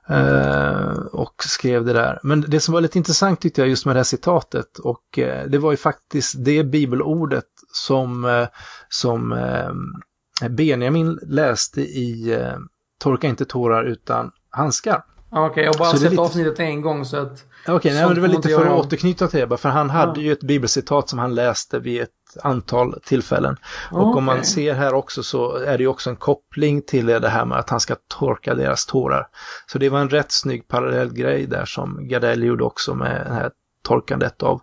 eh, 0.08 0.90
och 1.12 1.34
skrev 1.38 1.84
det 1.84 1.92
där. 1.92 2.20
Men 2.22 2.40
det 2.40 2.60
som 2.60 2.74
var 2.74 2.80
lite 2.80 2.98
intressant 2.98 3.40
tyckte 3.40 3.60
jag 3.60 3.68
just 3.68 3.86
med 3.86 3.96
det 3.96 3.98
här 3.98 4.04
citatet 4.04 4.78
och 4.78 5.18
eh, 5.18 5.46
det 5.48 5.58
var 5.58 5.70
ju 5.70 5.76
faktiskt 5.76 6.44
det 6.44 6.64
bibelordet 6.64 7.48
som, 7.72 8.24
eh, 8.24 8.48
som 8.88 9.32
eh, 9.32 10.48
Benjamin 10.48 11.18
läste 11.22 11.80
i 11.80 12.32
eh, 12.32 12.58
Torka 13.00 13.26
inte 13.26 13.44
tårar 13.44 13.84
utan 13.84 14.30
handskar. 14.50 15.04
Ja, 15.34 15.46
Okej, 15.46 15.64
jag 15.64 15.72
har 15.72 15.78
bara 15.78 15.90
Så 15.90 15.96
sett 15.98 16.10
lite- 16.10 16.22
avsnittet 16.22 16.60
en 16.60 16.80
gång 16.82 17.04
så 17.04 17.16
att... 17.16 17.44
Okej, 17.68 17.92
nej, 17.94 18.06
men 18.06 18.14
det 18.14 18.20
var 18.20 18.28
lite 18.28 18.48
för 18.48 18.66
att 18.66 18.86
återknyta 18.86 19.28
till 19.28 19.40
det 19.40 19.46
bara, 19.46 19.56
för 19.56 19.68
han 19.68 19.90
hade 19.90 20.20
Ja. 20.20 20.26
ju 20.26 20.32
ett 20.32 20.42
bibelcitat 20.42 21.08
som 21.08 21.18
han 21.18 21.34
läste 21.34 21.78
vid 21.78 22.02
ett 22.02 22.10
antal 22.42 23.00
tillfällen. 23.04 23.56
Och 23.90 24.16
om 24.16 24.24
man 24.24 24.44
ser 24.44 24.74
här 24.74 24.94
också 24.94 25.22
så 25.22 25.56
är 25.56 25.78
det 25.78 25.82
ju 25.82 25.88
också 25.88 26.10
en 26.10 26.16
koppling 26.16 26.82
till 26.82 27.06
det 27.06 27.28
här 27.28 27.44
med 27.44 27.58
att 27.58 27.70
han 27.70 27.80
ska 27.80 27.96
torka 28.18 28.54
deras 28.54 28.86
tårar. 28.86 29.26
Så 29.66 29.78
det 29.78 29.88
var 29.88 29.98
en 30.00 30.08
rätt 30.08 30.32
snygg 30.32 30.68
parallell 30.68 31.12
grej 31.14 31.46
där 31.46 31.64
som 31.64 32.08
Gardell 32.08 32.42
gjorde 32.42 32.64
också 32.64 32.94
med 32.94 33.26
det 33.26 33.34
här 33.34 33.50
torkandet 33.84 34.42
av 34.42 34.60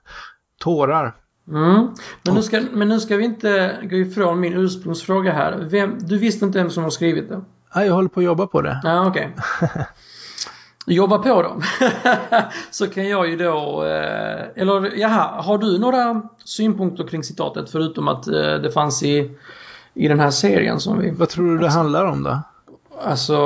tårar. 0.60 1.16
Mm. 1.48 1.88
Men, 2.24 2.36
nu 2.36 2.42
ska, 2.44 2.62
men 2.74 2.88
nu 2.90 3.00
ska 3.00 3.18
vi 3.18 3.24
inte 3.26 3.78
gå 3.90 3.96
ifrån 3.96 4.40
min 4.40 4.54
ursprungsfråga 4.54 5.32
här. 5.34 5.68
Vem, 5.72 5.98
du 6.00 6.18
visste 6.18 6.46
inte 6.46 6.58
vem 6.60 6.70
som 6.70 6.84
har 6.84 6.90
skrivit 6.90 7.30
det? 7.30 7.42
Ja, 7.74 7.86
jag 7.86 7.94
håller 7.94 8.10
på 8.10 8.20
att 8.20 8.26
jobba 8.26 8.48
på 8.48 8.62
det. 8.62 8.82
Ja, 8.84 9.08
okej. 9.08 9.36
Jobba 10.90 11.18
på 11.18 11.42
då. 11.42 11.62
så 12.72 12.88
kan 12.88 13.08
jag 13.08 13.30
ju 13.30 13.38
då... 13.38 13.84
Eh, 13.84 14.62
eller 14.62 15.00
jaha, 15.00 15.42
har 15.42 15.58
du 15.58 15.80
några 15.80 16.22
synpunkter 16.46 17.08
kring 17.08 17.24
citatet 17.24 17.70
förutom 17.70 18.08
att 18.08 18.28
eh, 18.28 18.34
det 18.34 18.72
fanns 18.72 19.04
i, 19.04 19.32
i 19.94 20.08
den 20.08 20.20
här 20.20 20.30
serien 20.30 20.80
som 20.80 21.00
vi... 21.00 21.12
Vad 21.12 21.30
tror 21.30 21.52
du 21.52 21.58
det 21.58 21.70
handlar 21.70 22.06
om 22.06 22.24
då? 22.24 22.40
Alltså, 23.04 23.38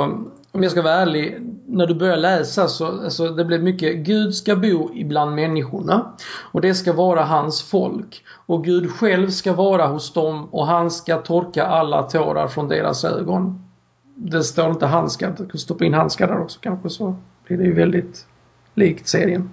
om 0.52 0.62
jag 0.62 0.70
ska 0.72 0.82
vara 0.82 0.94
ärlig. 0.94 1.38
När 1.66 1.86
du 1.86 1.94
börjar 1.94 2.16
läsa 2.16 2.68
så 2.68 2.86
alltså, 2.86 3.28
det 3.28 3.44
blev 3.44 3.62
mycket 3.62 3.96
Gud 3.96 4.34
ska 4.34 4.56
bo 4.56 4.90
ibland 4.94 5.34
människorna. 5.34 6.12
Och 6.52 6.60
det 6.60 6.74
ska 6.74 6.92
vara 6.92 7.24
hans 7.24 7.62
folk. 7.62 8.24
Och 8.46 8.64
Gud 8.64 8.90
själv 8.90 9.30
ska 9.30 9.52
vara 9.52 9.86
hos 9.86 10.12
dem 10.12 10.48
och 10.50 10.66
han 10.66 10.90
ska 10.90 11.16
torka 11.16 11.66
alla 11.66 12.02
tårar 12.02 12.48
från 12.48 12.68
deras 12.68 13.04
ögon. 13.04 13.64
Det 14.14 14.42
står 14.42 14.70
inte 14.70 14.86
handskar. 14.86 15.34
Du 15.38 15.48
kan 15.48 15.58
stoppa 15.58 15.84
in 15.84 15.94
handskar 15.94 16.26
där 16.26 16.40
också 16.40 16.58
kanske 16.60 16.90
så 16.90 17.16
blir 17.46 17.58
det 17.58 17.64
ju 17.64 17.72
väldigt 17.74 18.26
likt 18.74 19.08
serien. 19.08 19.50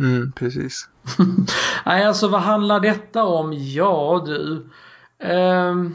Mm, 0.00 0.32
precis. 0.32 0.88
Nej, 1.86 2.04
alltså 2.04 2.28
vad 2.28 2.40
handlar 2.40 2.80
detta 2.80 3.24
om? 3.24 3.52
Ja 3.56 4.22
du. 4.26 4.66
Ehm, 5.18 5.94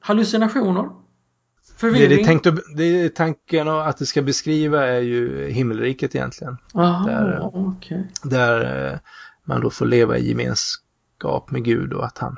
hallucinationer? 0.00 0.82
Det, 0.82 1.80
Förvirring? 1.80 2.08
det, 2.08 2.22
är 2.22 2.24
tänkt 2.24 2.46
att, 2.46 2.58
det 2.76 2.84
är 2.84 3.08
tanken 3.08 3.68
att 3.68 3.96
det 3.98 4.06
ska 4.06 4.22
beskriva 4.22 4.86
är 4.86 5.00
ju 5.00 5.48
himmelriket 5.50 6.14
egentligen. 6.14 6.56
Jaha, 6.74 7.06
där- 7.06 7.50
okej. 7.52 8.08
Där 8.22 8.86
eh, 8.92 8.98
man 9.44 9.60
då 9.60 9.70
får 9.70 9.86
leva 9.86 10.18
i 10.18 10.28
gemenskap 10.28 11.50
med 11.50 11.64
Gud 11.64 11.92
och 11.92 12.04
att 12.04 12.18
han 12.18 12.36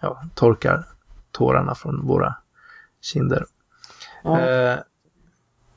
ja, 0.00 0.22
torkar 0.34 0.86
tårarna 1.32 1.74
från 1.74 2.06
våra 2.06 2.34
kinder. 3.00 3.44
Ja, 4.24 4.40
Eh, 4.40 4.78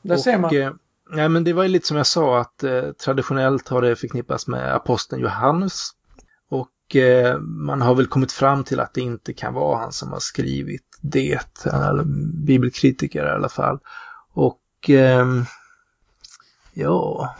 där 0.02 0.16
ser 0.16 0.38
man. 0.38 0.50
Nej, 1.10 1.28
men 1.28 1.44
det 1.44 1.52
var 1.52 1.62
ju 1.62 1.68
lite 1.68 1.86
som 1.86 1.96
jag 1.96 2.06
sa 2.06 2.40
att 2.40 2.62
eh, 2.62 2.92
traditionellt 2.92 3.68
har 3.68 3.82
det 3.82 3.96
förknippats 3.96 4.46
med 4.46 4.74
aposteln 4.74 5.22
Johannes. 5.22 5.90
Och 6.50 6.96
eh, 6.96 7.38
man 7.38 7.82
har 7.82 7.94
väl 7.94 8.06
kommit 8.06 8.32
fram 8.32 8.64
till 8.64 8.80
att 8.80 8.94
det 8.94 9.00
inte 9.00 9.32
kan 9.32 9.54
vara 9.54 9.78
han 9.78 9.92
som 9.92 10.12
har 10.12 10.20
skrivit 10.20 10.98
det. 11.00 11.66
Eller 11.66 12.04
bibelkritiker 12.46 13.26
i 13.26 13.30
alla 13.30 13.48
fall. 13.48 13.78
Och 14.32 14.90
eh, 14.90 15.26
ja, 16.72 17.34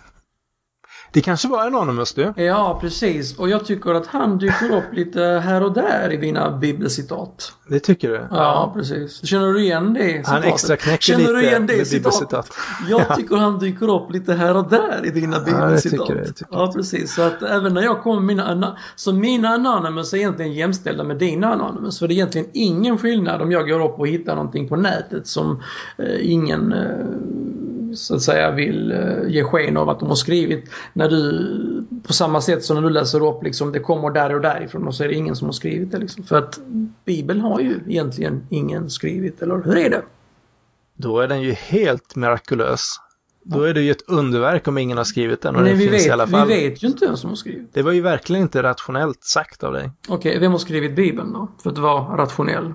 det 1.14 1.20
kanske 1.20 1.48
var 1.48 1.66
Anonymous 1.66 2.14
du. 2.14 2.32
Ja, 2.36 2.78
precis. 2.80 3.38
Och 3.38 3.48
jag 3.48 3.64
tycker 3.64 3.94
att 3.94 4.06
han 4.06 4.38
dyker 4.38 4.76
upp 4.76 4.92
lite 4.94 5.20
här 5.20 5.62
och 5.62 5.72
där 5.72 6.12
i 6.12 6.16
dina 6.16 6.50
bibelcitat. 6.50 7.52
Det 7.68 7.80
tycker 7.80 8.08
du? 8.08 8.26
Ja, 8.30 8.72
precis. 8.76 9.26
Känner 9.26 9.52
du 9.52 9.60
igen 9.60 9.94
det 9.94 10.12
Han 10.16 10.24
citatet? 10.24 10.44
extra 10.54 10.76
knäcker 10.76 11.16
lite 11.16 11.32
du 11.32 11.42
igen 11.42 11.66
det 11.66 11.76
med 11.76 11.86
citatet? 11.86 12.20
bibelcitat. 12.20 12.50
Jag 12.88 13.16
tycker 13.16 13.36
han 13.36 13.58
dyker 13.58 13.90
upp 13.90 14.10
lite 14.12 14.34
här 14.34 14.56
och 14.56 14.70
där 14.70 15.00
i 15.06 15.10
dina 15.10 15.40
bibelcitat. 15.40 16.06
tycker 16.06 16.16
jag, 16.16 16.26
det 16.26 16.32
tycker 16.32 16.56
Ja, 16.56 16.72
precis. 16.74 17.14
Så 17.14 17.22
att 17.22 17.42
även 17.42 17.74
när 17.74 17.82
jag 17.82 18.02
kommer 18.02 18.20
med 18.20 18.36
mina... 18.36 18.76
Så 18.96 19.12
mina 19.12 19.48
Anonymous 19.48 20.12
är 20.12 20.16
egentligen 20.16 20.52
jämställda 20.52 21.04
med 21.04 21.16
dina 21.18 21.52
Anonymous. 21.52 21.98
För 21.98 22.08
det 22.08 22.14
är 22.14 22.16
egentligen 22.16 22.48
ingen 22.52 22.98
skillnad 22.98 23.42
om 23.42 23.52
jag 23.52 23.68
går 23.68 23.84
upp 23.84 23.98
och 23.98 24.08
hittar 24.08 24.34
någonting 24.34 24.68
på 24.68 24.76
nätet 24.76 25.26
som 25.26 25.62
eh, 25.98 26.30
ingen 26.32 26.72
eh, 26.72 27.06
så 27.96 28.14
att 28.14 28.22
säga 28.22 28.50
vill 28.50 28.92
eh, 28.92 29.28
ge 29.28 29.44
sken 29.44 29.76
av 29.76 29.88
att 29.88 30.00
de 30.00 30.08
har 30.08 30.16
skrivit. 30.16 30.70
När 30.92 31.08
du, 31.08 31.84
på 32.06 32.12
samma 32.12 32.40
sätt 32.40 32.64
som 32.64 32.76
när 32.76 32.82
du 32.82 32.90
läser 32.90 33.26
upp 33.26 33.42
liksom, 33.42 33.72
det 33.72 33.80
kommer 33.80 34.10
där 34.10 34.34
och 34.34 34.40
därifrån 34.40 34.86
och 34.86 34.94
så 34.94 35.04
är 35.04 35.08
det 35.08 35.14
ingen 35.14 35.36
som 35.36 35.48
har 35.48 35.52
skrivit 35.52 35.90
det 35.90 35.98
liksom. 35.98 36.24
För 36.24 36.36
att 36.36 36.60
Bibeln 37.04 37.40
har 37.40 37.60
ju 37.60 37.80
egentligen 37.88 38.46
ingen 38.50 38.90
skrivit, 38.90 39.42
eller 39.42 39.62
hur 39.64 39.76
är 39.76 39.90
det? 39.90 40.02
då 40.96 41.20
är 41.20 41.28
den 41.28 41.42
ju 41.42 41.52
helt 41.52 42.16
mirakulös. 42.16 42.80
Då 43.44 43.62
är 43.62 43.74
det 43.74 43.80
ju 43.80 43.90
ett 43.90 44.08
underverk 44.08 44.68
om 44.68 44.78
ingen 44.78 44.96
har 44.96 45.04
skrivit 45.04 45.42
den 45.42 45.54
och 45.56 45.62
Men 45.62 45.70
den 45.70 45.78
vi 45.78 45.88
finns 45.88 46.02
vet, 46.02 46.06
i 46.06 46.10
alla 46.10 46.26
fall. 46.26 46.48
vi 46.48 46.68
vet 46.68 46.82
ju 46.82 46.86
inte 46.88 47.06
vem 47.06 47.16
som 47.16 47.30
har 47.30 47.36
skrivit. 47.36 47.74
Det 47.74 47.82
var 47.82 47.92
ju 47.92 48.00
verkligen 48.00 48.42
inte 48.42 48.62
rationellt 48.62 49.24
sagt 49.24 49.64
av 49.64 49.72
dig. 49.72 49.90
Okej, 50.08 50.38
vem 50.38 50.52
har 50.52 50.58
skrivit 50.58 50.96
Bibeln 50.96 51.32
då? 51.32 51.48
För 51.62 51.70
att 51.70 51.78
vara 51.78 52.16
rationell. 52.16 52.72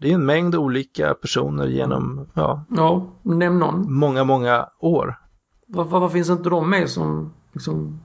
Det 0.00 0.10
är 0.10 0.14
en 0.14 0.26
mängd 0.26 0.54
olika 0.54 1.14
personer 1.14 1.66
genom 1.66 2.26
ja, 2.34 2.64
Ja, 2.76 3.06
nämn 3.22 3.58
någon. 3.58 3.92
många, 3.92 4.24
många 4.24 4.68
år. 4.80 5.14
Varför, 5.66 6.08
finns 6.08 6.30
inte 6.30 6.50
de 6.50 6.70
med 6.70 6.90
som 6.90 7.32
liksom 7.52 8.00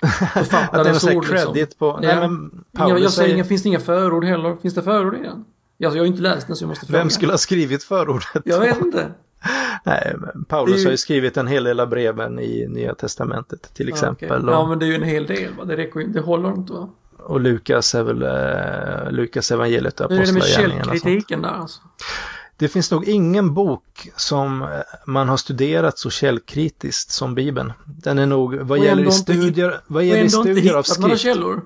Att 0.34 0.52
någon 0.72 1.16
ord? 1.16 1.28
Liksom? 1.28 1.52
credit 1.52 1.78
på... 1.78 1.98
Nej, 2.02 2.10
Ja. 2.14 2.20
men 2.28 2.64
Paulus 2.72 3.02
jag 3.02 3.10
säger 3.12 3.26
säger, 3.26 3.34
inga, 3.34 3.44
finns 3.44 3.62
det 3.62 3.68
inga 3.68 3.80
förord 3.80 4.24
heller? 4.24 4.56
Finns 4.56 4.74
det 4.74 4.82
förord 4.82 5.14
i 5.14 5.18
den? 5.22 5.28
Alltså, 5.28 5.44
jag 5.78 5.90
har 5.90 5.96
ju 5.96 6.06
inte 6.06 6.22
läst 6.22 6.46
den 6.46 6.56
så 6.56 6.64
jag 6.64 6.68
måste 6.68 6.86
fråga. 6.86 6.98
vem 6.98 7.10
skulle 7.10 7.32
ha 7.32 7.38
skrivit 7.38 7.84
förordet? 7.84 8.42
Jag 8.44 8.60
vet 8.60 8.80
inte. 8.80 9.10
Nej, 9.84 10.16
men 10.18 10.44
Paulus 10.44 10.80
ju- 10.80 10.84
har 10.84 10.90
ju 10.90 10.96
skrivit 10.96 11.36
en 11.36 11.46
hel 11.46 11.64
del 11.64 11.80
av 11.80 11.88
breven 11.88 12.38
i 12.38 12.66
Nya 12.68 12.94
Testamentet 12.94 13.74
till 13.74 13.88
exempel. 13.88 14.28
Ja, 14.28 14.36
okej. 14.36 14.50
ja, 14.52 14.58
och, 14.58 14.68
men 14.68 14.78
det 14.78 14.84
är 14.84 14.88
ju 14.88 14.94
en 14.94 15.02
hel 15.02 15.26
del. 15.26 15.54
Va? 15.58 15.64
Det 15.64 15.76
räcker. 15.76 16.00
Det 16.06 16.20
håller 16.20 16.48
inte 16.52 16.72
va? 16.72 16.88
Och 17.24 17.40
Lukas 17.40 17.94
är 17.94 18.02
väl 18.02 18.22
eh, 18.22 19.12
Lukas 19.12 19.50
evangeliet 19.50 20.00
och 20.00 20.10
Hur 20.10 20.20
är 20.20 20.26
det 20.26 20.32
med 20.32 20.42
apostlagärningarna. 20.42 20.92
källkritiken 20.92 21.42
där 21.42 21.48
alltså? 21.48 21.80
Det 22.56 22.68
finns 22.68 22.90
nog 22.90 23.08
ingen 23.08 23.54
bok 23.54 24.08
som 24.16 24.62
eh, 24.62 24.68
man 25.06 25.28
har 25.28 25.36
studerat 25.36 25.98
så 25.98 26.10
källkritiskt 26.10 27.10
som 27.10 27.34
Bibeln. 27.34 27.72
Den 27.86 28.18
är 28.18 28.26
nog, 28.26 28.54
vad 28.54 28.78
Och 28.78 28.84
gäller 28.84 29.02
i 29.02 29.06
inte 29.06 29.16
studier, 29.16 29.80
vad 29.86 29.96
Och 30.02 30.04
gäller 30.04 30.20
i 30.20 30.24
inte 30.24 30.36
studier 30.36 30.74
av 30.74 30.84
hittat 30.84 30.98
några 30.98 31.16
skrift, 31.16 31.34
källor. 31.34 31.60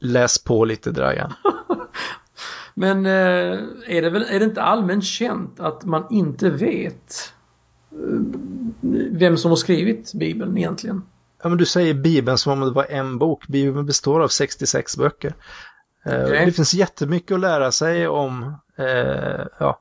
läs 0.00 0.38
på 0.44 0.64
lite 0.64 0.90
Dragan. 0.90 1.32
Men 2.74 3.06
eh, 3.06 3.12
är, 3.86 4.02
det 4.02 4.10
väl, 4.10 4.22
är 4.28 4.38
det 4.38 4.44
inte 4.44 4.62
allmänt 4.62 5.04
känt 5.04 5.60
att 5.60 5.84
man 5.84 6.06
inte 6.10 6.50
vet 6.50 7.32
eh, 7.92 7.98
vem 9.12 9.36
som 9.36 9.50
har 9.50 9.56
skrivit 9.56 10.12
Bibeln 10.14 10.58
egentligen? 10.58 11.02
Ja, 11.44 11.48
men 11.48 11.58
du 11.58 11.66
säger 11.66 11.94
Bibeln 11.94 12.38
som 12.38 12.52
om 12.52 12.60
det 12.60 12.74
var 12.74 12.86
en 12.90 13.18
bok. 13.18 13.46
Bibeln 13.46 13.86
består 13.86 14.20
av 14.20 14.28
66 14.28 14.96
böcker. 14.96 15.34
Eh, 16.04 16.24
Okej. 16.24 16.46
Det 16.46 16.52
finns 16.52 16.74
jättemycket 16.74 17.34
att 17.34 17.40
lära 17.40 17.72
sig 17.72 18.08
om 18.08 18.54
eh, 18.78 19.46
ja, 19.58 19.78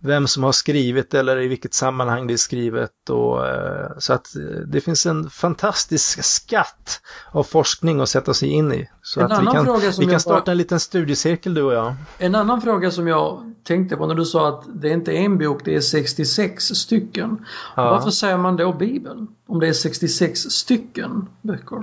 vem 0.00 0.26
som 0.26 0.42
har 0.42 0.52
skrivit 0.52 1.14
eller 1.14 1.40
i 1.40 1.48
vilket 1.48 1.74
sammanhang 1.74 2.26
det 2.26 2.32
är 2.32 2.36
skrivet. 2.36 3.10
Och, 3.10 3.46
eh, 3.46 3.90
så 3.98 4.12
att 4.12 4.36
eh, 4.36 4.42
det 4.42 4.80
finns 4.80 5.06
en 5.06 5.30
fantastisk 5.30 6.24
skatt 6.24 7.00
av 7.32 7.42
forskning 7.42 8.00
att 8.00 8.08
sätta 8.08 8.34
sig 8.34 8.48
in 8.48 8.72
i. 8.72 8.88
Så 9.02 9.20
En 9.20 9.32
att 9.32 9.42
vi 9.42 9.46
kan, 9.46 9.80
vi 9.98 10.06
kan 10.06 10.20
starta 10.20 10.44
bara- 10.44 10.50
en 10.50 10.58
liten 10.58 10.80
studiecirkel 10.80 11.54
du 11.54 11.62
och 11.62 11.72
jag. 11.74 11.94
En 12.18 12.34
annan 12.34 12.60
fråga 12.62 12.90
som 12.90 13.08
jag 13.08 13.54
tänkte 13.64 13.96
på 13.96 14.06
när 14.06 14.14
du 14.14 14.24
sa 14.24 14.48
att 14.48 14.64
det 14.74 14.88
inte 14.88 15.12
är 15.12 15.16
en 15.20 15.38
bok, 15.38 15.60
det 15.64 15.74
är 15.76 15.80
66 15.80 16.64
stycken. 16.64 17.44
Ja. 17.76 17.90
Varför 17.90 18.10
säger 18.10 18.36
man 18.38 18.56
då 18.56 18.72
Bibeln? 18.72 19.26
Om 19.46 19.60
det 19.60 19.68
är 19.68 19.72
66 19.72 20.40
stycken 20.40 21.28
böcker? 21.42 21.82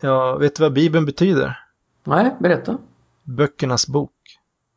Ja, 0.00 0.36
vet 0.36 0.56
du 0.56 0.62
vad 0.62 0.72
Bibeln 0.72 1.04
betyder? 1.06 1.58
Nej, 2.04 2.36
berätta. 2.40 2.78
Böckernas 3.24 3.86
bok. 3.88 4.10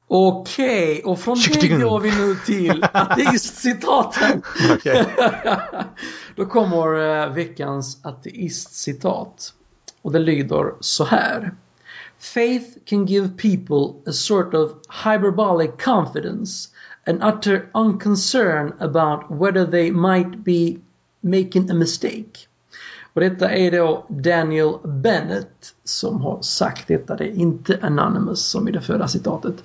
Okej, 0.08 1.02
och 1.06 1.20
från 1.20 1.38
det 1.62 1.68
går 1.68 2.00
vi 2.00 2.12
nu 2.12 2.36
till 2.46 2.86
ateistcitaten. 2.94 4.42
Då 6.36 6.46
kommer 6.46 7.24
eh, 7.24 7.34
veckans 7.34 8.06
ateistcitat. 8.06 9.54
Och 10.02 10.12
det 10.12 10.20
lyder 10.20 10.74
så 10.80 11.06
här. 11.06 11.54
Faith 12.20 12.66
can 12.86 13.06
give 13.06 13.30
people 13.30 14.10
a 14.10 14.14
sort 14.14 14.54
of 14.54 14.72
hyperbolic 15.04 15.72
confidence 15.84 16.70
and 17.08 17.24
utter 17.24 17.70
unconcern 17.74 18.74
about 18.80 19.30
whether 19.30 19.66
they 19.66 19.92
might 19.92 20.44
be 20.44 20.78
making 21.22 21.72
a 21.72 21.74
mistake. 21.74 22.48
Och 23.16 23.22
detta 23.22 23.52
är 23.52 23.72
då 23.72 24.06
Daniel 24.08 24.74
Bennett 24.84 25.74
som 25.84 26.22
har 26.22 26.42
sagt 26.42 26.88
detta. 26.88 27.16
Det 27.16 27.24
är 27.24 27.36
inte 27.36 27.80
Anonymous 27.82 28.46
som 28.46 28.68
i 28.68 28.72
det 28.72 28.82
förra 28.82 29.08
citatet. 29.08 29.64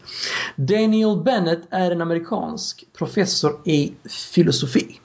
Daniel 0.56 1.22
Bennett 1.22 1.62
är 1.70 1.90
en 1.90 2.02
amerikansk 2.02 2.84
professor 2.98 3.60
i 3.64 3.92
filosofi. 4.34 5.00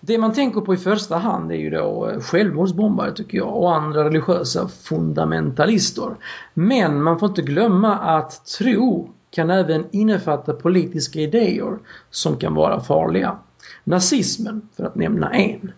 Det 0.00 0.18
man 0.18 0.32
tänker 0.32 0.60
på 0.60 0.74
i 0.74 0.76
första 0.76 1.16
hand 1.16 1.52
är 1.52 1.56
ju 1.56 1.70
då 1.70 2.08
eh, 2.08 2.20
självmordsbombare 2.20 3.12
tycker 3.12 3.38
jag 3.38 3.56
och 3.56 3.74
andra 3.74 4.04
religiösa 4.04 4.68
fundamentalister. 4.68 6.16
Men 6.54 7.02
man 7.02 7.18
får 7.18 7.28
inte 7.28 7.42
glömma 7.42 7.98
att 7.98 8.46
tro 8.46 9.10
kan 9.30 9.50
även 9.50 9.86
innefatta 9.90 10.52
politiska 10.52 11.20
idéer 11.20 11.78
som 12.10 12.36
kan 12.36 12.54
vara 12.54 12.80
farliga. 12.80 13.38
Nazismen, 13.84 14.68
för 14.76 14.84
att 14.84 14.94
nämna 14.94 15.30
en. 15.30 15.72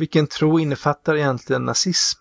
Vilken 0.00 0.26
tro 0.26 0.58
innefattar 0.60 1.16
egentligen 1.16 1.64
nazism? 1.64 2.18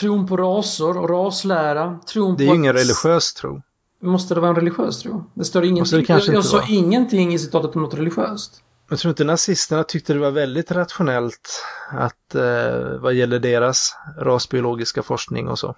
Tron 0.00 0.26
på 0.26 0.36
raser 0.36 0.98
och 0.98 1.10
raslära. 1.10 1.98
Tron 2.12 2.36
Det 2.36 2.44
är 2.44 2.48
på 2.48 2.54
ju 2.54 2.58
ingen 2.58 2.72
religiös 2.72 3.34
tro. 3.34 3.62
Måste 4.02 4.34
det 4.34 4.40
vara 4.40 4.50
en 4.50 4.56
religiös 4.56 5.02
tro? 5.02 5.24
Det 5.34 5.44
står 5.44 5.64
ingenting. 5.64 5.98
det 5.98 6.08
jag 6.08 6.34
jag 6.34 6.44
sa 6.44 6.64
ingenting 6.68 7.34
i 7.34 7.38
citatet 7.38 7.76
om 7.76 7.82
något 7.82 7.94
religiöst. 7.94 8.62
Jag 8.90 8.98
tror 8.98 9.10
inte 9.10 9.24
nazisterna 9.24 9.84
tyckte 9.84 10.12
det 10.12 10.18
var 10.18 10.30
väldigt 10.30 10.70
rationellt 10.70 11.64
att 11.90 12.34
eh, 12.34 13.00
vad 13.00 13.14
gäller 13.14 13.38
deras 13.38 13.96
rasbiologiska 14.18 15.02
forskning 15.02 15.48
och 15.48 15.58
så. 15.58 15.76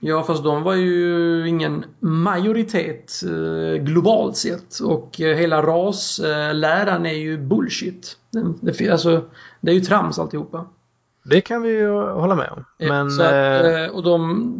Ja, 0.00 0.22
fast 0.22 0.44
de 0.44 0.62
var 0.62 0.74
ju 0.74 1.48
ingen 1.48 1.84
majoritet 2.00 3.22
eh, 3.24 3.82
globalt 3.82 4.36
sett. 4.36 4.78
Och 4.78 5.20
eh, 5.20 5.36
hela 5.36 5.62
rasläran 5.62 7.06
är 7.06 7.14
ju 7.14 7.38
bullshit. 7.38 8.16
Den, 8.36 8.58
det, 8.60 8.90
alltså, 8.90 9.24
det 9.60 9.70
är 9.70 9.74
ju 9.74 9.80
trams 9.80 10.18
alltihopa. 10.18 10.66
Det 11.22 11.40
kan 11.40 11.62
vi 11.62 11.68
ju 11.68 11.90
hålla 11.92 12.34
med 12.34 12.50
om. 12.50 12.64
Eh, 12.78 12.88
Men 12.88 13.06
att, 13.06 13.20
eh, 13.20 13.84
eh, 13.84 13.90
och 13.90 14.02
de, 14.02 14.52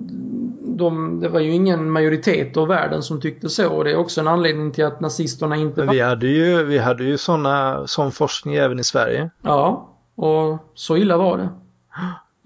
de, 0.77 1.20
det 1.20 1.29
var 1.29 1.41
ju 1.41 1.51
ingen 1.51 1.91
majoritet 1.91 2.57
av 2.57 2.68
världen 2.68 3.03
som 3.03 3.20
tyckte 3.20 3.49
så. 3.49 3.68
Och 3.68 3.85
det 3.85 3.91
är 3.91 3.97
också 3.97 4.20
en 4.20 4.29
anledning 4.29 4.72
till 4.72 4.85
att 4.85 5.01
nazisterna 5.01 5.57
inte 5.57 5.85
men 5.85 5.95
vi 5.95 6.01
hade 6.01 6.27
ju, 6.27 6.64
vi 6.64 6.79
hade 6.79 7.05
ju 7.05 7.18
såna, 7.18 7.87
sån 7.87 8.12
forskning 8.12 8.55
även 8.55 8.79
i 8.79 8.85
Sverige. 8.85 9.31
Ja, 9.43 9.89
och 10.14 10.59
så 10.74 10.97
illa 10.97 11.16
var 11.16 11.39
det. 11.39 11.49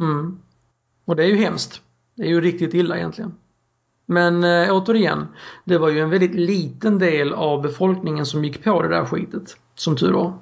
Mm. 0.04 0.38
Och 1.04 1.16
det 1.16 1.22
är 1.22 1.28
ju 1.28 1.36
hemskt. 1.36 1.82
Det 2.16 2.22
är 2.22 2.28
ju 2.28 2.40
riktigt 2.40 2.74
illa 2.74 2.96
egentligen. 2.96 3.34
Men 4.06 4.44
äh, 4.44 4.70
återigen, 4.70 5.26
det 5.64 5.78
var 5.78 5.88
ju 5.88 6.00
en 6.00 6.10
väldigt 6.10 6.34
liten 6.34 6.98
del 6.98 7.32
av 7.32 7.62
befolkningen 7.62 8.26
som 8.26 8.44
gick 8.44 8.64
på 8.64 8.82
det 8.82 8.88
där 8.88 9.04
skitet. 9.04 9.56
Som 9.74 9.96
tur 9.96 10.12
var. 10.12 10.32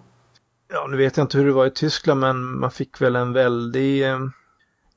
Ja, 0.72 0.86
nu 0.90 0.96
vet 0.96 1.16
jag 1.16 1.24
inte 1.24 1.38
hur 1.38 1.46
det 1.46 1.52
var 1.52 1.66
i 1.66 1.70
Tyskland 1.70 2.20
men 2.20 2.58
man 2.58 2.70
fick 2.70 3.00
väl 3.00 3.16
en 3.16 3.32
väldig... 3.32 4.08
eh, 4.10 4.18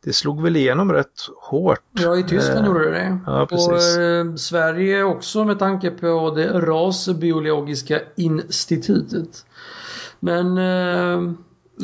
Det 0.03 0.13
slog 0.13 0.43
väl 0.43 0.55
igenom 0.55 0.91
rätt 0.93 1.19
hårt. 1.49 1.79
Ja, 1.91 2.17
i 2.17 2.23
Tyskland 2.23 2.59
Eh, 2.59 2.65
gjorde 2.67 2.85
det 2.85 2.91
det. 2.91 3.19
ja, 3.25 3.45
precis. 3.49 3.67
Och 3.97 4.01
eh, 4.03 4.35
Sverige 4.35 5.03
också 5.03 5.43
med 5.45 5.59
tanke 5.59 5.91
på 5.91 6.33
det 6.35 6.47
rasbiologiska 6.59 7.99
institutet. 8.17 9.45
Men... 10.19 10.57
Eh, 10.57 11.33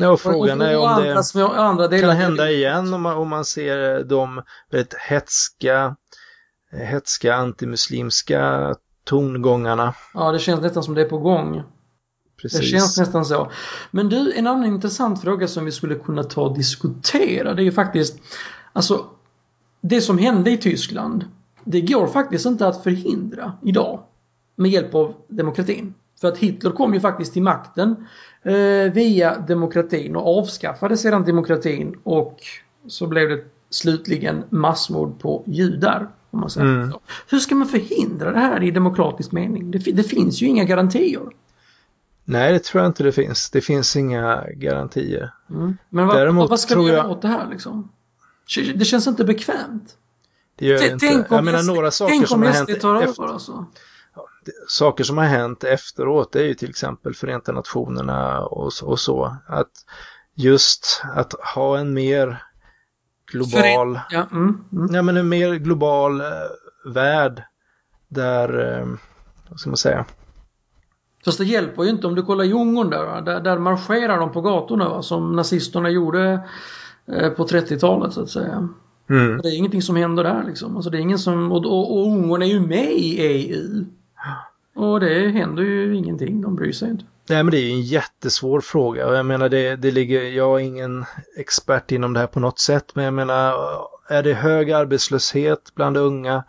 Ja, 0.00 0.10
och 0.10 0.20
frågan 0.20 0.60
är 0.60 0.76
om 0.78 1.02
det 1.34 1.46
andra 1.56 1.88
delar 1.88 2.08
kan 2.08 2.16
hända 2.16 2.50
igen 2.50 2.94
om 2.94 3.02
man, 3.02 3.16
om 3.16 3.28
man 3.28 3.44
ser 3.44 4.04
de 4.04 4.42
väldigt 4.70 4.94
hetska, 4.94 5.96
hetska 6.72 7.34
antimuslimska 7.34 8.74
tongångarna. 9.04 9.94
Ja, 10.14 10.32
det 10.32 10.38
känns 10.38 10.60
nästan 10.60 10.82
som 10.82 10.94
det 10.94 11.00
är 11.00 11.08
på 11.08 11.18
gång. 11.18 11.62
Precis. 12.42 12.60
Det 12.60 12.66
känns 12.66 12.98
nästan 12.98 13.24
så. 13.24 13.50
Men 13.90 14.08
du, 14.08 14.32
en 14.32 14.46
annan 14.46 14.64
intressant 14.64 15.22
fråga 15.22 15.48
som 15.48 15.64
vi 15.64 15.72
skulle 15.72 15.94
kunna 15.94 16.22
ta 16.22 16.42
och 16.42 16.56
diskutera 16.56 17.54
det 17.54 17.62
är 17.62 17.64
ju 17.64 17.72
faktiskt 17.72 18.18
Alltså 18.72 19.04
Det 19.80 20.00
som 20.00 20.18
hände 20.18 20.50
i 20.50 20.56
Tyskland 20.56 21.24
Det 21.64 21.80
går 21.80 22.06
faktiskt 22.06 22.46
inte 22.46 22.68
att 22.68 22.82
förhindra 22.82 23.52
idag 23.62 24.00
Med 24.56 24.70
hjälp 24.70 24.94
av 24.94 25.14
demokratin. 25.28 25.94
För 26.20 26.28
att 26.28 26.38
Hitler 26.38 26.70
kom 26.70 26.94
ju 26.94 27.00
faktiskt 27.00 27.32
till 27.32 27.42
makten 27.42 28.06
eh, 28.42 28.92
via 28.92 29.38
demokratin 29.38 30.16
och 30.16 30.38
avskaffade 30.38 30.96
sedan 30.96 31.24
demokratin 31.24 31.96
och 32.04 32.38
så 32.86 33.06
blev 33.06 33.28
det 33.28 33.44
slutligen 33.70 34.44
massmord 34.50 35.20
på 35.20 35.42
judar. 35.46 36.08
Om 36.30 36.40
man 36.40 36.50
säger 36.50 36.66
Mm. 36.66 36.92
så. 36.92 37.00
Hur 37.30 37.38
ska 37.38 37.54
man 37.54 37.68
förhindra 37.68 38.32
det 38.32 38.38
här 38.38 38.62
i 38.62 38.70
demokratisk 38.70 39.32
mening? 39.32 39.70
Det, 39.70 39.78
det 39.78 40.02
finns 40.02 40.42
ju 40.42 40.46
inga 40.46 40.64
garantier. 40.64 41.22
Nej, 42.30 42.52
det 42.52 42.58
tror 42.64 42.82
jag 42.82 42.88
inte 42.90 43.02
det 43.02 43.12
finns. 43.12 43.50
Det 43.50 43.60
finns 43.60 43.96
inga 43.96 44.44
garantier. 44.50 45.34
Mm. 45.50 45.78
Men 45.88 46.06
vad, 46.06 46.16
Däremot 46.16 46.50
vad 46.50 46.60
ska 46.60 46.80
vi 46.80 46.86
göra 46.88 46.96
jag- 46.96 47.10
åt 47.10 47.22
det 47.22 47.28
här 47.28 47.48
liksom? 47.50 47.92
Det 48.74 48.84
känns 48.84 49.06
inte 49.06 49.24
bekvämt. 49.24 49.96
Det 50.56 50.66
gör 50.66 50.78
det 50.78 50.86
inte. 50.88 51.06
Tänk 51.06 51.30
om 51.30 51.36
Jag 51.36 51.44
menar 51.44 51.62
några 51.62 51.90
saker 51.90 52.12
tänk 52.12 52.28
som 52.28 52.40
om 52.40 52.46
har 52.46 52.52
hänt 52.54 52.80
tar 52.80 53.02
efter, 53.02 53.22
över 53.22 53.32
alltså. 53.32 53.66
saker 54.68 55.04
som 55.04 55.18
har 55.18 55.24
hänt 55.24 55.64
efteråt 55.64 56.36
är 56.36 56.44
ju 56.44 56.54
till 56.54 56.70
exempel 56.70 57.14
Förenta 57.14 57.52
Nationerna 57.52 58.40
och, 58.44 58.72
så- 58.72 58.86
och 58.86 59.00
så. 59.00 59.36
Att 59.46 59.70
just 60.34 61.02
att 61.14 61.32
ha 61.54 61.78
en 61.78 61.94
mer 61.94 62.42
global, 63.32 64.00
Ja, 64.10 64.26
mm, 64.32 64.64
mm. 64.72 64.94
ja 64.94 65.02
men 65.02 65.16
en 65.16 65.28
mer 65.28 65.54
global 65.54 66.20
eh, 66.20 66.26
värld 66.86 67.42
där, 68.08 68.78
eh, 68.78 68.86
vad 69.48 69.60
ska 69.60 69.70
man 69.70 69.76
säga, 69.76 70.04
Fast 71.24 71.38
det 71.38 71.44
hjälper 71.44 71.82
ju 71.82 71.90
inte 71.90 72.06
om 72.06 72.14
du 72.14 72.22
kollar 72.22 72.44
i 72.44 72.52
Ungern 72.52 72.90
där, 72.90 73.20
där, 73.20 73.40
där 73.40 73.58
marscherar 73.58 74.18
de 74.18 74.32
på 74.32 74.40
gatorna 74.40 74.88
va? 74.88 75.02
som 75.02 75.36
nazisterna 75.36 75.90
gjorde 75.90 76.40
eh, 77.12 77.30
på 77.30 77.46
30-talet 77.46 78.12
så 78.12 78.22
att 78.22 78.30
säga. 78.30 78.68
Mm. 79.10 79.40
Det 79.42 79.48
är 79.48 79.56
ingenting 79.56 79.82
som 79.82 79.96
händer 79.96 80.24
där 80.24 80.44
liksom. 80.46 80.76
Alltså 80.76 80.90
det 80.90 80.98
är 80.98 81.00
ingen 81.00 81.18
som, 81.18 81.52
och, 81.52 81.66
och, 81.66 81.98
och 81.98 82.06
Ungern 82.06 82.42
är 82.42 82.46
ju 82.46 82.60
med 82.60 82.92
i 82.92 83.20
EU. 83.20 83.84
Och 84.74 85.00
det 85.00 85.28
händer 85.28 85.62
ju 85.62 85.96
ingenting, 85.96 86.40
de 86.40 86.56
bryr 86.56 86.72
sig 86.72 86.90
inte. 86.90 87.04
Nej 87.28 87.42
men 87.42 87.50
det 87.50 87.58
är 87.58 87.62
ju 87.62 87.70
en 87.70 87.82
jättesvår 87.82 88.60
fråga 88.60 89.06
och 89.06 89.14
jag 89.14 89.26
menar 89.26 89.48
det, 89.48 89.76
det 89.76 89.90
ligger, 89.90 90.22
jag 90.22 90.60
är 90.60 90.64
ingen 90.64 91.04
expert 91.36 91.92
inom 91.92 92.12
det 92.12 92.20
här 92.20 92.26
på 92.26 92.40
något 92.40 92.58
sätt 92.58 92.94
men 92.94 93.04
jag 93.04 93.14
menar 93.14 93.54
är 94.08 94.22
det 94.22 94.34
hög 94.34 94.70
arbetslöshet 94.72 95.74
bland 95.74 95.96
unga 95.96 96.44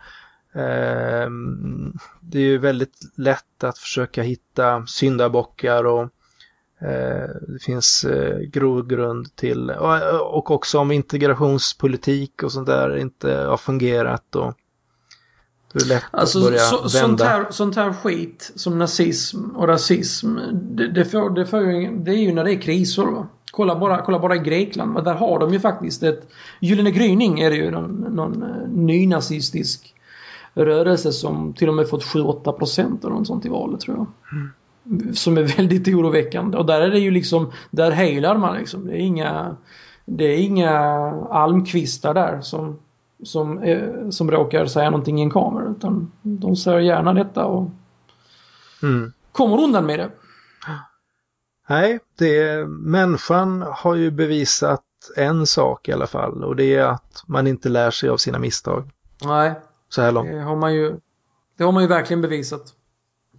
det 2.20 2.38
är 2.38 2.42
ju 2.42 2.58
väldigt 2.58 2.98
lätt 3.16 3.64
att 3.64 3.78
försöka 3.78 4.22
hitta 4.22 4.86
syndabockar 4.86 5.84
och 5.84 6.02
eh, 6.80 7.28
det 7.48 7.62
finns 7.62 8.04
eh, 8.04 8.38
grogrund 8.38 9.36
till 9.36 9.70
och, 9.70 10.50
också 10.50 10.78
om 10.78 10.90
integrationspolitik 10.90 12.42
och 12.42 12.52
sånt 12.52 12.66
där 12.66 12.96
inte 12.96 13.34
har 13.34 13.56
fungerat 13.56 14.36
och 14.36 14.54
då 15.72 15.78
är 15.78 15.84
det 15.84 15.88
lätt 15.94 16.04
Alltså 16.10 16.38
att 16.38 16.44
börja 16.44 16.58
så, 16.58 16.76
vända. 16.76 16.88
sånt, 16.88 17.20
här, 17.20 17.46
sånt 17.50 17.76
här 17.76 17.92
skit 17.92 18.52
som 18.54 18.78
nazism 18.78 19.50
och 19.56 19.68
rasism. 19.68 20.36
Det, 20.52 20.88
det, 20.88 21.04
får, 21.04 21.30
det, 21.30 21.46
får 21.46 21.60
ju, 21.60 21.98
det 21.98 22.10
är 22.10 22.16
ju 22.16 22.32
när 22.32 22.44
det 22.44 22.54
är 22.54 22.60
kriser. 22.60 23.02
Va? 23.02 23.26
Kolla, 23.50 23.78
bara, 23.78 24.02
kolla 24.02 24.18
bara 24.18 24.36
i 24.36 24.38
Grekland. 24.38 25.04
Där 25.04 25.14
har 25.14 25.38
de 25.38 25.52
ju 25.52 25.60
faktiskt 25.60 26.02
ett... 26.02 26.28
Gyllene 26.60 26.90
gryning 26.90 27.40
är 27.40 27.50
det 27.50 27.56
ju 27.56 27.70
någon, 27.70 27.90
någon 27.90 28.42
eh, 28.42 28.68
nynazistisk 28.68 29.94
rörelse 30.54 31.12
som 31.12 31.52
till 31.52 31.68
och 31.68 31.74
med 31.74 31.88
fått 31.88 32.04
7-8 32.04 32.52
procent 32.52 33.04
eller 33.04 33.14
något 33.14 33.26
sånt 33.26 33.46
i 33.46 33.48
valet 33.48 33.80
tror 33.80 33.96
jag. 33.96 34.06
Som 35.16 35.38
är 35.38 35.56
väldigt 35.56 35.88
oroväckande. 35.88 36.58
Och 36.58 36.66
där 36.66 36.80
är 36.80 36.90
det 36.90 36.98
ju 36.98 37.10
liksom... 37.10 37.52
Där 37.70 37.90
helar 37.90 38.36
man 38.36 38.56
liksom. 38.56 38.86
Det 38.86 38.92
är 38.92 39.00
inga... 39.00 39.56
Det 40.04 40.24
är 40.24 40.38
inga 40.38 40.70
almkvistar 41.30 42.14
där 42.14 42.40
som 42.40 42.78
som, 43.22 43.58
eh, 43.58 44.10
som 44.10 44.30
råkar 44.30 44.66
säga 44.66 44.90
någonting 44.90 45.18
i 45.18 45.22
en 45.22 45.30
kamera. 45.30 45.70
Utan 45.70 46.12
de 46.22 46.56
säger 46.56 46.78
gärna 46.78 47.12
detta 47.14 47.44
och 47.44 47.70
Mm. 48.82 49.12
kommer 49.32 49.62
undan 49.62 49.86
med 49.86 49.98
det. 49.98 50.10
Nej, 51.68 51.98
det, 52.18 52.66
människan 52.68 53.64
har 53.72 53.94
ju 53.94 54.10
bevisat 54.10 54.84
en 55.16 55.46
sak 55.46 55.88
i 55.88 55.92
alla 55.92 56.06
fall 56.06 56.44
och 56.44 56.56
det 56.56 56.74
är 56.74 56.84
att 56.84 57.22
man 57.26 57.46
inte 57.46 57.68
lär 57.68 57.90
sig 57.90 58.08
av 58.08 58.16
sina 58.16 58.38
misstag 58.38 58.90
Nej, 59.24 59.54
så 59.90 60.02
här 60.02 60.12
långt. 60.12 60.30
det 60.30 60.38
har 60.40 60.56
man 60.56 60.74
ju, 60.74 60.96
det 61.58 61.64
har 61.64 61.72
man 61.72 61.82
ju 61.82 61.88
verkligen 61.88 62.20
bevisat. 62.20 62.62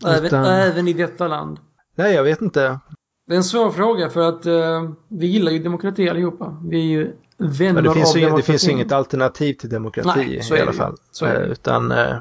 Även, 0.05 0.25
Utan- 0.25 0.45
även 0.45 0.87
i 0.87 0.93
detta 0.93 1.27
land. 1.27 1.59
Nej, 1.95 2.13
jag 2.15 2.23
vet 2.23 2.41
inte. 2.41 2.79
Det 3.27 3.33
är 3.33 3.37
en 3.37 3.43
svår 3.43 3.71
fråga 3.71 4.09
för 4.09 4.29
att 4.29 4.45
eh, 4.45 4.89
vi 5.07 5.25
gillar 5.27 5.51
ju 5.51 5.59
demokrati 5.59 6.09
allihopa. 6.09 6.57
Vi 6.69 6.77
är 6.77 6.85
ju 6.85 7.15
vänner 7.37 7.73
Men 7.73 7.83
det, 7.83 7.93
finns 7.93 8.15
av 8.15 8.21
ju, 8.21 8.29
det 8.29 8.41
finns 8.41 8.67
ju 8.67 8.71
inget 8.71 8.91
alternativ 8.91 9.53
till 9.53 9.69
demokrati 9.69 10.41
Nej, 10.49 10.59
i 10.59 10.61
alla 10.61 10.73
fall. 10.73 10.95
Eh, 11.23 11.41
Utan 11.41 11.91
eh, 11.91 12.15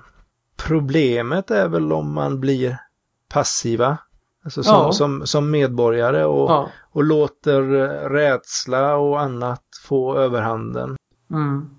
problemet 0.57 1.51
är 1.51 1.68
väl 1.68 1.93
om 1.93 2.12
man 2.14 2.41
blir 2.41 2.78
passiva. 3.28 3.99
Alltså 4.45 4.62
som, 4.62 4.74
Ja. 4.74 4.93
som, 4.93 5.26
som 5.26 5.51
medborgare 5.51 6.24
och, 6.24 6.51
Ja. 6.51 6.68
och 6.93 7.05
låter 7.05 7.74
eh, 7.74 8.09
rädsla 8.11 8.97
och 8.97 9.20
annat 9.20 9.62
få 9.89 10.16
överhanden. 10.16 10.97
Mm. 11.31 11.70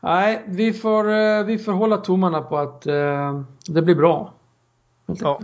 Nej, 0.00 0.44
vi 0.48 0.72
får, 0.72 1.10
eh, 1.10 1.44
vi 1.44 1.58
får 1.58 1.72
hålla 1.72 1.96
tummarna 1.96 2.40
på 2.40 2.58
att 2.58 2.86
eh, 2.86 3.42
det 3.68 3.82
blir 3.82 3.94
bra. 3.94 4.34
Ja. 5.06 5.40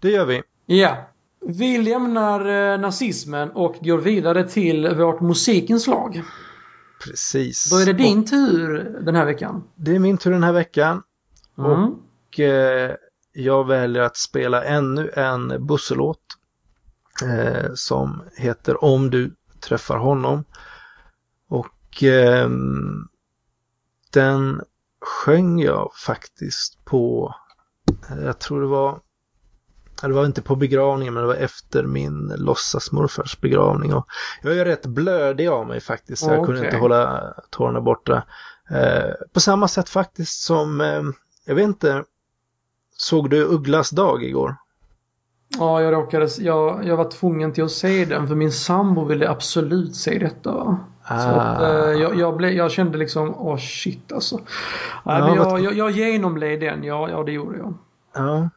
Det 0.00 0.10
gör 0.10 0.24
vi. 0.26 0.42
Ja. 0.66 0.96
Vi 1.40 1.78
lämnar 1.78 2.72
eh, 2.72 2.78
nazismen 2.80 3.50
och 3.50 3.76
går 3.80 3.98
vidare 3.98 4.48
till 4.48 4.94
vårt 4.94 5.20
musikinslag. 5.20 6.22
Precis. 7.04 7.70
Då 7.70 7.76
är 7.76 7.84
det 7.84 7.90
Och 7.90 7.96
din 7.96 8.24
tur 8.24 8.98
den 9.00 9.14
här 9.14 9.24
veckan. 9.24 9.64
det 9.74 9.94
är 9.94 9.98
min 9.98 10.18
tur 10.18 10.30
den 10.30 10.42
här 10.42 10.52
veckan. 10.52 11.02
Mm. 11.58 11.70
Och 11.70 12.40
eh, 12.40 12.94
jag 13.32 13.66
väljer 13.66 14.02
att 14.02 14.16
spela 14.16 14.64
ännu 14.64 15.10
en 15.14 15.66
busselåt 15.66 16.20
eh, 17.24 17.70
som 17.74 18.22
heter 18.36 18.84
Om 18.84 19.10
du 19.10 19.34
träffar 19.60 19.96
honom. 19.98 20.44
Och 21.48 22.02
ehm, 22.02 23.08
den 24.12 24.60
sjöng 25.00 25.60
jag 25.60 25.90
faktiskt 25.94 26.84
på, 26.84 27.34
eh, 28.10 28.24
jag 28.24 28.38
tror 28.38 28.60
det 28.60 28.66
var, 28.66 29.00
det 30.02 30.12
var 30.12 30.26
inte 30.26 30.42
på 30.42 30.56
begravningen 30.56 31.14
men 31.14 31.22
det 31.22 31.26
var 31.26 31.34
efter 31.34 31.82
min 31.82 32.32
låtsasmorfars 32.36 33.40
begravning. 33.40 33.94
Och 33.94 34.06
jag 34.42 34.58
är 34.58 34.64
rätt 34.64 34.86
blödig 34.86 35.46
av 35.46 35.66
mig 35.66 35.80
faktiskt, 35.80 36.24
så 36.24 36.30
jag 36.30 36.44
kunde 36.44 36.60
Okej. 36.60 36.68
inte 36.68 36.78
hålla 36.78 37.34
tårarna 37.50 37.80
borta. 37.80 38.22
Eh, 38.70 39.10
på 39.32 39.40
samma 39.40 39.68
sätt 39.68 39.88
faktiskt 39.88 40.42
som, 40.42 40.80
eh, 40.80 41.02
jag 41.44 41.54
vet 41.54 41.64
inte, 41.64 42.04
såg 42.96 43.30
du 43.30 43.44
Ugglas 43.44 43.90
dag 43.90 44.24
igår? 44.24 44.56
Ja, 45.48 45.82
jag 45.82 45.92
råkade... 45.92 46.28
Jag, 46.38 46.84
jag 46.84 46.96
var 46.96 47.10
tvungen 47.10 47.52
till 47.52 47.64
att 47.64 47.70
se 47.70 48.04
den 48.04 48.28
för 48.28 48.34
min 48.34 48.52
sambo 48.52 49.04
ville 49.04 49.28
absolut 49.28 49.96
se 49.96 50.18
detta. 50.18 50.52
Va? 50.52 50.78
Så 51.08 51.14
att, 51.14 51.62
eh, 51.62 51.68
Ah. 51.68 51.92
jag, 51.92 52.14
jag, 52.18 52.36
blev, 52.36 52.52
jag 52.52 52.70
kände 52.70 52.98
liksom, 52.98 53.34
åh 53.34 53.56
shit 53.58 54.12
alltså. 54.12 54.36
Nej, 54.36 54.44
Ja, 55.04 55.26
men 55.26 55.34
jag, 55.34 55.60
jag, 55.60 55.72
jag 55.74 55.90
genomled 55.90 56.60
den, 56.60 56.84
ja, 56.84 57.10
ja 57.10 57.22
det 57.22 57.32
gjorde 57.32 57.58
jag. 57.58 57.74
Ja. 58.14 58.48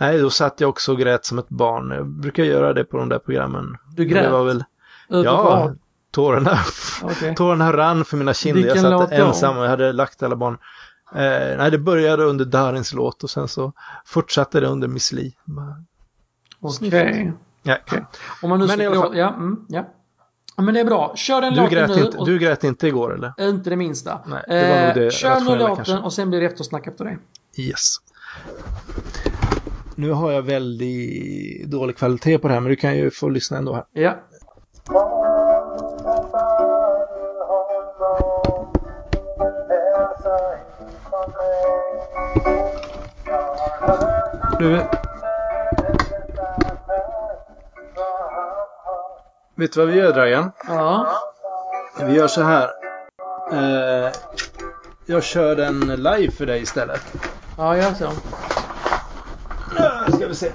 Nej, 0.00 0.18
då 0.18 0.30
satt 0.30 0.60
jag 0.60 0.70
också 0.70 0.92
och 0.92 0.98
grät 0.98 1.24
som 1.24 1.38
ett 1.38 1.48
barn. 1.48 1.90
Jag 1.90 2.06
brukar 2.06 2.42
göra 2.44 2.72
det 2.72 2.84
på 2.84 2.96
de 2.96 3.08
där 3.08 3.18
programmen. 3.18 3.76
Du 3.96 4.04
grät? 4.04 4.22
Det 4.24 4.30
var 4.30 4.44
väl, 4.44 4.64
ja, 5.08 5.74
tårarna, 6.10 6.58
Okej. 7.02 7.34
tårarna 7.36 7.72
rann 7.72 8.04
för 8.04 8.16
mina 8.16 8.34
kinder. 8.34 8.62
Vilken 8.62 8.82
jag 8.90 9.00
satt 9.00 9.12
ensam 9.12 9.58
och 9.58 9.64
jag 9.64 9.70
hade 9.70 9.92
lagt 9.92 10.22
alla 10.22 10.36
barn. 10.36 10.58
Eh, 11.14 11.56
nej, 11.58 11.70
det 11.70 11.78
började 11.78 12.24
under 12.24 12.44
Darins 12.44 12.92
låt 12.92 13.22
och 13.22 13.30
sen 13.30 13.48
så 13.48 13.72
fortsatte 14.04 14.60
det 14.60 14.66
under 14.66 14.88
Miss 14.88 15.12
Li. 15.12 15.34
Okej. 16.60 17.32
Ja. 17.62 17.76
Om 18.42 18.50
man 18.50 18.58
nu 18.58 18.66
Men 18.66 18.74
ska 18.74 18.82
i 18.82 18.86
alla 18.86 19.00
fall- 19.02 19.16
ja, 19.16 19.28
mm, 19.34 19.64
ja. 19.68 19.84
Men 20.56 20.74
det 20.74 20.80
är 20.80 20.84
bra. 20.84 21.12
Kör 21.16 21.40
den 21.40 21.54
Du, 21.54 21.60
låten 21.60 21.74
grät 21.78 21.90
nu. 21.96 22.02
inte, 22.02 22.18
och, 22.18 22.26
du 22.26 22.38
grät 22.38 22.64
inte 22.64 22.86
igår 22.88 23.14
eller? 23.14 23.32
Inte 23.48 23.70
det 23.70 23.76
minsta. 23.76 24.20
Nej, 24.26 24.42
det 24.48 24.92
det 24.94 25.12
kör 25.12 25.40
nu 25.40 25.56
låten 25.56 25.76
kanske. 25.76 25.96
och 25.96 26.12
sen 26.12 26.30
blir 26.30 26.40
det 26.40 26.46
eftersnack 26.46 26.86
efter 26.86 27.04
det. 27.04 27.16
Yes. 27.62 27.96
Nu 29.94 30.10
har 30.10 30.32
jag 30.32 30.42
väldigt 30.42 31.70
dålig 31.70 31.96
kvalitet 31.96 32.38
på 32.38 32.48
det 32.48 32.54
här 32.54 32.60
men 32.60 32.70
du 32.70 32.76
kan 32.76 32.96
ju 32.96 33.10
få 33.10 33.28
lyssna 33.28 33.58
ändå 33.58 33.74
här. 33.74 33.84
Ja. 33.92 34.16
Du... 44.58 45.01
Vet 49.54 49.72
du 49.72 49.80
vad 49.80 49.88
vi 49.88 49.98
gör 49.98 50.12
Dragan? 50.12 50.52
Ja. 50.68 51.06
Vi 52.00 52.14
gör 52.14 52.28
så 52.28 52.42
här. 52.42 52.70
Eh, 53.52 54.12
jag 55.06 55.22
kör 55.22 55.56
den 55.56 55.80
live 55.80 56.30
för 56.30 56.46
dig 56.46 56.62
istället. 56.62 57.00
Ja, 57.56 57.76
jag 57.76 57.96
så. 57.96 58.10
Nu 60.08 60.12
ska 60.16 60.26
vi 60.26 60.34
se. 60.34 60.52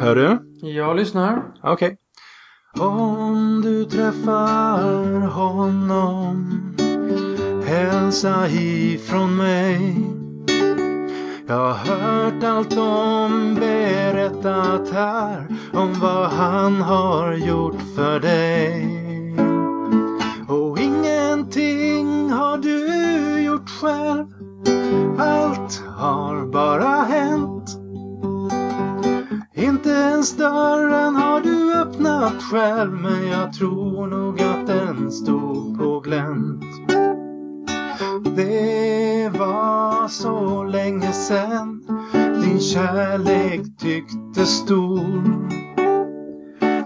Hör 0.00 0.14
du? 0.14 0.38
Jag 0.68 0.96
lyssnar. 0.96 1.42
Okej. 1.62 1.96
Om 2.80 3.60
du 3.64 3.84
träffar 3.84 5.26
honom 5.26 6.60
Hälsa 7.66 8.48
ifrån 8.48 9.36
mig 9.36 10.14
jag 11.46 11.56
har 11.56 11.72
hört 11.72 12.44
allt 12.44 12.70
de 12.70 13.54
berättat 13.54 14.90
här 14.92 15.46
Om 15.72 15.92
vad 16.00 16.28
han 16.30 16.82
har 16.82 17.32
gjort 17.32 17.82
för 17.96 18.20
dig. 18.20 18.86
Och 20.48 20.78
ingenting 20.78 22.30
har 22.30 22.58
du 22.58 23.42
gjort 23.42 23.70
själv. 23.70 24.26
Allt 25.18 25.82
har 25.96 26.46
bara 26.46 27.02
hänt. 27.02 27.70
Inte 29.54 29.90
ens 29.90 30.36
dörren 30.36 31.16
har 31.16 31.40
du 31.40 31.74
öppnat 31.74 32.42
själv 32.42 32.92
men 32.92 33.26
jag 33.26 33.52
tror 33.52 34.06
nog 34.06 34.42
att 34.42 34.66
den 34.66 35.12
stod 35.12 35.78
på 35.78 36.00
glänt. 36.00 36.64
Det 38.36 39.30
var 39.38 40.08
så 40.08 40.64
länge 40.64 41.12
sen 41.12 41.80
din 42.42 42.60
kärlek 42.60 43.60
tycktes 43.78 44.48
stor. 44.48 45.24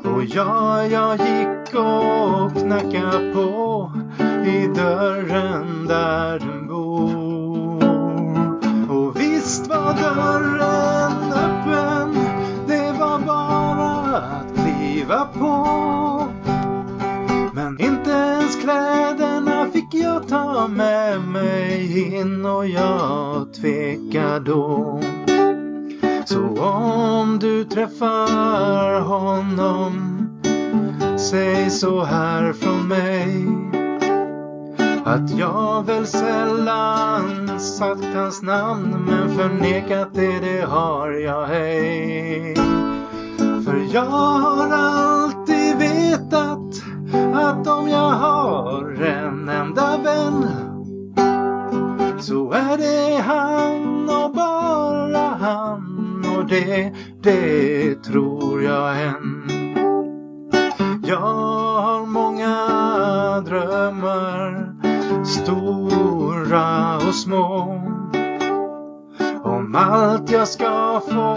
Och 0.04 0.24
jag, 0.24 0.90
jag 0.90 1.12
gick 1.12 1.74
och 1.74 2.52
knacka' 2.52 3.32
på 3.32 3.92
i 4.46 4.66
dörren 4.66 5.86
där 5.88 6.38
du 6.38 6.66
bor. 6.66 7.84
Och 8.90 9.20
visst 9.20 9.68
var 9.68 9.94
dörren 9.94 11.32
öppen, 11.32 12.14
det 12.66 12.92
var 12.98 13.18
bara 13.18 14.16
att 14.16 14.54
kliva 14.54 15.24
på. 15.24 16.17
Men 18.48 18.60
kläderna 18.62 19.70
fick 19.72 19.94
jag 19.94 20.28
ta 20.28 20.68
med 20.68 21.20
mig 21.20 22.14
in 22.14 22.46
och 22.46 22.66
jag 22.66 23.54
tvekar 23.54 24.40
då. 24.40 25.00
Så 26.24 26.62
om 26.62 27.38
du 27.38 27.64
träffar 27.64 29.00
honom 29.00 30.18
Säg 31.18 31.70
så 31.70 32.04
här 32.04 32.52
från 32.52 32.88
mig 32.88 33.46
att 35.04 35.38
jag 35.38 35.86
väl 35.86 36.06
sällan 36.06 37.60
sagt 37.60 38.14
hans 38.14 38.42
namn 38.42 39.04
men 39.06 39.36
förnekat 39.36 40.14
det, 40.14 40.38
det 40.40 40.66
har 40.66 41.10
jag 41.10 41.46
hej. 41.46 42.54
För 43.64 43.94
jag 43.94 44.04
har 44.04 44.70
alltid 44.70 45.37
att 47.34 47.66
om 47.66 47.88
jag 47.88 48.10
har 48.10 49.02
en 49.02 49.48
enda 49.48 49.96
vän 49.96 50.46
så 52.20 52.52
är 52.52 52.78
det 52.78 53.22
han 53.22 54.08
och 54.08 54.34
bara 54.34 55.18
han 55.18 56.24
och 56.38 56.46
det, 56.46 56.92
det 57.22 57.94
tror 57.94 58.62
jag 58.62 59.02
än. 59.02 59.48
Jag 61.04 61.20
har 61.20 62.06
många 62.06 62.56
drömmar, 63.40 64.74
stora 65.24 66.96
och 66.96 67.14
små. 67.14 67.82
Om 69.44 69.74
allt 69.74 70.30
jag 70.30 70.48
ska 70.48 71.00
få 71.10 71.36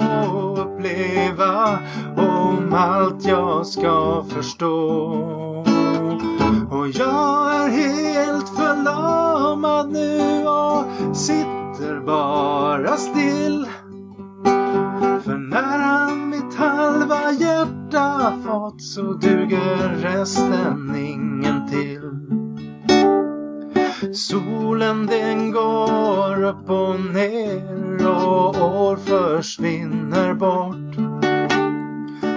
uppleva, 0.62 1.80
om 2.18 2.74
allt 2.74 3.26
jag 3.26 3.68
ska 3.68 4.24
förstå. 4.30 5.51
Jag 6.94 7.56
är 7.56 7.70
helt 7.70 8.50
förlamad 8.50 9.92
nu 9.92 10.48
och 10.48 11.16
sitter 11.18 12.00
bara 12.06 12.98
still. 12.98 13.68
För 15.24 15.38
när 15.38 15.80
han 15.80 16.30
mitt 16.30 16.56
halva 16.56 17.32
hjärta 17.32 18.34
fått 18.46 18.82
så 18.82 19.02
duger 19.02 19.90
resten 20.02 20.96
ingen 20.96 21.70
till. 21.70 22.12
Solen 24.14 25.06
den 25.06 25.52
går 25.52 26.44
upp 26.44 26.70
och 26.70 27.00
ner 27.00 28.08
och 28.08 28.82
år 28.82 28.96
försvinner 28.96 30.34
bort. 30.34 30.98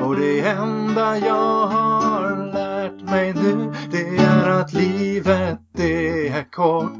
Och 0.04 0.16
det 0.16 0.40
enda 0.40 1.18
jag 1.18 1.66
har 1.66 2.13
mig 3.14 3.34
nu 3.34 3.72
det 3.90 4.16
är 4.16 4.50
att 4.50 4.72
livet 4.72 5.58
det 5.72 6.28
är 6.28 6.50
kort. 6.50 6.92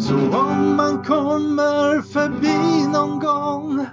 Så 0.00 0.14
om 0.14 0.76
man 0.76 1.04
kommer 1.04 2.02
förbi 2.02 2.86
någon 2.92 3.18
gång 3.18 3.86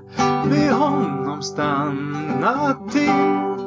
be 0.50 0.72
honom 0.72 1.42
stanna 1.42 2.78
till. 2.92 3.58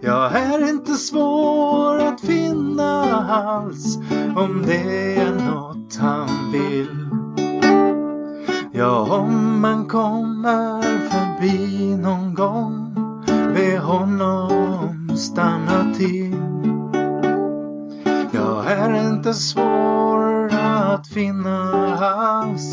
Jag 0.00 0.32
är 0.32 0.68
inte 0.68 0.92
svår 0.92 1.98
att 1.98 2.20
finna 2.20 3.02
alls 3.26 3.96
om 4.36 4.62
det 4.66 5.16
är 5.16 5.32
något 5.32 5.96
han 5.96 6.52
vill. 6.52 7.08
Ja, 8.72 9.16
om 9.18 9.60
man 9.60 9.86
kommer 9.86 10.82
förbi 10.82 11.96
någon 11.96 12.34
gång 12.34 12.94
be 13.54 13.78
honom 13.78 14.61
stanna 15.16 15.94
till. 15.94 16.36
Jag 18.32 18.66
är 18.72 19.10
inte 19.10 19.34
svår 19.34 20.50
att 20.54 21.08
finna 21.08 21.72
alls 21.98 22.72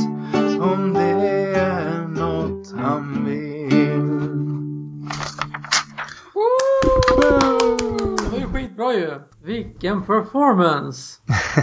om 0.61 0.93
det 0.93 1.55
är 1.55 2.07
något 2.07 2.73
han 2.77 3.25
vill. 3.25 4.09
Det 8.17 8.29
var 8.31 8.39
ju 8.39 8.45
skitbra 8.53 8.93
ju. 8.93 9.11
Vilken 9.43 10.01
performance! 10.01 11.21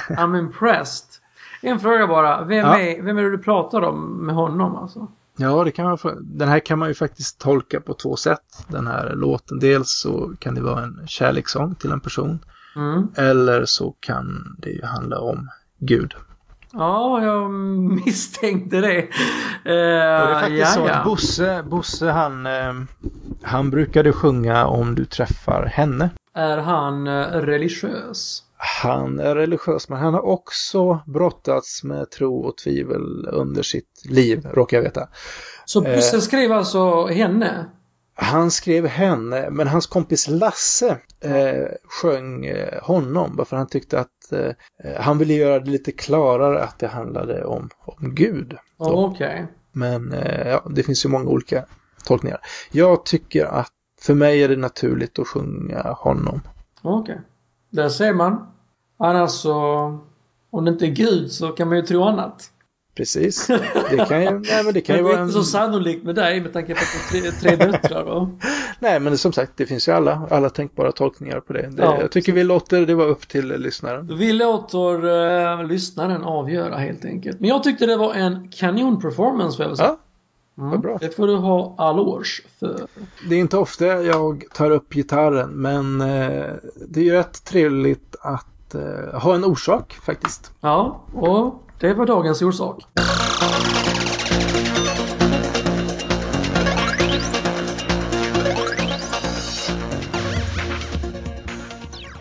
I'm 0.08 0.38
impressed. 0.38 1.06
En 1.62 1.80
fråga 1.80 2.06
bara. 2.06 2.44
Vem, 2.44 2.58
Ja. 2.58 2.78
är, 2.78 3.02
vem 3.02 3.18
är 3.18 3.22
det 3.22 3.30
du 3.30 3.38
pratar 3.38 3.82
om 3.82 4.26
med 4.26 4.34
honom 4.34 4.76
alltså? 4.76 5.08
Ja, 5.36 5.64
det 5.64 5.70
kan 5.70 5.86
man, 5.86 5.98
den 6.22 6.48
här 6.48 6.58
kan 6.58 6.78
man 6.78 6.88
ju 6.88 6.94
faktiskt 6.94 7.40
tolka 7.40 7.80
på 7.80 7.94
två 7.94 8.16
sätt. 8.16 8.64
Den 8.68 8.86
här 8.86 9.14
låten. 9.14 9.58
Dels 9.58 10.00
så 10.00 10.32
kan 10.38 10.54
det 10.54 10.60
vara 10.60 10.82
en 10.82 11.06
kärlekssång 11.06 11.74
till 11.74 11.92
en 11.92 12.00
person. 12.00 12.38
Mm. 12.76 13.08
Eller 13.16 13.64
så 13.64 13.94
kan 14.00 14.56
det 14.58 14.70
ju 14.70 14.84
handla 14.84 15.20
om 15.20 15.50
Gud. 15.78 16.14
Ja, 16.72 17.24
jag 17.24 17.50
misstänkte 18.06 18.80
det. 18.80 19.02
Och 19.02 19.10
det 19.64 19.72
är 19.72 20.40
faktiskt 20.40 20.60
ja, 20.60 20.66
så 20.66 20.86
att 20.86 21.04
Bosse, 21.04 21.62
Bosse 21.62 22.10
han, 22.10 22.46
eh, 22.46 22.74
han 23.42 23.70
brukade 23.70 24.12
sjunga 24.12 24.66
om 24.66 24.94
du 24.94 25.04
träffar 25.04 25.66
henne. 25.66 26.10
Är 26.34 26.58
han 26.58 27.06
eh, 27.06 27.26
religiös? 27.26 28.42
Han 28.56 29.20
är 29.20 29.34
religiös 29.34 29.88
men 29.88 29.98
han 29.98 30.14
har 30.14 30.26
också 30.26 31.00
brottats 31.06 31.84
med 31.84 32.10
tro 32.10 32.40
och 32.40 32.56
tvivel 32.56 33.28
under 33.32 33.62
sitt 33.62 34.02
liv, 34.04 34.46
råkar 34.52 34.76
jag 34.76 34.84
veta. 34.84 35.08
Så 35.64 35.84
Eh. 35.84 35.96
Bosse 35.96 36.20
skrev 36.20 36.52
alltså 36.52 37.06
henne? 37.06 37.66
Han 38.14 38.50
skrev 38.50 38.86
henne, 38.86 39.50
men 39.50 39.68
hans 39.68 39.86
kompis 39.86 40.28
Lasse 40.28 40.98
eh, 41.20 41.68
sjöng 41.84 42.46
eh, 42.46 42.82
honom. 42.82 43.36
Bara 43.36 43.44
för 43.44 43.56
han 43.56 43.66
tyckte 43.66 44.00
att 44.00 44.32
eh, 44.32 44.96
han 45.00 45.18
ville 45.18 45.34
göra 45.34 45.60
det 45.60 45.70
lite 45.70 45.92
klarare 45.92 46.62
att 46.64 46.78
det 46.78 46.86
handlade 46.86 47.44
om, 47.44 47.70
om 47.78 48.14
Gud. 48.14 48.56
Ja, 48.78 48.90
Okej. 48.92 49.46
Men 49.72 50.12
eh, 50.12 50.48
ja, 50.48 50.66
det 50.70 50.82
finns 50.82 51.04
ju 51.04 51.08
många 51.08 51.30
olika 51.30 51.64
tolkningar. 52.04 52.40
Jag 52.72 53.04
tycker 53.04 53.44
att 53.44 53.72
för 54.00 54.14
mig 54.14 54.42
är 54.42 54.48
det 54.48 54.56
naturligt 54.56 55.18
att 55.18 55.28
sjunga 55.28 55.82
honom. 55.82 56.40
Okej. 56.82 57.20
Där 57.76 57.88
ser 57.88 58.12
man. 58.12 58.46
Annars 58.98 59.30
så... 59.30 59.98
Om 60.50 60.64
det 60.64 60.70
inte 60.70 60.86
är 60.86 60.90
Gud 60.90 61.32
så 61.32 61.48
kan 61.48 61.68
man 61.68 61.76
ju 61.76 61.82
tro 61.82 62.02
annat. 62.02 62.50
Precis. 62.96 63.46
Det 63.90 64.08
kan 64.08 64.22
ju, 64.22 64.30
nej, 64.30 64.64
men 64.64 64.74
det 64.74 64.80
kan 64.80 64.96
Det 64.96 65.02
ju 65.02 65.08
är 65.08 65.12
vara 65.12 65.22
inte 65.22 65.22
en... 65.22 65.32
så 65.32 65.42
sannolikt 65.42 66.04
med 66.04 66.14
dig 66.14 66.40
med 66.40 66.52
tanke 66.52 66.74
på 66.74 66.80
att 66.80 67.12
du 67.12 67.22
har 67.22 67.30
tre, 67.30 67.56
tre 67.56 67.66
döttrar. 67.66 68.04
va? 68.04 68.30
Nej, 68.80 69.00
men 69.00 69.18
som 69.18 69.32
sagt, 69.32 69.52
det 69.56 69.66
finns 69.66 69.88
ju 69.88 69.92
alla, 69.92 70.26
alla 70.30 70.50
tänkbara 70.50 70.92
tolkningar 70.92 71.40
på 71.40 71.52
det. 71.52 71.70
det 71.72 71.82
Ja, 71.82 72.00
jag 72.00 72.10
tycker 72.10 72.32
vi 72.32 72.44
låter 72.44 72.86
det 72.86 72.94
vara 72.94 73.08
upp 73.08 73.28
till 73.28 73.48
lyssnaren. 73.48 74.18
Vi 74.18 74.32
låter 74.32 75.04
uh, 75.04 75.66
lyssnaren 75.68 76.24
avgöra 76.24 76.76
helt 76.76 77.04
enkelt. 77.04 77.40
Men 77.40 77.48
jag 77.48 77.62
tyckte 77.64 77.86
det 77.86 77.96
var 77.96 78.14
en 78.14 78.48
kanon-performance 78.48 79.56
får 79.56 79.62
jag 79.62 79.68
väl 79.68 79.76
säga. 79.76 79.88
Ja, 79.88 79.98
Mm. 80.58 80.80
bra. 80.80 80.98
Det 81.00 81.16
får 81.16 81.26
du 81.26 81.36
ha 81.36 81.74
allårs 81.78 82.42
för. 82.60 82.86
Det 83.28 83.34
är 83.34 83.38
inte 83.40 83.56
ofta 83.58 83.84
jag 83.84 84.44
tar 84.52 84.70
upp 84.70 84.92
gitarren, 84.94 85.50
men 85.50 86.00
eh, 86.00 86.54
det 86.88 87.00
är 87.00 87.04
ju 87.04 87.12
rätt 87.12 87.44
trevligt 87.44 88.16
att 88.20 88.74
eh, 88.74 89.20
ha 89.20 89.34
en 89.34 89.44
orsak 89.44 89.92
faktiskt. 89.92 90.52
Ja, 90.60 91.00
och 91.14 91.62
det 91.80 91.94
var 91.94 92.06
dagens 92.06 92.42
orsak. 92.42 92.86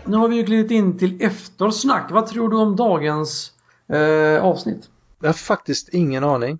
Nu 0.08 0.16
har 0.16 0.28
vi 0.28 0.36
ju 0.36 0.42
glidit 0.42 0.70
in 0.70 0.98
till 0.98 1.22
eftersnack. 1.22 2.10
Vad 2.10 2.26
tror 2.26 2.48
du 2.48 2.56
om 2.56 2.76
dagens 2.76 3.52
eh, 3.88 4.44
avsnitt? 4.44 4.88
Jag 5.26 5.32
har 5.32 5.34
faktiskt 5.34 5.88
ingen 5.88 6.24
aning. 6.24 6.58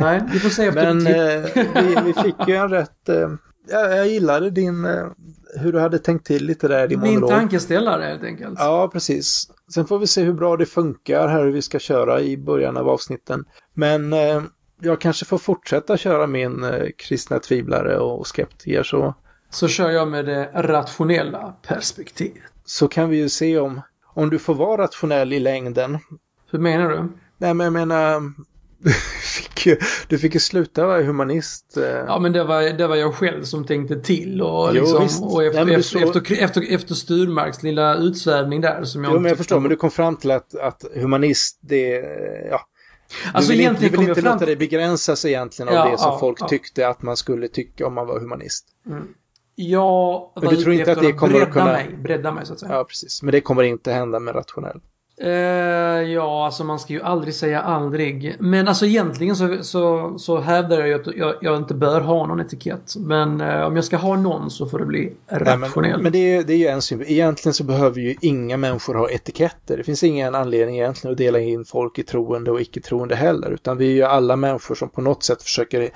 Nej, 0.00 0.22
vi 0.32 0.38
får 0.38 0.48
se 0.48 0.66
efter 0.66 0.94
Men 0.94 1.06
eh, 1.06 1.82
vi, 1.84 1.96
vi 2.04 2.12
fick 2.22 2.48
ju 2.48 2.54
en 2.54 2.68
rätt... 2.68 3.08
Eh, 3.08 3.30
jag, 3.68 3.96
jag 3.98 4.08
gillade 4.08 4.50
din... 4.50 4.84
Eh, 4.84 5.06
hur 5.60 5.72
du 5.72 5.80
hade 5.80 5.98
tänkt 5.98 6.26
till 6.26 6.44
lite 6.46 6.68
där 6.68 6.84
i 6.84 6.86
din 6.88 7.00
Min 7.00 7.14
monolog. 7.14 7.30
tankeställare 7.30 8.04
helt 8.04 8.24
enkelt. 8.24 8.58
Ja, 8.58 8.90
precis. 8.92 9.50
Sen 9.74 9.86
får 9.86 9.98
vi 9.98 10.06
se 10.06 10.22
hur 10.22 10.32
bra 10.32 10.56
det 10.56 10.66
funkar 10.66 11.28
här 11.28 11.44
hur 11.44 11.52
vi 11.52 11.62
ska 11.62 11.78
köra 11.78 12.20
i 12.20 12.36
början 12.36 12.76
av 12.76 12.88
avsnitten. 12.88 13.44
Men 13.74 14.12
eh, 14.12 14.42
jag 14.80 15.00
kanske 15.00 15.24
får 15.24 15.38
fortsätta 15.38 15.96
köra 15.96 16.26
min 16.26 16.64
eh, 16.64 16.86
kristna 16.98 17.38
tvivlare 17.38 17.98
och 17.98 18.26
skeptiker 18.26 18.82
så, 18.82 19.14
Så 19.50 19.68
kör 19.68 19.90
jag 19.90 20.08
med 20.08 20.24
det 20.24 20.50
rationella 20.54 21.54
perspektivet. 21.66 22.42
så 22.64 22.88
kan 22.88 23.08
vi 23.08 23.16
ju 23.16 23.28
se 23.28 23.58
om, 23.58 23.80
om 24.14 24.30
du 24.30 24.38
får 24.38 24.54
vara 24.54 24.82
rationell 24.82 25.32
i 25.32 25.40
längden. 25.40 25.98
Hur 26.50 26.58
menar 26.58 26.88
du? 26.90 27.08
Nej, 27.38 27.54
men 27.54 27.64
jag 27.64 27.72
menar, 27.72 28.32
du 28.78 28.90
fick 29.22 29.66
ju, 29.66 29.76
du 30.08 30.18
fick 30.18 30.34
ju 30.34 30.40
sluta 30.40 30.86
vara 30.86 31.02
humanist. 31.02 31.76
eh. 31.76 31.84
Ja 31.84 32.18
men 32.18 32.32
det 32.32 32.44
var, 32.44 32.62
det 32.62 32.86
var 32.86 32.96
jag 32.96 33.14
själv 33.14 33.42
som 33.44 33.64
tänkte 33.66 34.00
till 34.00 34.42
och, 34.42 34.70
Jo, 34.76 34.82
liksom, 35.00 35.24
och 35.28 35.44
efter, 35.44 35.64
Nej, 35.64 35.82
så- 35.82 35.98
efter, 35.98 36.42
efter, 36.42 36.74
efter 36.74 36.94
Sturmarks 36.94 37.62
lilla 37.62 37.94
utsvävning 37.96 38.60
där 38.60 38.84
som 38.84 39.04
jag 39.04 39.12
Jo, 39.12 39.18
men 39.20 39.28
jag 39.28 39.38
förstår, 39.38 39.60
men 39.60 39.70
du 39.70 39.76
kom 39.76 39.90
fram 39.90 40.16
till 40.16 40.30
att, 40.30 40.54
att 40.54 40.84
humanist, 40.94 41.58
det, 41.60 41.88
ja. 42.50 42.60
Alltså 43.32 43.52
du 43.52 43.58
vill 43.58 43.66
inte, 43.66 43.80
du 43.82 43.88
vill 43.88 44.08
inte 44.08 44.22
fram 44.22 44.32
låta 44.32 44.46
dig 44.46 44.56
begränsas 44.56 45.24
egentligen 45.24 45.68
av 45.68 45.74
Ja, 45.74 45.90
det 45.90 45.98
som 45.98 46.12
ja, 46.12 46.18
folk 46.18 46.38
ja. 46.40 46.48
tyckte 46.48 46.88
att 46.88 47.02
man 47.02 47.16
skulle 47.16 47.48
tycka 47.48 47.86
om 47.86 47.94
man 47.94 48.06
var 48.06 48.20
humanist. 48.20 48.66
Mm. 48.86 49.02
Men 50.40 50.50
du 50.50 50.56
tror 50.56 50.74
inte 50.74 50.92
att 50.92 51.00
det 51.00 51.12
kommer 51.12 51.40
att 51.40 51.52
kunna- 51.52 51.64
mig, 51.64 51.96
bredda 52.02 52.32
mig 52.32 52.46
så 52.46 52.52
att 52.52 52.60
säga. 52.60 52.72
Ja, 52.72 52.84
precis. 52.84 53.22
Men 53.22 53.32
det 53.32 53.40
kommer 53.40 53.62
inte 53.62 53.92
hända 53.92 54.18
med 54.20 54.34
rationell. 54.34 54.80
Eh, 55.20 55.30
ja, 56.12 56.44
alltså 56.44 56.64
man 56.64 56.78
ska 56.78 56.92
ju 56.92 57.02
aldrig 57.02 57.34
säga 57.34 57.60
aldrig. 57.60 58.36
Men 58.38 58.68
alltså 58.68 58.86
egentligen 58.86 59.36
så, 59.36 59.62
så, 59.62 60.14
så 60.18 60.40
hävdar 60.40 60.78
jag 60.78 60.88
ju 60.88 60.94
att 60.94 61.16
jag, 61.16 61.34
jag 61.40 61.56
inte 61.56 61.74
bör 61.74 62.00
ha 62.00 62.26
någon 62.26 62.40
etikett. 62.40 62.94
Men 62.98 63.40
eh, 63.40 63.62
om 63.62 63.76
jag 63.76 63.84
ska 63.84 63.96
ha 63.96 64.16
någon 64.16 64.50
så 64.50 64.66
får 64.66 64.78
det 64.78 64.86
bli 64.86 65.12
Nej, 65.30 65.40
rationell. 65.40 65.92
men, 65.92 66.02
men 66.02 66.12
det 66.12 66.18
är, 66.18 66.44
det 66.44 66.52
är 66.52 66.56
ju 66.56 66.66
en 66.66 66.82
synpunkt. 66.82 67.10
Egentligen 67.10 67.54
så 67.54 67.64
behöver 67.64 68.00
ju 68.00 68.14
inga 68.20 68.56
människor 68.56 68.94
ha 68.94 69.10
etiketter. 69.10 69.76
Det 69.76 69.84
finns 69.84 70.02
ingen 70.02 70.34
anledning 70.34 70.78
egentligen 70.78 71.12
att 71.12 71.18
dela 71.18 71.40
in 71.40 71.64
folk 71.64 71.98
i 71.98 72.02
troende 72.02 72.50
och 72.50 72.60
icke-troende 72.60 73.14
heller. 73.14 73.50
Utan 73.50 73.76
vi 73.76 73.86
är 73.86 73.94
ju 73.94 74.02
alla 74.02 74.36
människor 74.36 74.74
som 74.74 74.88
på 74.88 75.00
något 75.00 75.22
sätt 75.22 75.42
försöker 75.42 75.90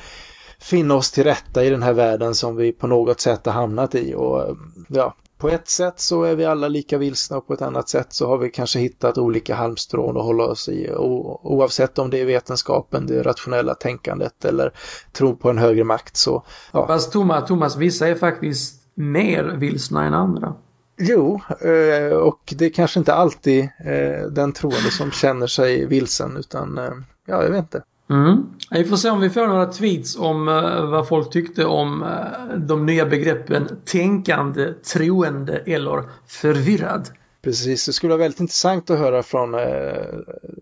finna 0.59 0.95
oss 0.95 1.11
till 1.11 1.25
rätta 1.25 1.65
i 1.65 1.71
den 1.71 1.83
här 1.83 1.93
världen 1.93 2.35
som 2.35 2.57
vi 2.57 2.73
på 2.73 2.87
något 2.87 3.21
sätt 3.21 3.47
har 3.47 3.53
hamnat 3.53 3.95
i. 3.95 4.15
Och 4.15 4.57
ja, 4.89 5.15
på 5.41 5.49
ett 5.49 5.69
sätt 5.69 6.01
så 6.01 6.23
är 6.23 6.37
vi 6.37 6.45
alla 6.45 6.69
lika 6.69 6.99
vilsna 6.99 7.37
och 7.37 7.47
på 7.47 7.55
ett 7.55 7.63
annat 7.63 7.89
sätt 7.89 8.13
så 8.13 8.27
har 8.27 8.39
vi 8.39 8.51
kanske 8.51 8.79
hittat 8.79 9.19
olika 9.19 9.55
halmstrån 9.55 10.17
att 10.17 10.23
hålla 10.23 10.45
oss 10.45 10.69
i. 10.69 10.91
O, 10.91 11.41
oavsett 11.43 11.99
om 11.99 12.11
det 12.11 12.21
är 12.21 12.25
vetenskapen, 12.25 13.07
det 13.07 13.23
rationella 13.23 13.75
tänkandet 13.75 14.45
eller 14.45 14.73
tro 15.13 15.37
på 15.37 15.51
en 15.51 15.59
högre 15.59 15.85
makt 15.85 16.17
så 16.17 16.45
ja, 16.73 16.87
Fast 16.87 17.13
Thomas, 17.13 17.49
Thomas, 17.49 17.77
vissa 17.77 18.09
är 18.09 18.15
faktiskt 18.15 18.83
mer 18.95 19.45
vilsna 19.45 20.05
än 20.05 20.15
andra. 20.15 20.55
Jo, 20.99 21.41
eh, 21.61 22.17
och 22.17 22.55
det 22.57 22.65
är 22.65 22.71
kanske 22.71 22.99
inte 22.99 23.15
alltid 23.15 23.69
eh, 23.85 24.27
den 24.31 24.53
troende 24.53 24.91
som 24.91 25.11
känner 25.11 25.47
sig 25.47 25.87
vilsen 25.87 26.37
utan 26.37 26.79
eh, 26.79 26.93
ja, 27.27 27.43
jag 27.43 27.51
vet 27.51 27.59
inte. 27.59 27.83
Mm. 28.11 28.47
Vi 28.71 28.85
får 28.85 28.97
se 28.97 29.11
om 29.11 29.21
vi 29.21 29.31
får 29.31 29.47
några 29.47 29.67
tweets 29.67 30.17
om 30.19 30.49
eh, 30.49 30.91
vad 30.91 31.09
folk 31.09 31.31
tyckte 31.31 31.65
om 31.65 32.03
eh, 32.03 32.57
de 32.57 32.87
nya 32.87 33.07
begreppen 33.07 33.69
tänkande, 33.85 34.73
troende 34.73 35.57
eller 35.67 36.05
förvirrad. 36.27 37.09
Precis, 37.43 37.87
det 37.87 37.93
skulle 37.93 38.11
vara 38.11 38.23
väldigt 38.23 38.41
intressant 38.41 38.91
att 38.91 38.99
höra 38.99 39.23
från 39.23 39.55
eh, 39.55 39.61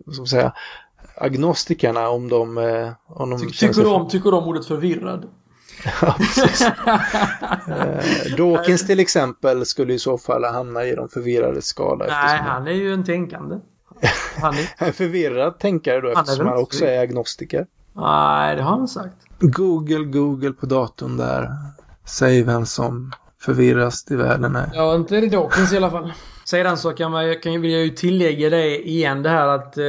vad 0.06 0.14
ska 0.14 0.20
man 0.20 0.26
säga, 0.26 0.52
agnostikerna 1.16 2.08
om 2.08 2.28
de, 2.28 2.58
om 3.06 3.30
de 3.30 3.40
Ty, 3.40 3.46
tycker, 3.46 3.82
du 3.82 3.88
om, 3.88 4.08
tycker 4.08 4.34
om 4.34 4.44
ordet 4.44 4.66
förvirrad? 4.66 5.26
Ja, 6.00 6.16
eh, 7.68 8.36
Dawkins 8.36 8.86
till 8.86 9.00
exempel 9.00 9.66
skulle 9.66 9.94
i 9.94 9.98
så 9.98 10.18
fall 10.18 10.44
hamna 10.44 10.84
i 10.84 10.94
de 10.94 11.08
förvirrade 11.08 11.62
skala. 11.62 12.06
Nej, 12.06 12.38
han 12.38 12.66
är 12.66 12.72
ju 12.72 12.92
en 12.92 13.04
tänkande. 13.04 13.56
Han 14.40 14.54
är... 14.54 14.86
En 14.86 14.92
förvirrad 14.92 15.58
tänkare 15.58 16.00
då 16.00 16.08
Han 16.14 16.24
eftersom 16.24 16.46
han 16.46 16.58
också 16.58 16.84
är 16.84 17.00
agnostiker. 17.02 17.66
Nej, 17.92 18.56
det 18.56 18.62
har 18.62 18.70
han 18.70 18.88
sagt. 18.88 19.14
Google, 19.40 20.04
Google 20.04 20.52
på 20.52 20.66
datorn 20.66 21.16
där. 21.16 21.48
Säg 22.04 22.42
vem 22.42 22.66
som 22.66 23.12
förvirrast 23.40 24.10
i 24.10 24.16
världen 24.16 24.56
är. 24.56 24.70
Ja, 24.74 24.94
inte 24.94 25.16
är 25.16 25.20
det 25.20 25.28
Dawkins 25.28 25.72
i 25.72 25.76
alla 25.76 25.90
fall. 25.90 26.12
Sedan 26.44 26.76
så 26.78 26.92
kan 26.92 27.10
man, 27.10 27.34
kan, 27.42 27.52
jag- 27.52 27.60
vill 27.60 27.70
jag 27.72 27.82
ju 27.82 27.90
tillägga 27.90 28.50
det 28.50 28.88
igen 28.88 29.22
det 29.22 29.28
här 29.28 29.46
att 29.48 29.78
eh, 29.78 29.82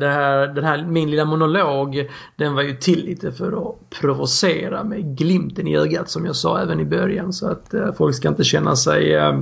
det 0.00 0.08
här, 0.08 0.46
den 0.46 0.64
här, 0.64 0.84
min 0.86 1.10
lilla 1.10 1.24
monolog 1.24 2.10
den 2.36 2.54
var 2.54 2.62
ju 2.62 2.76
till 2.76 3.04
lite 3.04 3.32
för 3.32 3.68
att 3.68 3.90
provocera 4.00 4.84
med 4.84 5.16
glimten 5.18 5.66
i 5.68 5.76
ögat 5.76 6.10
som 6.10 6.26
jag 6.26 6.36
sa 6.36 6.60
även 6.60 6.80
i 6.80 6.84
början 6.84 7.32
så 7.32 7.48
att 7.48 7.74
eh, 7.74 7.92
folk 7.92 8.14
ska 8.16 8.28
inte 8.28 8.44
känna 8.44 8.76
sig 8.76 9.14
eh, 9.14 9.40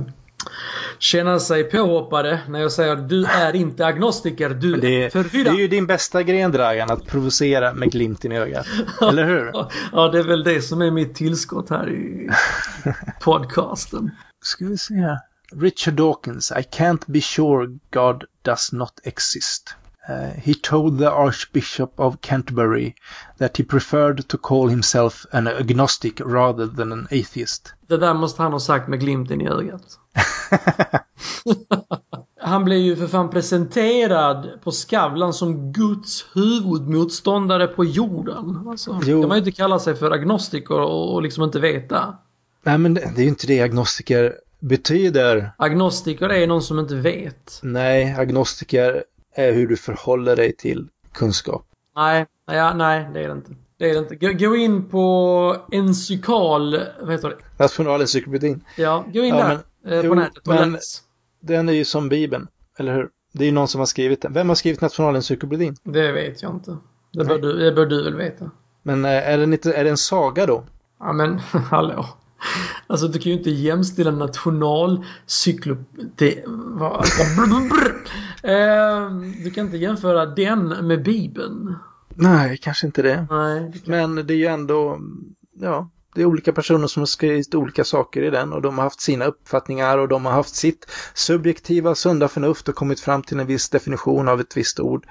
känna 1.05 1.39
sig 1.39 1.63
påhoppade 1.63 2.39
när 2.49 2.59
jag 2.59 2.71
säger 2.71 2.93
att 2.93 3.09
du 3.09 3.25
är 3.25 3.55
inte 3.55 3.85
agnostiker, 3.85 4.49
du 4.49 4.71
Men 4.71 4.79
det, 4.79 4.87
är 4.87 4.99
är, 4.99 5.03
det 5.03 5.09
förvirrad. 5.09 5.53
är 5.53 5.59
ju 5.59 5.67
din 5.67 5.87
bästa 5.87 6.23
gren 6.23 6.51
Dragan, 6.51 6.91
att 6.91 7.05
provocera 7.05 7.73
med 7.73 7.91
glimten 7.91 8.31
i 8.31 8.37
ögat. 8.37 8.67
Eller 9.01 9.25
hur? 9.25 9.51
Ja, 9.91 10.07
det 10.07 10.19
är 10.19 10.23
väl 10.23 10.43
det 10.43 10.61
som 10.61 10.81
är 10.81 10.91
mitt 10.91 11.15
tillskott 11.15 11.69
här 11.69 11.89
i 11.89 12.29
podcasten. 13.21 14.11
Ska 14.43 14.65
vi 14.65 14.77
se 14.77 14.93
här. 14.93 15.17
Richard 15.55 15.93
Dawkins, 15.93 16.51
I 16.51 16.61
can't 16.79 17.03
be 17.05 17.21
sure 17.21 17.79
God 17.93 18.23
does 18.41 18.71
not 18.71 18.93
exist. 19.03 19.75
Uh, 20.09 20.29
he 20.37 20.53
told 20.53 20.99
the 20.99 21.09
Archbishop 21.09 21.99
of 21.99 22.21
Canterbury 22.21 22.93
that 23.37 23.57
he 23.57 23.63
preferred 23.63 24.27
to 24.27 24.37
call 24.37 24.69
himself 24.69 25.25
an 25.31 25.47
agnostic 25.47 26.19
rather 26.19 26.67
than 26.67 26.91
an 26.91 27.07
atheist. 27.11 27.73
Det 27.87 27.97
där 27.97 28.13
måste 28.13 28.41
han 28.43 28.51
ha 28.51 28.59
sagt 28.59 28.87
med 28.87 28.99
glimten 28.99 29.41
i 29.41 29.47
ögat. 29.47 29.99
Han 32.41 32.65
blev 32.65 32.79
ju 32.79 32.95
för 32.95 33.07
fan 33.07 33.29
presenterad 33.29 34.49
på 34.63 34.71
Skavlan 34.71 35.33
som 35.33 35.71
Guds 35.71 36.25
huvudmotståndare 36.33 37.67
på 37.67 37.85
jorden. 37.85 38.67
Alltså, 38.67 38.99
Jo. 39.03 39.21
kan 39.21 39.29
man 39.29 39.37
ju 39.37 39.39
inte 39.39 39.51
kalla 39.51 39.79
sig 39.79 39.95
för 39.95 40.11
agnostiker 40.11 40.79
och, 40.79 41.13
och 41.13 41.21
liksom 41.21 41.43
inte 41.43 41.59
veta. 41.59 42.15
Nej, 42.63 42.77
men 42.77 42.93
det, 42.93 43.01
det 43.15 43.21
är 43.21 43.23
ju 43.23 43.29
inte 43.29 43.47
det 43.47 43.61
agnostiker 43.61 44.33
betyder. 44.59 45.51
Agnostiker 45.57 46.29
är 46.29 46.47
någon 46.47 46.61
som 46.61 46.79
inte 46.79 46.95
vet. 46.95 47.59
Nej, 47.63 48.15
agnostiker 48.19 49.03
är 49.35 49.53
hur 49.53 49.67
du 49.67 49.77
förhåller 49.77 50.35
dig 50.35 50.55
till 50.55 50.87
kunskap. 51.13 51.65
Nej, 51.95 52.25
ja, 52.45 52.73
nej 52.73 53.09
det 53.13 53.19
är 53.23 53.27
det 53.27 53.33
inte. 53.33 53.51
Det 53.77 53.89
är 53.89 53.93
det 53.93 53.99
inte. 53.99 54.15
Gå, 54.15 54.49
gå 54.49 54.55
in 54.55 54.89
på 54.89 55.55
encyklal... 55.71 56.79
Vad 57.01 57.11
heter 57.11 57.29
det? 57.29 57.63
Nationalencyklopedin, 57.63 58.63
Ja, 58.77 59.05
gå 59.13 59.19
in 59.19 59.35
Ja, 59.35 59.59
där 59.83 59.95
eh, 59.95 60.01
på 60.01 60.07
jo, 60.07 60.13
nätet 60.13 60.37
och 60.47 60.53
men- 60.53 60.71
läs. 60.71 61.01
den 61.41 61.69
är 61.69 61.73
ju 61.73 61.85
som 61.85 62.09
Bibeln, 62.09 62.47
eller 62.79 62.95
hur? 62.95 63.09
Det 63.31 63.43
är 63.43 63.45
ju 63.45 63.51
någon 63.51 63.67
som 63.67 63.79
har 63.79 63.85
skrivit 63.85 64.21
den. 64.21 64.33
Vem 64.33 64.49
har 64.49 64.55
skrivit 64.55 64.81
Nationalencyklopedin? 64.81 65.75
Det 65.83 66.11
vet 66.11 66.41
jag 66.41 66.51
inte. 66.51 66.77
Det 67.13 67.25
bör, 67.25 67.39
du, 67.39 67.53
det 67.59 67.71
bör 67.71 67.85
du 67.85 68.03
väl 68.03 68.15
veta. 68.15 68.51
Men 68.83 69.05
eh, 69.05 69.11
är, 69.11 69.37
den 69.37 69.53
inte, 69.53 69.73
är 69.73 69.83
det 69.83 69.89
en 69.89 69.97
saga 69.97 70.45
då? 70.45 70.63
Ja 70.99 71.13
men 71.13 71.39
hallå. 71.69 72.05
Alltså 72.87 73.07
du 73.07 73.19
kan 73.19 73.31
ju 73.31 73.37
inte 73.37 73.49
jämställa 73.51 74.11
nationalcyklopedi... 74.11 76.43
vad- 76.47 77.01
brr, 77.01 77.69
brr. 77.69 77.95
Eh, 78.43 79.09
Du 79.43 79.51
kan 79.51 79.65
inte 79.65 79.77
jämföra 79.77 80.25
den 80.25 80.67
med 80.87 81.03
Bibeln. 81.03 81.75
Nej, 82.15 82.57
kanske 82.61 82.85
inte 82.85 83.01
det. 83.01 83.27
Nej. 83.29 83.71
det 83.73 83.79
kan- 83.79 84.13
Men 84.15 84.27
det 84.27 84.33
är 84.33 84.37
ju 84.37 84.45
ändå, 84.45 84.99
ja, 85.61 85.89
det 86.15 86.21
är 86.21 86.25
olika 86.25 86.53
personer 86.53 86.87
som 86.87 87.01
har 87.01 87.05
skrivit 87.07 87.55
olika 87.55 87.83
saker 87.83 88.21
i 88.23 88.29
den 88.29 88.53
och 88.53 88.61
de 88.61 88.77
har 88.77 88.83
haft 88.83 89.01
sina 89.01 89.25
uppfattningar 89.25 89.97
och 89.97 90.07
de 90.07 90.25
har 90.25 90.31
haft 90.33 90.55
sitt 90.55 90.85
subjektiva 91.13 91.95
sunda 91.95 92.27
förnuft 92.27 92.69
och 92.69 92.75
kommit 92.75 92.99
fram 92.99 93.23
till 93.23 93.39
en 93.39 93.47
viss 93.47 93.69
definition 93.69 94.27
av 94.27 94.39
ett 94.39 94.57
visst 94.57 94.79
ord. 94.79 95.05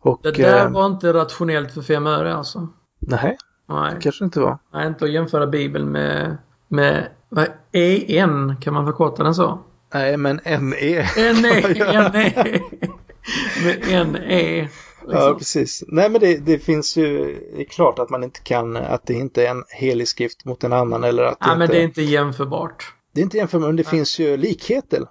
Och, 0.00 0.20
Det 0.22 0.30
där 0.30 0.66
eh, 0.66 0.70
var 0.72 0.86
inte 0.86 1.12
rationellt 1.12 1.74
för 1.74 1.82
fem 1.82 2.06
öre 2.06 2.34
alltså. 2.34 2.68
nej, 2.98 3.36
Nej. 3.68 3.96
kanske 4.00 4.24
inte 4.24 4.40
var. 4.40 4.58
Nej, 4.72 4.86
inte 4.86 5.04
att 5.04 5.12
jämföra 5.12 5.46
Bibeln 5.46 5.88
med... 5.92 6.38
Med... 6.68 7.08
Vad? 7.28 7.46
EN? 7.72 8.56
Kan 8.60 8.74
man 8.74 8.86
förkorta 8.86 9.22
den 9.22 9.34
så? 9.34 9.58
Nej, 9.94 10.16
men 10.16 10.36
NE. 10.44 10.60
NE! 10.60 11.62
NE! 12.12 12.60
Med 13.64 14.06
NE. 14.12 14.58
Ja, 14.60 14.68
Liksom. 15.12 15.38
precis. 15.38 15.84
Nej, 15.88 16.10
men 16.10 16.20
det, 16.20 16.36
det 16.38 16.58
finns 16.58 16.96
ju, 16.96 17.40
det 17.56 17.60
är 17.62 17.64
klart 17.64 17.98
att 17.98 18.10
man 18.10 18.24
inte 18.24 18.40
kan, 18.40 18.76
att 18.76 19.06
det 19.06 19.14
inte 19.14 19.46
är 19.46 19.50
en 19.50 19.64
helig 19.68 20.08
skrift 20.08 20.44
mot 20.44 20.64
en 20.64 20.72
annan 20.72 21.04
eller 21.04 21.22
att 21.22 21.40
det 21.40 21.46
Nej, 21.46 21.56
men 21.58 21.62
inte, 21.62 21.74
det 21.74 21.80
är 21.80 21.84
inte 21.84 22.02
jämförbart. 22.02 22.94
det 23.12 23.20
är 23.20 23.22
inte 23.22 23.36
jämförbart, 23.36 23.66
men 23.68 23.76
det 23.76 23.84
finns 23.84 24.18
ju 24.18 24.36
likheter. 24.36 25.02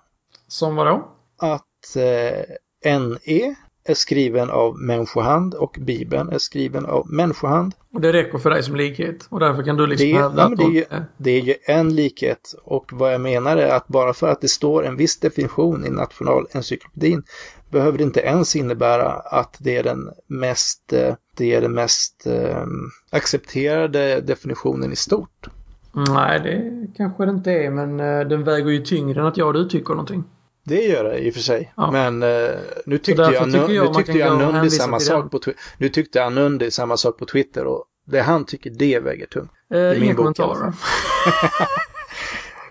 Som 0.48 0.76
vadå? 0.76 1.08
Att 1.40 1.96
eh, 1.96 3.00
NE 3.00 3.56
är 3.88 3.94
skriven 3.94 4.50
av 4.50 4.80
människohand 4.80 5.54
och 5.54 5.78
Bibeln 5.82 6.30
är 6.30 6.38
skriven 6.38 6.86
av 6.86 7.12
människohand. 7.12 7.74
Och 7.94 8.02
det 8.02 8.14
räcker 8.14 8.38
för 8.38 8.50
dig 8.50 8.64
som 8.64 8.76
likhet. 8.76 9.28
Och 9.30 9.40
därför 9.40 9.64
kan 9.64 9.78
du 9.78 9.88
liksom 9.88 10.08
Det 10.08 10.18
hävda 10.18 10.42
ja, 10.42 10.52
att 10.52 10.58
det, 10.58 10.64
är 10.64 10.70
ju, 10.70 10.86
det 11.18 11.32
är 11.32 11.42
ju 11.42 11.54
en 11.66 11.96
likhet 11.96 12.56
och 12.64 12.90
vad 12.94 13.14
jag 13.14 13.22
menar 13.22 13.58
är 13.58 13.76
att 13.76 13.88
bara 13.88 14.14
för 14.14 14.28
att 14.28 14.42
det 14.42 14.48
står 14.48 14.86
en 14.86 14.98
viss 14.98 15.20
definition 15.20 15.86
i 15.86 15.90
Nationalencyklopedin 15.90 17.24
behöver 17.70 17.98
det 17.98 18.04
inte 18.04 18.20
ens 18.20 18.56
innebära 18.56 19.12
att 19.12 19.58
det 19.60 19.78
är 19.78 19.84
den 19.84 20.10
mest, 20.28 20.94
eh, 20.94 21.16
det 21.38 21.56
är 21.56 21.62
den 21.62 21.74
mest 21.74 22.28
eh, 22.28 22.66
accepterade 23.12 24.22
definitionen 24.22 24.92
i 24.92 24.96
stort. 24.96 25.48
Nej, 25.94 26.40
det 26.40 26.88
kanske 26.98 27.26
det 27.26 27.32
inte 27.32 27.52
är, 27.52 27.72
men 27.72 28.00
eh, 28.00 28.28
den 28.28 28.44
väger 28.44 28.70
ju 28.70 28.80
tyngre 28.80 29.22
än 29.22 29.28
att 29.28 29.38
jag 29.38 29.48
och 29.48 29.54
du 29.54 29.70
tycker 29.70 29.90
någonting. 29.90 30.24
Det 30.68 30.82
gör 30.82 31.04
det 31.04 31.18
i 31.18 31.30
och 31.30 31.34
för 31.34 31.42
sig. 31.42 31.74
Ja. 31.78 31.92
Men 31.92 32.24
eh, 32.24 32.50
nu 32.86 32.98
tyckte 32.98 33.22
jag, 33.22 33.46
tycker 33.46 33.68
nu, 33.68 33.74
jag 33.74 33.88
nu 33.88 33.94
tyckte 33.94 34.18
jag 34.18 34.38
Nundi 34.38 34.70
samma 34.70 35.00
sak 35.00 35.32
på 35.32 35.40
Twitter. 35.40 35.62
Nu 35.78 35.90
tyckte 35.90 36.24
Anundi 36.24 36.72
samma 36.72 36.98
sak 36.98 37.18
på 37.18 37.26
Twitter 37.26 37.66
och 37.66 37.86
det 38.06 38.22
han 38.22 38.46
tycker 38.46 38.70
det 38.70 39.00
väger 39.00 39.26
tungt. 39.26 39.52
Eh, 39.74 40.04
inga 40.04 40.16
kommentarer. 40.16 40.74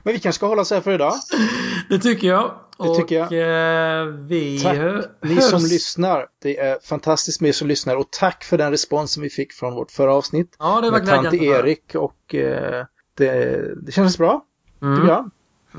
Men 0.02 0.12
vi 0.12 0.20
kanske 0.20 0.38
ska 0.38 0.46
hålla 0.46 0.62
oss 0.62 0.70
här 0.70 0.80
för 0.80 0.92
idag. 0.92 1.14
Det 1.88 1.98
tycker 1.98 2.28
jag. 2.28 2.54
Det 2.78 2.94
tycker 2.94 3.26
och 3.26 3.32
eh, 3.32 4.06
vi 4.06 4.60
Tack 4.60 4.78
ni 5.22 5.40
som 5.40 5.60
lyssnar. 5.60 6.26
Det 6.42 6.58
är 6.58 6.78
fantastiskt 6.82 7.40
med 7.40 7.48
er 7.48 7.52
som 7.52 7.68
lyssnar 7.68 7.96
och 7.96 8.10
tack 8.10 8.44
för 8.44 8.58
den 8.58 8.70
responsen 8.70 9.22
vi 9.22 9.30
fick 9.30 9.52
från 9.52 9.74
vårt 9.74 9.90
förra 9.90 10.14
avsnitt. 10.14 10.56
Ja, 10.58 10.80
det 10.80 10.90
var 10.90 10.98
med 10.98 11.08
tant 11.08 11.30
glädjande. 11.30 11.68
Erik 11.68 11.94
och 11.94 12.34
eh, 12.34 12.84
det, 13.16 13.60
det 13.82 13.92
kändes 13.92 14.18
bra, 14.18 14.44
Mm, 14.82 14.96
tycker 14.96 15.08
jag. 15.08 15.30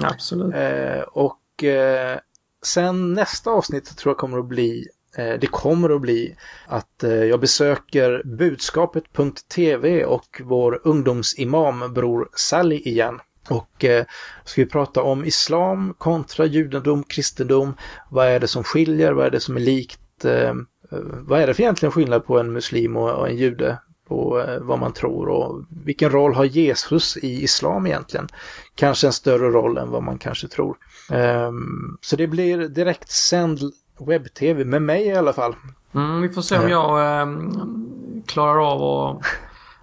Absolut. 0.03 0.55
Eh, 0.55 1.01
och 1.01 1.37
eh, 1.63 2.19
sen 2.65 3.13
nästa 3.13 3.49
avsnitt 3.49 3.97
tror 3.97 4.11
jag 4.11 4.17
kommer 4.17 4.37
att 4.37 4.45
bli 4.45 4.87
eh, 5.17 5.33
det 5.39 5.47
kommer 5.47 5.89
att 5.89 6.01
bli 6.01 6.35
att 6.67 7.03
eh, 7.03 7.23
jag 7.23 7.39
besöker 7.39 8.21
budskapet.tv 8.25 10.05
och 10.05 10.41
vår 10.43 10.81
ungdomsimam 10.83 11.93
Bror 11.93 12.29
Sally 12.35 12.75
igen. 12.75 13.19
Och 13.49 13.85
eh, 13.85 14.05
ska 14.45 14.61
vi 14.61 14.69
prata 14.69 15.01
om 15.01 15.25
islam 15.25 15.93
kontra 15.97 16.45
judendom, 16.45 17.03
kristendom. 17.03 17.73
Vad 18.09 18.27
är 18.27 18.39
det 18.39 18.47
som 18.47 18.63
skiljer? 18.63 19.11
Vad 19.11 19.25
är 19.25 19.31
det 19.31 19.39
som 19.39 19.55
är 19.55 19.61
likt? 19.61 20.25
Eh, 20.25 20.53
vad 21.27 21.41
är 21.41 21.47
det 21.47 21.53
för 21.53 21.63
egentligen 21.63 21.91
skillnad 21.91 22.25
på 22.25 22.39
en 22.39 22.53
muslim 22.53 22.97
och, 22.97 23.09
och 23.09 23.29
en 23.29 23.37
jude? 23.37 23.77
På 24.07 24.39
eh, 24.39 24.59
vad 24.61 24.79
man 24.79 24.93
tror 24.93 25.29
och 25.29 25.63
vilken 25.69 26.09
roll 26.09 26.33
har 26.33 26.45
Jesus 26.45 27.17
i 27.17 27.43
islam 27.43 27.87
egentligen? 27.87 28.27
Kanske 28.75 29.07
en 29.07 29.13
större 29.13 29.49
roll 29.49 29.77
än 29.77 29.91
vad 29.91 30.03
man 30.03 30.17
kanske 30.17 30.47
tror. 30.47 30.77
Um, 31.11 31.97
så 32.01 32.15
det 32.15 32.27
blir 32.27 32.57
direkt 32.57 33.11
sänd 33.11 33.59
webb-tv 33.99 34.65
med 34.65 34.81
mig 34.81 35.05
i 35.05 35.15
alla 35.15 35.33
fall. 35.33 35.55
Mm, 35.95 36.21
vi 36.21 36.29
får 36.29 36.41
se 36.41 36.57
om 36.57 36.69
jag 36.69 37.21
eh, 37.21 37.27
klarar 38.25 38.71
av 38.71 38.81
att 38.83 39.25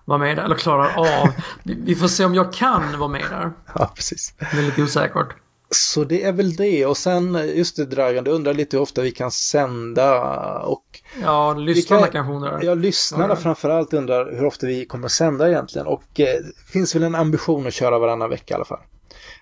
vara 0.05 0.19
med 0.19 0.37
där. 0.37 0.45
Eller 0.45 0.57
klarar 0.57 0.99
av. 0.99 1.29
Vi 1.63 1.95
får 1.95 2.09
se 2.09 2.25
om 2.25 2.35
jag 2.35 2.53
kan 2.53 2.99
vara 2.99 3.09
med 3.09 3.25
där. 3.31 3.53
Ja, 3.75 3.93
precis. 3.95 4.35
Det 4.39 4.59
är 4.59 4.63
lite 4.63 4.83
osäkert. 4.83 5.29
Så 5.75 6.05
det 6.05 6.25
är 6.25 6.33
väl 6.33 6.57
det 6.57 6.87
och 6.87 6.97
sen 6.97 7.35
just 7.55 7.77
det 7.77 7.85
Dragan, 7.85 8.25
du 8.25 8.31
undrar 8.31 8.55
lite 8.55 8.77
hur 8.77 8.83
ofta 8.83 9.03
vi 9.03 9.11
kan 9.13 9.31
sända 9.31 10.59
och 10.59 10.85
Ja, 11.23 11.55
lyssnarna 11.55 12.03
kan, 12.03 12.13
kanske 12.13 12.33
undrar. 12.33 12.63
Ja, 12.63 12.75
lyssnarna 12.75 13.29
ja. 13.29 13.37
framförallt 13.37 13.93
undrar 13.93 14.33
hur 14.37 14.45
ofta 14.45 14.67
vi 14.67 14.87
kommer 14.87 15.09
sända 15.09 15.49
egentligen 15.49 15.87
och 15.87 16.21
eh, 16.21 16.27
det 16.27 16.73
finns 16.73 16.95
väl 16.95 17.03
en 17.03 17.15
ambition 17.15 17.67
att 17.67 17.75
köra 17.75 17.99
varannan 17.99 18.31
vecka 18.31 18.55
i 18.55 18.57
alla 18.57 18.65
fall. 18.65 18.81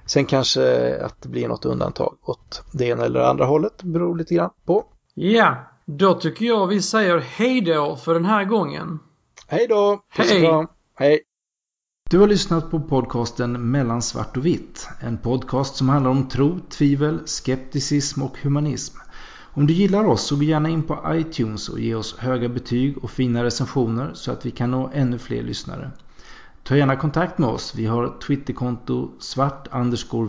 Sen 0.07 0.26
kanske 0.26 0.97
att 1.05 1.22
det 1.22 1.28
blir 1.28 1.49
något 1.49 1.64
undantag 1.64 2.16
åt 2.22 2.62
det 2.72 2.85
ena 2.85 3.05
eller 3.05 3.20
andra 3.20 3.45
hållet, 3.45 3.83
beror 3.83 4.18
lite 4.18 4.35
grann 4.35 4.51
på. 4.66 4.85
Ja, 5.14 5.57
då 5.85 6.14
tycker 6.14 6.45
jag 6.45 6.66
vi 6.66 6.83
säger 6.83 7.18
hej 7.18 7.61
då 7.61 7.97
för 7.97 8.14
den 8.14 8.24
här 8.24 8.45
gången. 8.45 8.99
Hej 9.47 9.66
då! 9.68 10.01
Hej! 10.09 10.66
Hej! 10.95 11.20
Du 12.12 12.18
har 12.18 12.26
lyssnat 12.26 12.70
på 12.70 12.80
podcasten 12.80 13.70
Mellan 13.70 14.02
svart 14.02 14.36
och 14.36 14.46
vitt. 14.46 14.88
En 15.00 15.18
podcast 15.18 15.76
som 15.76 15.88
handlar 15.88 16.10
om 16.10 16.28
tro, 16.28 16.58
tvivel, 16.70 17.20
skepticism 17.24 18.22
och 18.22 18.38
humanism. 18.42 18.98
Om 19.54 19.66
du 19.66 19.74
gillar 19.74 20.04
oss 20.04 20.22
så 20.26 20.36
gå 20.36 20.42
gärna 20.42 20.68
in 20.68 20.82
på 20.82 20.98
iTunes 21.08 21.68
och 21.68 21.80
ge 21.80 21.94
oss 21.94 22.18
höga 22.18 22.48
betyg 22.48 22.98
och 22.98 23.10
fina 23.10 23.44
recensioner 23.44 24.10
så 24.14 24.32
att 24.32 24.46
vi 24.46 24.50
kan 24.50 24.70
nå 24.70 24.90
ännu 24.94 25.18
fler 25.18 25.42
lyssnare. 25.42 25.90
Ta 26.62 26.76
gärna 26.76 26.96
kontakt 26.96 27.38
med 27.38 27.48
oss. 27.48 27.74
Vi 27.76 27.86
har 27.86 28.18
Twitterkonto 28.26 29.10
svart 29.18 29.68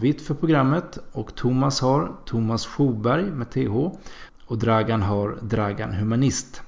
vitt 0.01 0.21
för 0.21 0.33
programmet 0.33 0.97
och 1.11 1.35
Thomas 1.35 1.81
har 1.81 2.11
Thomas 2.25 2.65
Schoberg 2.65 3.23
med 3.23 3.51
TH 3.51 3.75
och 4.45 4.57
Dragan 4.57 5.01
har 5.01 5.37
Dragan 5.41 5.93
Humanist. 5.93 6.61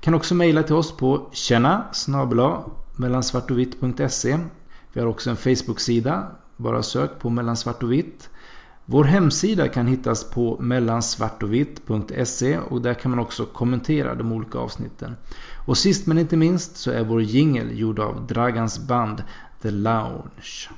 Kan 0.00 0.14
också 0.14 0.34
mejla 0.34 0.62
till 0.62 0.74
oss 0.74 0.96
på 0.96 1.28
tjena 1.32 1.84
snabela 1.92 2.64
mellansvartovitt.se 2.96 4.38
vi 4.92 5.00
har 5.00 5.08
också 5.08 5.30
en 5.30 5.36
Facebook-sida. 5.36 6.26
Bara 6.56 6.82
sök 6.82 7.18
på 7.18 7.30
mellansvart 7.30 7.82
och 7.82 7.92
vitt. 7.92 8.30
Vår 8.84 9.04
hemsida 9.04 9.68
kan 9.68 9.86
hittas 9.86 10.30
på 10.30 10.58
mellansvartovitt.se 10.60 12.58
och 12.58 12.82
där 12.82 12.94
kan 12.94 13.10
man 13.10 13.20
också 13.20 13.46
kommentera 13.46 14.14
de 14.14 14.32
olika 14.32 14.58
avsnitten. 14.58 15.16
Och 15.66 15.78
sist 15.78 16.06
men 16.06 16.18
inte 16.18 16.36
minst 16.36 16.76
så 16.76 16.90
är 16.90 17.04
vår 17.04 17.22
jingel 17.22 17.78
gjord 17.78 17.98
av 17.98 18.26
Dragans 18.26 18.78
band 18.78 19.22
The 19.62 19.70
Lounge. 19.70 20.68